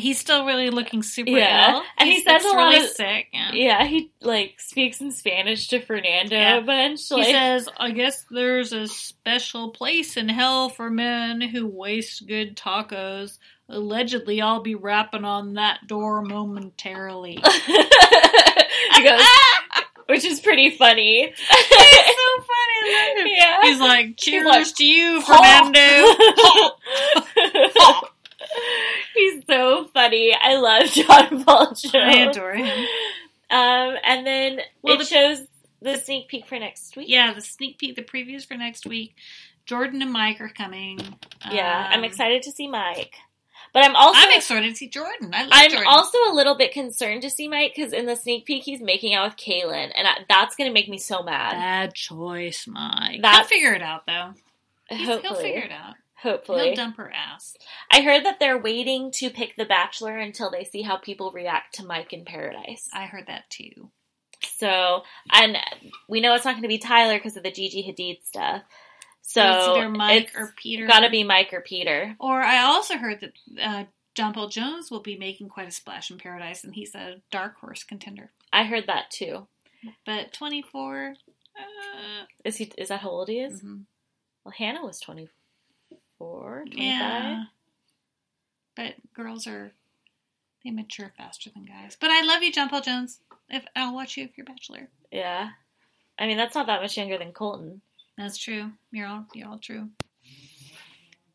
[0.00, 1.72] He's still really looking super Yeah.
[1.74, 1.82] ill.
[1.98, 3.28] And he says a lot really of- sick.
[3.32, 3.52] Yeah.
[3.52, 6.56] Yeah, he like speaks in Spanish to Fernando Yeah.
[6.56, 7.00] a bunch.
[7.08, 12.26] He Like, says, I guess there's a special place in hell for men who waste
[12.26, 13.38] good tacos.
[13.68, 17.38] Allegedly, I'll be rapping on that door momentarily.
[17.66, 19.20] he goes,
[20.06, 21.32] which is pretty funny.
[21.32, 21.40] It's
[22.16, 22.42] so
[23.22, 23.36] funny.
[23.36, 23.58] Yeah.
[23.62, 26.14] He's like, cheers like, to you, Fernando.
[29.20, 30.34] He's so funny.
[30.40, 31.94] I love John Paul Jones.
[31.94, 32.86] I adore him.
[33.50, 35.40] Um, and then Well, it the- shows
[35.82, 37.08] the sneak peek for next week.
[37.08, 39.14] Yeah, the sneak peek, the previews for next week.
[39.66, 40.98] Jordan and Mike are coming.
[41.50, 43.14] Yeah, I'm Um, excited to see Mike,
[43.72, 45.30] but I'm also I'm excited to see Jordan.
[45.32, 45.86] I love I'm Jordan.
[45.88, 49.14] also a little bit concerned to see Mike because in the sneak peek he's making
[49.14, 51.52] out with Caelynn, and I, that's going to make me so mad.
[51.52, 53.20] Bad choice, Mike.
[53.22, 54.34] He'll figure it out, though.
[54.90, 55.94] He'll figure it out.
[56.22, 56.66] Hopefully.
[56.68, 57.56] He'll dump her ass.
[57.90, 61.74] I heard that they're waiting to pick the Bachelor until they see how people react
[61.76, 62.88] to Mike in Paradise.
[62.92, 63.90] I heard that too.
[64.56, 65.02] So,
[65.32, 65.58] and
[66.08, 68.62] we know it's not going to be Tyler because of the Gigi Hadid stuff.
[69.22, 70.86] So it's either Mike or Peter.
[70.86, 72.16] Got to be Mike or Peter.
[72.18, 73.32] Or I also heard that
[73.62, 73.84] uh,
[74.14, 77.56] John Paul Jones will be making quite a splash in Paradise, and he's a dark
[77.60, 78.32] horse contender.
[78.52, 79.46] I heard that too.
[80.04, 81.14] But 24.
[81.56, 82.72] Uh, Is he?
[82.78, 83.62] Is that how old he is?
[83.62, 83.82] mhm.
[84.44, 85.28] Well, Hannah was 24,
[86.30, 86.78] 25.
[86.78, 87.44] Yeah.
[88.76, 89.72] But girls are
[90.64, 91.96] they mature faster than guys.
[92.00, 93.20] But I love you, John Paul Jones.
[93.48, 94.88] If I'll watch you if you're Bachelor.
[95.10, 95.50] Yeah.
[96.18, 97.80] I mean, that's not that much younger than Colton.
[98.18, 98.72] That's true.
[98.92, 99.88] You're all you're all true.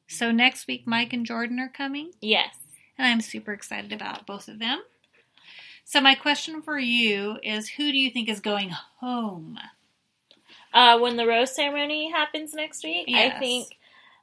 [0.07, 2.55] So next week, Mike and Jordan are coming, Yes.
[2.97, 4.81] and I'm super excited about both of them.
[5.83, 9.57] So my question for you is, who do you think is going home?
[10.71, 13.75] Uh, when the rose ceremony happens next week, I think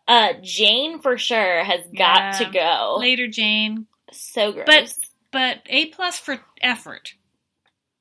[0.08, 2.32] uh, Jane for sure has got Yeah.
[2.38, 2.96] to go.
[2.98, 4.66] Later, Jane, So gross.
[4.66, 4.94] But-
[5.30, 7.14] but A plus for effort.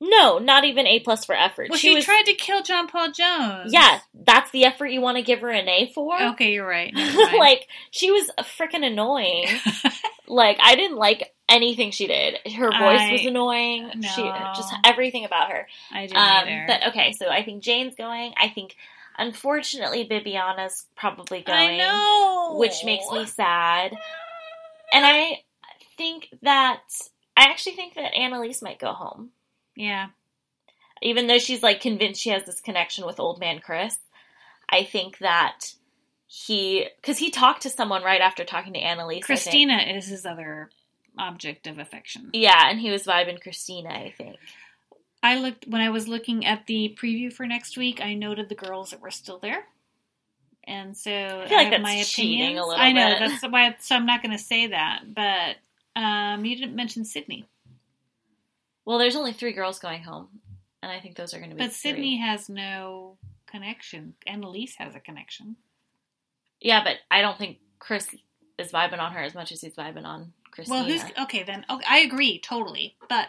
[0.02, 1.68] no, not even A plus for effort.
[1.70, 2.04] Well, she, she, was.
[2.04, 3.72] tried to kill John Paul Jones.
[3.72, 6.20] yeah, that's the effort you want to give her an A for.
[6.32, 6.92] Okay, you're right.
[7.38, 9.46] Like she was freaking annoying.
[10.28, 12.36] like I didn't like anything she did.
[12.52, 13.90] Her voice I- was annoying.
[14.02, 15.66] She just everything about her.
[15.92, 16.64] I didn't Um, either.
[16.66, 18.34] but okay, so I think Jane's going.
[18.36, 18.76] I think
[19.18, 21.58] unfortunately Bibiana's probably going.
[21.58, 23.92] I know, which makes me sad.
[24.92, 25.42] And I
[25.96, 26.82] think that
[27.36, 29.30] I actually think that Annaliese might go home,
[29.74, 30.08] Yeah,
[31.00, 33.98] even though she's like convinced she has this connection with old man Chris.
[34.68, 35.74] I think that
[36.26, 39.24] he, because he talked to someone right after talking to Annaliese.
[39.24, 40.70] Kristina is his other
[41.18, 42.30] object of affection.
[42.32, 43.90] Yeah, and he was vibing Kristina.
[43.90, 44.36] I think.
[45.22, 48.00] I looked when I was looking at the preview for next week.
[48.00, 49.64] I noted the girls that were still there,
[50.64, 52.66] and so I, feel like have that's my cheating opinions.
[52.66, 53.28] little I know bit.
[53.30, 53.76] that's why.
[53.80, 55.02] So I'm not going to say that.
[55.14, 55.56] But
[56.00, 57.46] um, you didn't mention Sydney,
[58.84, 60.28] Well, there's only three girls going home,
[60.82, 61.62] and I think those are going to be.
[61.62, 61.90] but three.
[61.92, 63.16] Sydney has no
[63.46, 64.14] connection.
[64.28, 65.56] Annaliese has a connection.
[66.60, 68.08] Yeah, but I don't think Chris
[68.58, 70.68] is vibing on her as much as he's vibing on Kristina.
[70.70, 71.64] Well, who's okay then?
[71.70, 72.94] Okay, I agree totally.
[73.08, 73.28] But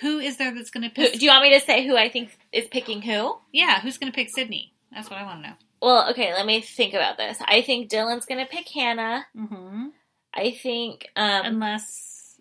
[0.00, 1.18] who is there that's going to Who, pick?
[1.20, 3.36] do you want me to say who I think is picking who?
[3.52, 4.72] yeah, who's going to pick Sydney?
[4.92, 5.54] That's what I want to know.
[5.80, 7.38] Well, okay, let me think about this.
[7.44, 9.26] I think Dylan's gonna pick Hannah.
[9.36, 9.86] Mm-hmm.
[10.32, 12.40] I think um Unless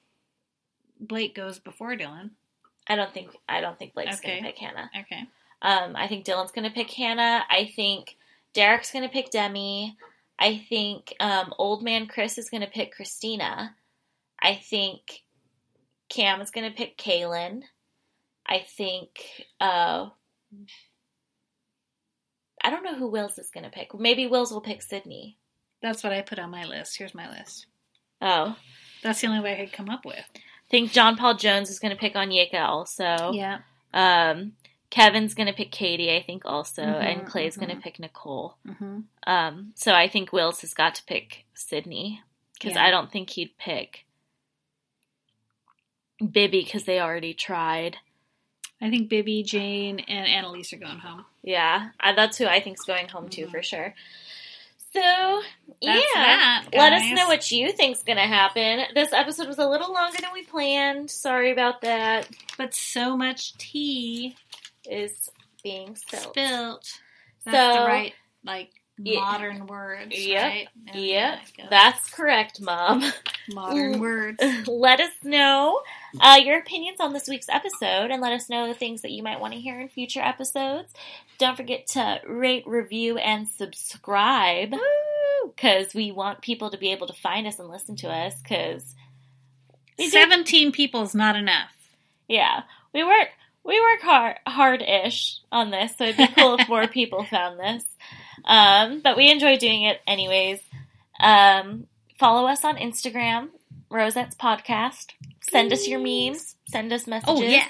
[0.99, 2.31] Blake goes before Dylan.
[2.87, 4.35] I don't think I don't think Blake's Okay.
[4.39, 4.91] gonna pick Hannah.
[4.99, 5.23] Okay.
[5.63, 7.43] Um, I think Dylan's gonna pick Hannah.
[7.49, 8.15] I think
[8.53, 9.97] Derek's gonna pick Demi.
[10.37, 13.71] I think um, old man Chris is gonna pick Kristina.
[14.41, 15.21] I think
[16.09, 17.63] Cam is gonna pick Caelynn.
[18.45, 19.19] I think
[19.59, 20.09] uh,
[22.63, 23.93] I don't know who Wills is gonna pick.
[23.97, 25.37] Maybe Wills will pick Sydney.
[25.81, 26.97] That's what I put on my list.
[26.97, 27.65] Here's my list.
[28.21, 28.55] Oh,
[29.03, 30.15] That's the only way I could come up with.
[30.35, 33.31] I think John Paul Jones is gonna pick on Onyeka also.
[33.33, 33.59] Yeah.
[33.93, 34.53] Um,
[34.91, 37.81] Kevin's gonna pick Katie, I think also, Mhm, and Clay's gonna mhm.
[37.81, 38.57] pick Nicole.
[38.65, 42.21] hmm Um, so I think Wills has got to pick Sydney
[42.53, 42.85] because Yeah.
[42.85, 44.05] I don't think he'd pick
[46.25, 47.97] Bibi because they already tried.
[48.81, 51.25] I think Bibi, Jane, and Annaliese are going home.
[51.43, 53.51] Yeah, I, that's who I think's going home too Mhm.
[53.51, 53.93] for sure.
[54.93, 55.41] So
[55.79, 58.85] yeah, that, let us know what you think's gonna happen.
[58.93, 61.09] This episode was a little longer than we planned.
[61.09, 62.27] Sorry about that.
[62.57, 64.35] But so much tea
[64.85, 65.29] Is
[65.63, 66.23] being spilled.
[66.23, 66.99] spilt.
[67.45, 69.21] That's So- the right, like, Yeah.
[69.21, 70.43] modern words, Yep.
[70.43, 70.67] right?
[70.93, 73.01] Yep, yeah, that's correct, Mom.
[73.49, 74.39] modern words.
[74.67, 75.81] let us know
[76.19, 79.23] uh, your opinions on this week's episode and let us know the things that you
[79.23, 80.93] might want to hear in future episodes.
[81.37, 84.73] Don't forget to rate, review, and subscribe
[85.55, 88.95] because we want people to be able to find us and listen to us because
[89.97, 91.71] we do- 17 people is not enough.
[92.27, 92.63] yeah,
[92.93, 93.29] we work
[93.63, 97.59] we work hard hard ish on this, so it'd be cool if more people found
[97.59, 97.85] this.
[98.43, 100.59] Um, but we enjoy doing it anyways.
[101.19, 101.85] Um,
[102.19, 103.49] follow us on Instagram,
[103.91, 105.11] Rosette's Podcast.
[105.49, 106.55] Send us your memes.
[106.69, 107.39] Send us messages.
[107.39, 107.67] Oh, yeah.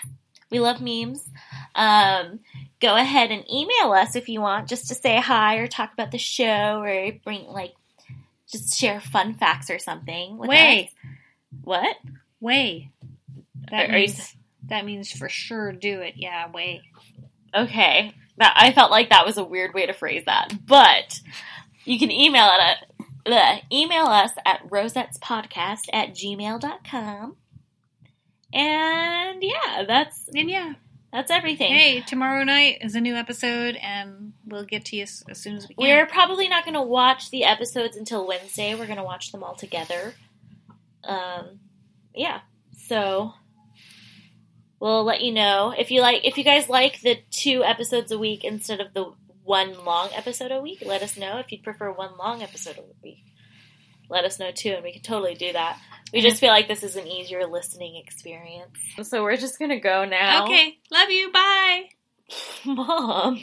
[0.49, 1.27] We love memes.
[1.75, 2.39] Um,
[2.79, 6.11] go ahead and email us if you want, just to say hi or talk about
[6.11, 7.73] the show or bring like
[8.51, 10.37] just share fun facts or something.
[10.37, 10.85] With Way.
[10.85, 11.09] us.
[11.63, 11.95] What?
[12.39, 12.91] Way.
[13.69, 14.35] That Are- are you means,
[14.67, 16.15] that means for sure do it.
[16.17, 16.81] Yeah, way.
[17.55, 18.13] Okay.
[18.37, 20.53] That I felt like that was a weird way to phrase that.
[20.65, 21.19] But
[21.85, 22.77] you can email it at
[23.25, 27.35] bleh, email us at rosettespodcast at gmail.com.
[28.53, 30.73] And yeah, that's And yeah.
[31.13, 31.73] that's everything.
[31.73, 35.55] Hey, tomorrow night is a new episode, and we'll get to you as, as soon
[35.55, 35.83] as we can.
[35.83, 38.75] We're probably not going to watch the episodes until Wednesday.
[38.75, 40.13] We're going to watch them all together.
[41.05, 41.59] Um,
[42.13, 42.41] yeah.
[42.77, 43.33] So
[44.81, 46.25] we'll let you know if you like.
[46.25, 50.51] If you guys like the two episodes a week instead of the one long episode
[50.51, 51.39] a week, let us know.
[51.39, 53.23] If you'd prefer one long episode a week,
[54.09, 55.79] let us know too, and we can totally do that.
[56.13, 58.77] We just feel like this is an easier listening experience.
[59.03, 60.45] So we're just gonna go now.
[60.45, 60.77] Okay.
[60.91, 61.31] Love you.
[61.31, 61.89] Bye.
[62.65, 63.41] Mom.